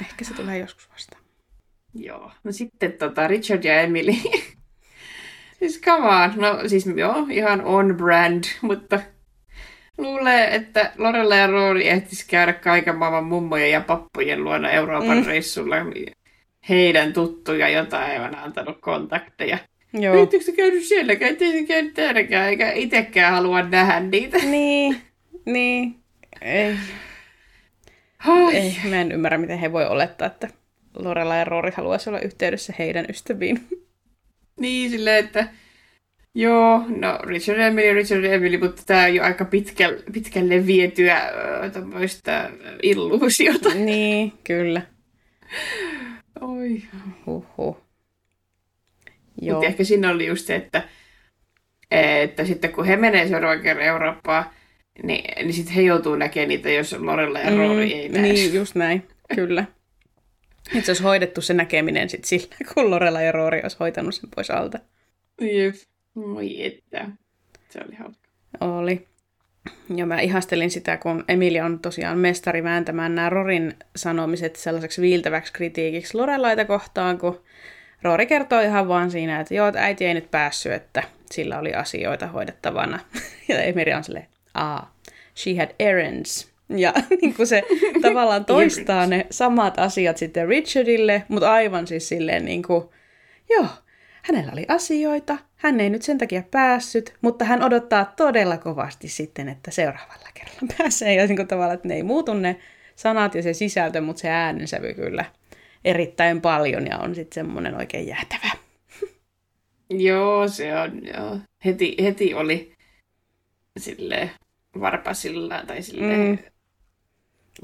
Ehkä 0.00 0.24
se 0.24 0.34
tulee 0.34 0.58
joskus 0.58 0.90
vastaan. 0.90 1.22
Joo. 1.98 2.30
No 2.44 2.52
sitten 2.52 2.92
tota, 2.92 3.28
Richard 3.28 3.64
ja 3.64 3.80
Emily. 3.80 4.12
siis 5.58 5.80
come 5.80 6.08
on. 6.08 6.32
No 6.36 6.68
siis 6.68 6.86
joo, 6.86 7.26
ihan 7.30 7.64
on 7.64 7.94
brand, 7.96 8.44
mutta 8.62 9.00
luulee, 9.98 10.54
että 10.54 10.92
Lorella 10.98 11.36
ja 11.36 11.46
Roori 11.46 11.88
ehtis 11.88 12.24
käydä 12.24 12.52
kaiken 12.52 12.96
maailman 12.96 13.24
mummojen 13.24 13.70
ja 13.70 13.80
pappojen 13.80 14.44
luona 14.44 14.70
Euroopan 14.70 15.18
mm. 15.18 15.26
reissulla. 15.26 15.76
Heidän 16.68 17.12
tuttuja 17.12 17.68
jotain 17.68 18.10
eivät 18.10 18.34
antanut 18.34 18.78
kontakteja. 18.80 19.58
Joo. 19.92 20.22
Ettekö 20.22 20.44
se 20.44 20.52
käynyt 20.52 20.84
sielläkään, 20.84 21.36
käynyt 21.68 21.94
täälläkään, 21.94 22.48
eikä 22.48 22.72
itsekään 22.72 23.34
halua 23.34 23.62
nähdä 23.62 24.00
niitä. 24.00 24.38
Niin, 24.38 25.00
niin. 25.44 25.98
Ei. 26.42 26.74
Ei, 28.52 28.76
mä 28.88 29.00
en 29.00 29.12
ymmärrä, 29.12 29.38
miten 29.38 29.58
he 29.58 29.72
voi 29.72 29.86
olettaa, 29.86 30.26
että 30.26 30.48
Lorella 30.94 31.36
ja 31.36 31.44
Rory 31.44 31.70
haluaisi 31.76 32.10
olla 32.10 32.20
yhteydessä 32.20 32.74
heidän 32.78 33.06
ystäviin. 33.08 33.60
Niin, 34.60 34.90
silleen, 34.90 35.24
että 35.24 35.48
joo, 36.34 36.84
no 36.88 37.18
Richard 37.22 37.58
Emily, 37.60 37.92
Richard 37.92 38.24
Emily, 38.24 38.58
mutta 38.58 38.82
tämä 38.86 39.04
on 39.04 39.14
jo 39.14 39.24
aika 39.24 39.44
pitkälle, 39.44 40.02
pitkälle 40.12 40.66
vietyä 40.66 41.20
tämmöistä 41.72 42.50
illuusiota. 42.82 43.68
Niin, 43.84 44.32
kyllä. 44.44 44.82
Oi. 46.40 46.82
Huhhuh. 47.26 47.76
Mutta 49.42 49.66
ehkä 49.66 49.84
siinä 49.84 50.10
oli 50.10 50.26
just 50.26 50.46
se, 50.46 50.54
että, 50.54 50.82
että 51.90 52.44
sitten 52.44 52.72
kun 52.72 52.86
he 52.86 52.96
menee 52.96 53.28
seuraavan 53.28 53.62
kerran 53.62 53.86
Eurooppaan, 53.86 54.44
niin, 55.02 55.24
niin 55.44 55.52
sitten 55.52 55.74
he 55.74 55.82
joutuu 55.82 56.16
näkemään 56.16 56.48
niitä, 56.48 56.70
jos 56.70 56.92
Lorella 56.92 57.38
ja 57.38 57.50
Rory 57.50 57.74
mm, 57.86 57.92
ei 57.92 58.08
näe. 58.08 58.22
Niin, 58.22 58.54
just 58.54 58.74
näin, 58.74 59.02
kyllä. 59.34 59.64
Että 60.74 60.86
se 60.86 60.90
olisi 60.90 61.02
hoidettu 61.02 61.40
se 61.40 61.54
näkeminen 61.54 62.08
sitten 62.08 62.28
sillä, 62.28 62.56
kun 62.74 62.90
Lorella 62.90 63.20
ja 63.20 63.32
Rory 63.32 63.60
olisi 63.62 63.76
hoitanut 63.80 64.14
sen 64.14 64.30
pois 64.34 64.50
alta. 64.50 64.78
Jep. 65.40 65.74
Moi 66.14 66.66
että. 66.66 67.08
Se 67.68 67.80
oli 67.86 67.96
hauska. 67.96 68.28
Oli. 68.60 69.08
Ja 69.96 70.06
mä 70.06 70.20
ihastelin 70.20 70.70
sitä, 70.70 70.96
kun 70.96 71.24
Emilia 71.28 71.64
on 71.64 71.78
tosiaan 71.78 72.18
mestari 72.18 72.64
vääntämään 72.64 73.14
nämä 73.14 73.30
Rorin 73.30 73.74
sanomiset 73.96 74.56
sellaiseksi 74.56 75.02
viiltäväksi 75.02 75.52
kritiikiksi 75.52 76.16
Lorelaita 76.16 76.64
kohtaan, 76.64 77.18
kun 77.18 77.42
Roori 78.02 78.26
kertoo 78.26 78.60
ihan 78.60 78.88
vaan 78.88 79.10
siinä, 79.10 79.40
että 79.40 79.54
joo, 79.54 79.68
että 79.68 79.82
äiti 79.82 80.04
ei 80.04 80.14
nyt 80.14 80.30
päässyt, 80.30 80.72
että 80.72 81.02
sillä 81.30 81.58
oli 81.58 81.74
asioita 81.74 82.26
hoidettavana. 82.26 82.98
Ja 83.48 83.62
Emilia 83.62 83.96
on 83.96 84.04
silleen, 84.04 84.26
ah, 84.54 84.86
she 85.36 85.56
had 85.56 85.70
errands. 85.78 86.52
Ja 86.68 86.92
niin 87.22 87.34
kuin 87.34 87.46
se 87.46 87.62
tavallaan 88.02 88.44
toistaa 88.44 89.06
ne 89.06 89.26
samat 89.30 89.78
asiat 89.78 90.16
sitten 90.16 90.48
Richardille, 90.48 91.22
mutta 91.28 91.52
aivan 91.52 91.86
siis 91.86 92.08
silleen 92.08 92.44
niin 92.44 92.62
kuin, 92.62 92.84
joo, 93.50 93.66
hänellä 94.22 94.52
oli 94.52 94.64
asioita, 94.68 95.38
hän 95.56 95.80
ei 95.80 95.90
nyt 95.90 96.02
sen 96.02 96.18
takia 96.18 96.42
päässyt, 96.50 97.14
mutta 97.20 97.44
hän 97.44 97.64
odottaa 97.64 98.12
todella 98.16 98.56
kovasti 98.56 99.08
sitten, 99.08 99.48
että 99.48 99.70
seuraavalla 99.70 100.28
kerralla 100.34 100.74
pääsee. 100.78 101.14
Ja 101.14 101.26
niin 101.26 101.36
kuin 101.36 101.48
tavallaan, 101.48 101.74
että 101.74 101.88
ne 101.88 101.94
ei 101.94 102.02
muutu 102.02 102.34
ne 102.34 102.56
sanat 102.96 103.34
ja 103.34 103.42
se 103.42 103.52
sisältö, 103.52 104.00
mutta 104.00 104.20
se 104.20 104.28
äänensävy 104.28 104.94
kyllä 104.94 105.24
erittäin 105.84 106.40
paljon 106.40 106.86
ja 106.86 106.98
on 106.98 107.14
sitten 107.14 107.34
semmoinen 107.34 107.74
oikein 107.74 108.06
jäätävä. 108.06 108.50
Joo, 109.90 110.48
se 110.48 110.78
on, 110.78 111.06
joo. 111.06 111.38
Heti, 111.64 111.96
heti 112.02 112.34
oli 112.34 112.72
sille 113.78 114.30
varpasilla 114.80 115.62
tai 115.66 115.82
sille 115.82 116.16
mm. 116.16 116.38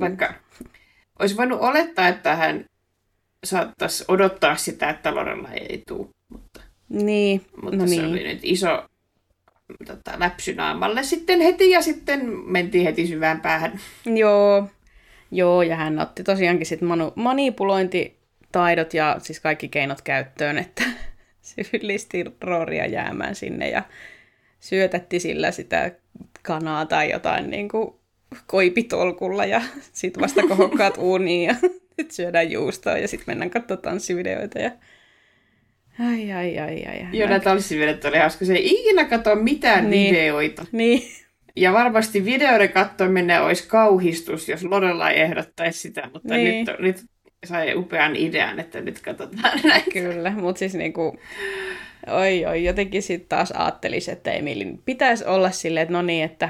Vaikka 0.01 0.35
olisi 1.19 1.37
voinut 1.37 1.61
olettaa, 1.61 2.09
että 2.09 2.37
hän 2.37 2.65
saattaisi 3.45 4.05
odottaa 4.09 4.57
sitä, 4.57 4.91
että 4.91 5.15
Lorella 5.15 5.49
ei 5.51 5.83
tule, 5.89 6.09
mutta, 6.29 6.61
niin. 6.89 7.45
mutta 7.63 7.77
no 7.77 7.87
se 7.87 7.97
niin. 7.97 8.07
oli 8.07 8.23
nyt 8.23 8.41
iso 8.43 8.89
tota, 9.87 10.13
läpsy 10.19 10.55
naamalle 10.55 11.03
sitten 11.03 11.41
heti 11.41 11.71
ja 11.71 11.83
sitten 11.83 12.27
mentiin 12.27 12.85
heti 12.85 13.07
syvään 13.07 13.41
päähän. 13.41 13.81
Joo, 14.07 14.69
Joo, 15.35 15.63
ja 15.63 15.77
hän 15.77 15.99
otti 15.99 16.25
tosiaankin 16.25 16.67
sitten 16.67 16.89
manu- 16.89 17.13
manipulointitaidot 17.15 18.95
ja 18.95 19.17
siis 19.19 19.41
kaikki 19.41 19.69
keinot 19.69 20.03
käyttöön, 20.03 20.59
että 20.59 20.83
syyllisti 21.43 22.25
Rooria 22.41 22.87
jäämään 22.87 23.35
sinne 23.35 23.71
ja 23.71 23.83
syötätti 24.61 25.21
sillä 25.21 25.51
sitä 25.51 25.91
kanaa 26.43 26.87
tai 26.87 27.11
jotain 27.11 27.51
niin 27.51 27.69
kuin 27.69 27.95
koipitolkulla 28.47 29.45
ja 29.45 29.63
sitten 29.93 30.23
vasta 30.23 30.43
kohokkaat 30.49 30.99
uuniin 30.99 31.49
ja 31.49 31.55
nyt 31.99 32.11
syödään 32.11 32.51
juustoa 32.51 32.99
ja 32.99 33.09
sitten 33.09 33.27
mennään 33.31 33.51
katsomaan 33.51 33.83
tanssivideoita 33.83 34.59
ja 34.59 34.71
Ai, 36.01 36.33
ai, 36.33 36.59
ai, 36.59 36.85
ai. 36.87 37.03
ai. 37.03 37.19
Joo, 37.19 37.29
nämä 37.29 37.41
tanssivideot 37.41 38.05
oli 38.05 38.19
hauska. 38.19 38.45
Se 38.45 38.55
ei 38.55 38.71
ikinä 38.71 39.05
katso 39.05 39.35
mitään 39.35 39.91
niin. 39.91 40.15
videoita. 40.15 40.67
Niin. 40.73 41.03
Ja 41.57 41.73
varmasti 41.73 42.25
videoiden 42.25 42.73
katsominen 42.73 43.43
olisi 43.43 43.69
kauhistus, 43.69 44.49
jos 44.49 44.65
Lorella 44.65 45.11
ei 45.11 45.21
ehdottaisi 45.21 45.79
sitä, 45.79 46.11
mutta 46.13 46.35
niin. 46.35 46.67
nyt, 46.67 46.79
nyt 46.79 47.05
sai 47.45 47.75
upean 47.75 48.17
idean, 48.17 48.61
että 48.61 48.81
nyt 48.81 49.01
katsotaan 49.01 49.61
näitä. 49.65 49.91
Kyllä, 49.93 50.31
mutta 50.31 50.59
siis 50.59 50.75
niinku, 50.75 51.19
oi 52.07 52.47
oi, 52.47 52.65
jotenkin 52.65 53.03
sitten 53.03 53.29
taas 53.29 53.51
ajattelisi, 53.51 54.11
että 54.11 54.33
Emilin 54.33 54.83
pitäisi 54.85 55.25
olla 55.25 55.51
silleen, 55.51 55.83
että 55.83 55.93
no 55.93 56.03
niin, 56.03 56.25
että 56.25 56.49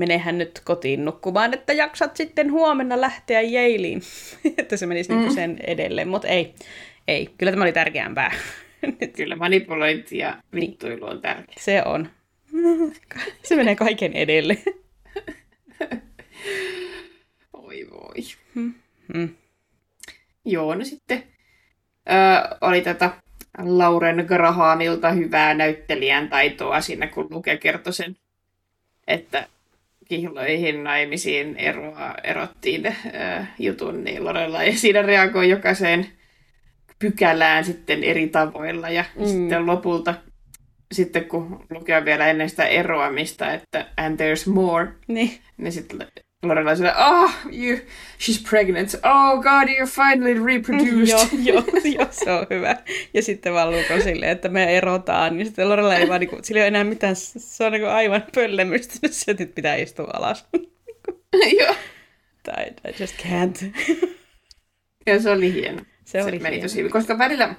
menehän 0.00 0.38
nyt 0.38 0.60
kotiin 0.64 1.04
nukkumaan, 1.04 1.54
että 1.54 1.72
jaksat 1.72 2.16
sitten 2.16 2.52
huomenna 2.52 3.00
lähteä 3.00 3.40
Jailiin. 3.40 4.02
että 4.58 4.76
se 4.76 4.86
menisi 4.86 5.12
niinku 5.12 5.28
mm. 5.28 5.34
sen 5.34 5.58
edelleen, 5.66 6.08
mutta 6.08 6.28
ei, 6.28 6.54
ei, 7.08 7.28
kyllä 7.38 7.52
tämä 7.52 7.62
oli 7.62 7.72
tärkeämpää. 7.72 8.32
kyllä 9.16 9.36
manipulointi 9.36 10.18
ja 10.18 10.36
vittuilu 10.54 11.04
on 11.04 11.20
tärkeää. 11.20 11.58
Se 11.60 11.82
on. 11.84 12.08
Se 13.42 13.56
menee 13.56 13.76
kaiken 13.76 14.12
edelle. 14.12 14.58
Oi 17.52 17.86
voi. 17.90 18.14
Hmm. 18.54 19.34
Joo, 20.44 20.74
no 20.74 20.84
sitten 20.84 21.22
ö, 22.08 22.12
oli 22.60 22.80
tätä 22.80 23.10
Lauren 23.58 24.24
Grahamilta 24.28 25.10
hyvää 25.10 25.54
näyttelijän 25.54 26.28
taitoa 26.28 26.80
siinä, 26.80 27.06
kun 27.06 27.26
Luke 27.30 27.56
kertoi 27.56 27.92
sen, 27.92 28.16
että 29.06 29.48
kihloihin 30.10 30.84
naimisiin 30.84 31.56
eroa, 31.56 32.14
erottiin 32.24 32.86
ö, 32.86 32.92
jutun, 33.58 34.04
niin 34.04 34.24
Lorella 34.24 34.62
ja 34.62 34.78
siinä 34.78 35.02
reagoi 35.02 35.48
jokaiseen 35.48 36.06
pykälään 36.98 37.64
sitten 37.64 38.04
eri 38.04 38.28
tavoilla 38.28 38.88
ja 38.88 39.04
mm. 39.16 39.24
sitten 39.24 39.66
lopulta 39.66 40.14
sitten 40.92 41.24
kun 41.24 41.66
lukee 41.70 42.04
vielä 42.04 42.26
ennen 42.26 42.50
sitä 42.50 42.66
eroamista, 42.66 43.52
että 43.52 43.86
and 43.96 44.20
there's 44.20 44.50
more, 44.52 44.88
niin, 45.08 45.38
niin 45.56 45.72
sitten 45.72 46.06
Lorella 46.42 46.76
sille, 46.76 46.92
oh, 46.98 47.30
you, 47.52 47.78
she's 48.18 48.48
pregnant. 48.50 48.94
Oh 49.04 49.42
god, 49.42 49.68
you're 49.68 49.86
finally 49.86 50.34
reproduced. 50.46 51.08
joo, 51.12 51.26
joo, 51.42 51.64
joo, 51.84 52.06
se 52.10 52.32
on 52.32 52.46
hyvä. 52.50 52.76
Ja 53.14 53.22
sitten 53.22 53.52
vaan 53.52 53.70
Luke 53.70 54.00
silleen, 54.00 54.32
että 54.32 54.48
me 54.48 54.76
erotaan. 54.76 55.38
Ja 55.38 55.44
sitten 55.44 55.68
Lorella 55.68 55.94
ei 55.94 56.08
vaan, 56.08 56.20
niinku, 56.20 56.38
sillä 56.42 56.58
ei 56.58 56.62
ole 56.62 56.68
enää 56.68 56.84
mitään, 56.84 57.16
se 57.16 57.64
on 57.64 57.72
niinku 57.72 57.88
aivan 57.88 58.24
pöllemystynyt, 58.34 59.12
se 59.12 59.36
nyt 59.38 59.54
pitää 59.54 59.76
istua 59.76 60.10
alas. 60.12 60.48
joo. 61.60 61.74
Tai 62.42 62.66
I 62.66 63.02
just 63.02 63.14
can't. 63.16 63.84
ja 65.06 65.20
se 65.20 65.30
oli 65.30 65.52
hieno. 65.52 65.82
Se, 66.04 66.22
se 66.22 66.22
oli 66.22 66.38
meni 66.38 66.56
hieno. 66.56 66.68
tosi 66.68 66.78
hyvin, 66.78 66.92
koska 66.92 67.18
välillä 67.18 67.54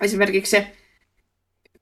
esimerkiksi 0.00 0.50
se, 0.50 0.72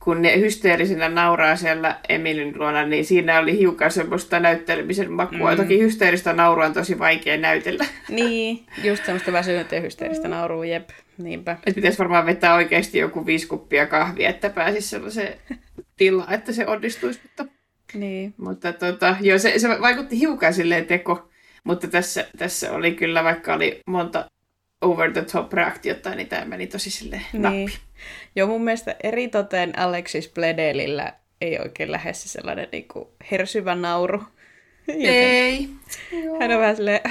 kun 0.05 0.23
ne 0.23 0.41
hysteerisinä 0.41 1.09
nauraa 1.09 1.57
siellä 1.57 2.01
Emilin 2.09 2.59
luona, 2.59 2.87
niin 2.87 3.05
siinä 3.05 3.39
oli 3.39 3.59
hiukan 3.59 3.91
semmoista 3.91 4.41
näyttelemisen 4.41 5.12
makua. 5.12 5.51
Mm. 5.51 5.57
Toki 5.57 5.79
hysteeristä 5.79 6.33
naurua 6.33 6.65
on 6.65 6.73
tosi 6.73 6.99
vaikea 6.99 7.37
näytellä. 7.37 7.85
Niin, 8.09 8.66
just 8.85 9.05
semmoista 9.05 9.33
väsynyttä 9.33 9.74
ja 9.74 9.81
hysteeristä 9.81 10.29
naurua, 10.29 10.65
jep, 10.66 10.89
niinpä. 11.19 11.57
Et 11.66 11.74
pitäisi 11.74 11.99
varmaan 11.99 12.27
vetää 12.27 12.55
oikeasti 12.55 12.99
joku 12.99 13.27
viisi 13.27 13.47
kuppia 13.47 13.87
kahvia, 13.87 14.29
että 14.29 14.51
pääsisi 14.51 14.89
sellaiseen 14.89 15.35
tilaan, 15.97 16.35
että 16.35 16.53
se 16.53 16.66
onnistuisi. 16.66 17.20
Mutta, 17.23 17.45
Niin. 17.95 18.35
mutta 18.37 18.73
tota, 18.73 19.16
joo, 19.20 19.39
se, 19.39 19.59
se 19.59 19.69
vaikutti 19.69 20.19
hiukan 20.19 20.55
silleen 20.55 20.87
teko, 20.87 21.29
mutta 21.65 21.87
tässä, 21.89 22.27
tässä 22.39 22.73
oli 22.73 22.93
kyllä, 22.95 23.24
vaikka 23.24 23.55
oli 23.55 23.81
monta 23.87 24.31
over 24.81 25.12
the 25.12 25.23
top 25.33 25.53
reaktiota, 25.53 26.15
niin 26.15 26.29
tämä 26.29 26.45
meni 26.45 26.66
tosi 26.66 26.91
silleen 26.91 27.23
Niin. 27.33 27.43
nappi. 27.43 27.79
Joo, 28.37 28.49
mun 28.49 28.65
mielestä 28.65 28.97
eritoten 29.03 29.79
Alexis 29.79 30.29
Bledelillä 30.29 31.13
ei 31.41 31.59
oikein 31.59 31.93
lähde 31.93 32.13
se 32.13 32.29
sellainen 32.29 32.69
niin 32.73 32.89
kuin 32.89 33.09
hersyvä 33.31 33.75
nauru. 33.75 34.23
Joten 34.89 35.05
Ei. 35.05 35.69
Hän 36.41 36.51
on 36.51 36.61
vähän 36.61 36.77
silleen, 36.77 37.01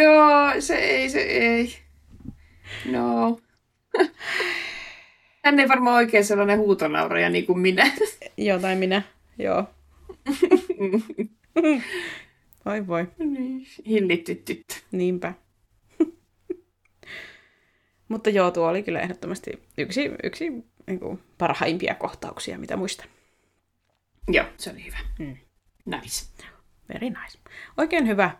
Joo, 0.00 0.60
se 0.60 0.74
ei, 0.74 1.10
se 1.10 1.20
ei. 1.20 1.74
No. 2.90 3.38
Hän 5.44 5.60
ei 5.60 5.68
varmaan 5.68 5.96
oikein 5.96 6.24
sellainen 6.24 6.58
huutonauraja 6.58 7.30
niin 7.30 7.46
kuin 7.46 7.58
minä. 7.58 7.92
Joo, 8.36 8.58
tai 8.58 8.76
minä. 8.76 9.02
Joo. 9.38 9.64
Oi 12.66 12.86
voi. 12.86 13.06
Niin, 13.18 13.66
Hillitty 13.86 14.34
tyttö. 14.34 14.74
Niinpä. 14.92 15.32
Mutta 18.08 18.30
joo, 18.30 18.50
tuo 18.50 18.68
oli 18.68 18.82
kyllä 18.82 19.00
ehdottomasti 19.00 19.62
yksi, 19.78 20.10
yksi 20.22 20.50
niin 20.86 21.00
kuin, 21.00 21.22
parhaimpia 21.38 21.94
kohtauksia, 21.94 22.58
mitä 22.58 22.76
muistan. 22.76 23.08
Joo, 24.28 24.46
se 24.56 24.70
oli 24.70 24.84
hyvä. 24.84 24.98
Mm. 25.18 25.36
Nice. 25.84 26.26
Very 26.88 27.10
nice. 27.10 27.38
Oikein 27.76 28.06
hyvä 28.06 28.30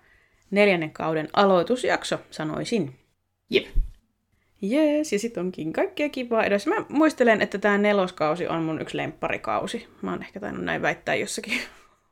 neljännen 0.51 0.91
kauden 0.91 1.29
aloitusjakso, 1.33 2.21
sanoisin. 2.31 2.95
Jep. 3.51 3.67
Jees, 4.63 5.13
ja 5.13 5.19
sitten 5.19 5.41
onkin 5.41 5.73
kaikkea 5.73 6.09
kivaa 6.09 6.45
edessä. 6.45 6.71
Mä 6.71 6.85
muistelen, 6.89 7.43
että 7.43 7.59
tämä 7.59 7.79
neloskausi 7.79 8.47
on 8.47 8.63
mun 8.63 8.81
yksi 8.81 8.97
lempparikausi. 8.97 9.89
Mä 10.03 10.11
oon 10.11 10.23
ehkä 10.23 10.41
tainnut 10.41 10.65
näin 10.65 10.83
väittää 10.83 11.15
jossakin. 11.15 11.61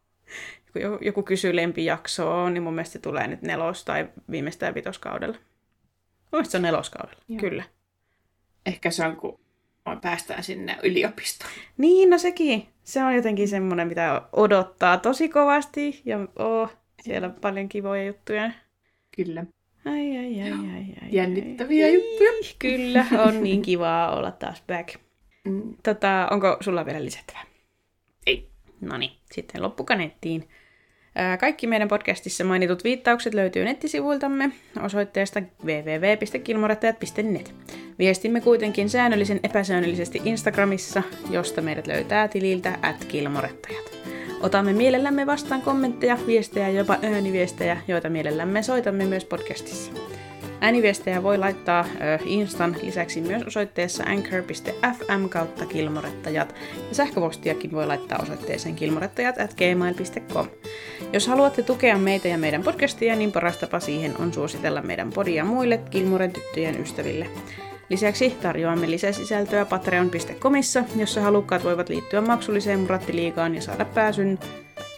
Kun 0.72 0.82
joku, 0.82 1.04
joku 1.04 1.22
kysyy 1.22 1.56
lempijaksoa, 1.56 2.50
niin 2.50 2.62
mun 2.62 2.74
mielestä 2.74 2.92
se 2.92 2.98
tulee 2.98 3.26
nyt 3.26 3.42
nelos- 3.42 3.84
tai 3.84 4.08
viimeistään 4.30 4.74
vitoskaudella. 4.74 5.36
Mun 6.32 6.38
mielestä 6.38 6.52
se 6.52 6.58
on 6.58 6.62
neloskaudella, 6.62 7.22
Joo. 7.28 7.40
kyllä. 7.40 7.64
Ehkä 8.66 8.90
se 8.90 9.06
on, 9.06 9.16
kun 9.16 9.38
päästään 10.02 10.44
sinne 10.44 10.78
yliopistoon. 10.82 11.50
Niin, 11.78 12.10
no 12.10 12.18
sekin. 12.18 12.68
Se 12.84 13.04
on 13.04 13.14
jotenkin 13.14 13.48
semmoinen, 13.48 13.88
mitä 13.88 14.22
odottaa 14.32 14.96
tosi 14.96 15.28
kovasti. 15.28 16.02
Ja 16.04 16.18
oh, 16.38 16.72
siellä 17.02 17.28
on 17.28 17.34
paljon 17.34 17.68
kivoja 17.68 18.04
juttuja. 18.04 18.50
Kyllä. 19.16 19.44
Ai, 19.84 20.16
ai, 20.18 20.42
ai, 20.42 20.50
ai, 20.50 20.84
ai. 21.02 21.08
Jännittäviä 21.10 21.86
ai. 21.86 21.94
juttuja. 21.94 22.32
Kyllä, 22.58 23.06
on 23.26 23.42
niin 23.42 23.62
kivaa 23.62 24.16
olla 24.16 24.30
taas 24.30 24.62
back. 24.66 24.94
Mm. 25.44 25.76
Tota, 25.82 26.28
onko 26.30 26.56
sulla 26.60 26.86
vielä 26.86 27.04
lisättävää? 27.04 27.44
Ei. 28.26 28.48
No 28.80 28.96
niin, 28.98 29.12
sitten 29.32 29.62
loppukaneettiin. 29.62 30.48
Kaikki 31.40 31.66
meidän 31.66 31.88
podcastissa 31.88 32.44
mainitut 32.44 32.84
viittaukset 32.84 33.34
löytyy 33.34 33.64
nettisivuiltamme 33.64 34.52
osoitteesta 34.82 35.42
www.kilmorettajat.net. 35.64 37.54
Viestimme 37.98 38.40
kuitenkin 38.40 38.90
säännöllisen 38.90 39.40
epäsäännöllisesti 39.42 40.20
Instagramissa, 40.24 41.02
josta 41.30 41.62
meidät 41.62 41.86
löytää 41.86 42.28
tililtä 42.28 42.78
at 42.82 43.04
kilmorettajat. 43.04 43.92
Otamme 44.40 44.72
mielellämme 44.72 45.26
vastaan 45.26 45.62
kommentteja, 45.62 46.18
viestejä 46.26 46.68
ja 46.68 46.74
jopa 46.74 46.98
ääniviestejä, 47.02 47.76
joita 47.88 48.10
mielellämme 48.10 48.62
soitamme 48.62 49.04
myös 49.04 49.24
podcastissa. 49.24 49.92
Ääniviestejä 50.62 51.22
voi 51.22 51.38
laittaa 51.38 51.84
Instan 52.24 52.76
lisäksi 52.82 53.20
myös 53.20 53.42
osoitteessa 53.42 54.04
anchor.fm 54.04 55.28
kautta 55.28 55.66
kilmorettajat 55.66 56.54
ja 56.88 56.94
sähköpostiakin 56.94 57.72
voi 57.72 57.86
laittaa 57.86 58.18
osoitteeseen 58.22 58.74
kilmorettajat 58.74 59.40
at 59.40 59.54
gmail.com. 59.54 60.46
Jos 61.12 61.26
haluatte 61.26 61.62
tukea 61.62 61.98
meitä 61.98 62.28
ja 62.28 62.38
meidän 62.38 62.62
podcastia, 62.62 63.16
niin 63.16 63.32
paras 63.32 63.56
tapa 63.56 63.80
siihen 63.80 64.16
on 64.18 64.32
suositella 64.32 64.82
meidän 64.82 65.10
podia 65.10 65.44
muille 65.44 65.80
Kilmoren 65.90 66.32
tyttöjen 66.32 66.80
ystäville. 66.80 67.26
Lisäksi 67.88 68.30
tarjoamme 68.42 68.90
lisäsisältöä 68.90 69.64
patreon.comissa, 69.64 70.84
jossa 70.96 71.20
halukkaat 71.20 71.64
voivat 71.64 71.88
liittyä 71.88 72.20
maksulliseen 72.20 72.80
Murattiliigaan 72.80 73.54
ja 73.54 73.62
saada 73.62 73.84
pääsyn 73.84 74.38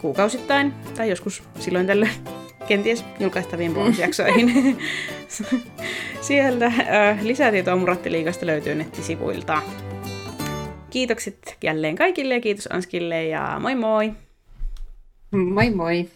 kuukausittain 0.01 0.75
tai 0.97 1.11
joskus 1.11 1.43
silloin 1.59 1.87
tällöin 1.87 2.44
kenties 2.69 3.05
julkaistaviin 3.21 3.75
bonusjaksoihin. 3.75 4.79
Sieltä 6.21 6.67
äh, 6.67 7.23
lisätietoa 7.23 7.77
Murattiliigasta 7.77 8.47
löytyy 8.47 8.75
nettisivuilta. 8.75 9.63
Kiitokset 10.91 11.57
jälleen 11.63 11.97
kaikille 11.97 12.35
ja 12.35 12.41
kiitos 12.41 12.69
Anskille 12.73 13.25
ja 13.25 13.57
moi 13.61 13.75
moi! 13.75 14.13
Moi 15.31 15.71
moi! 15.71 16.09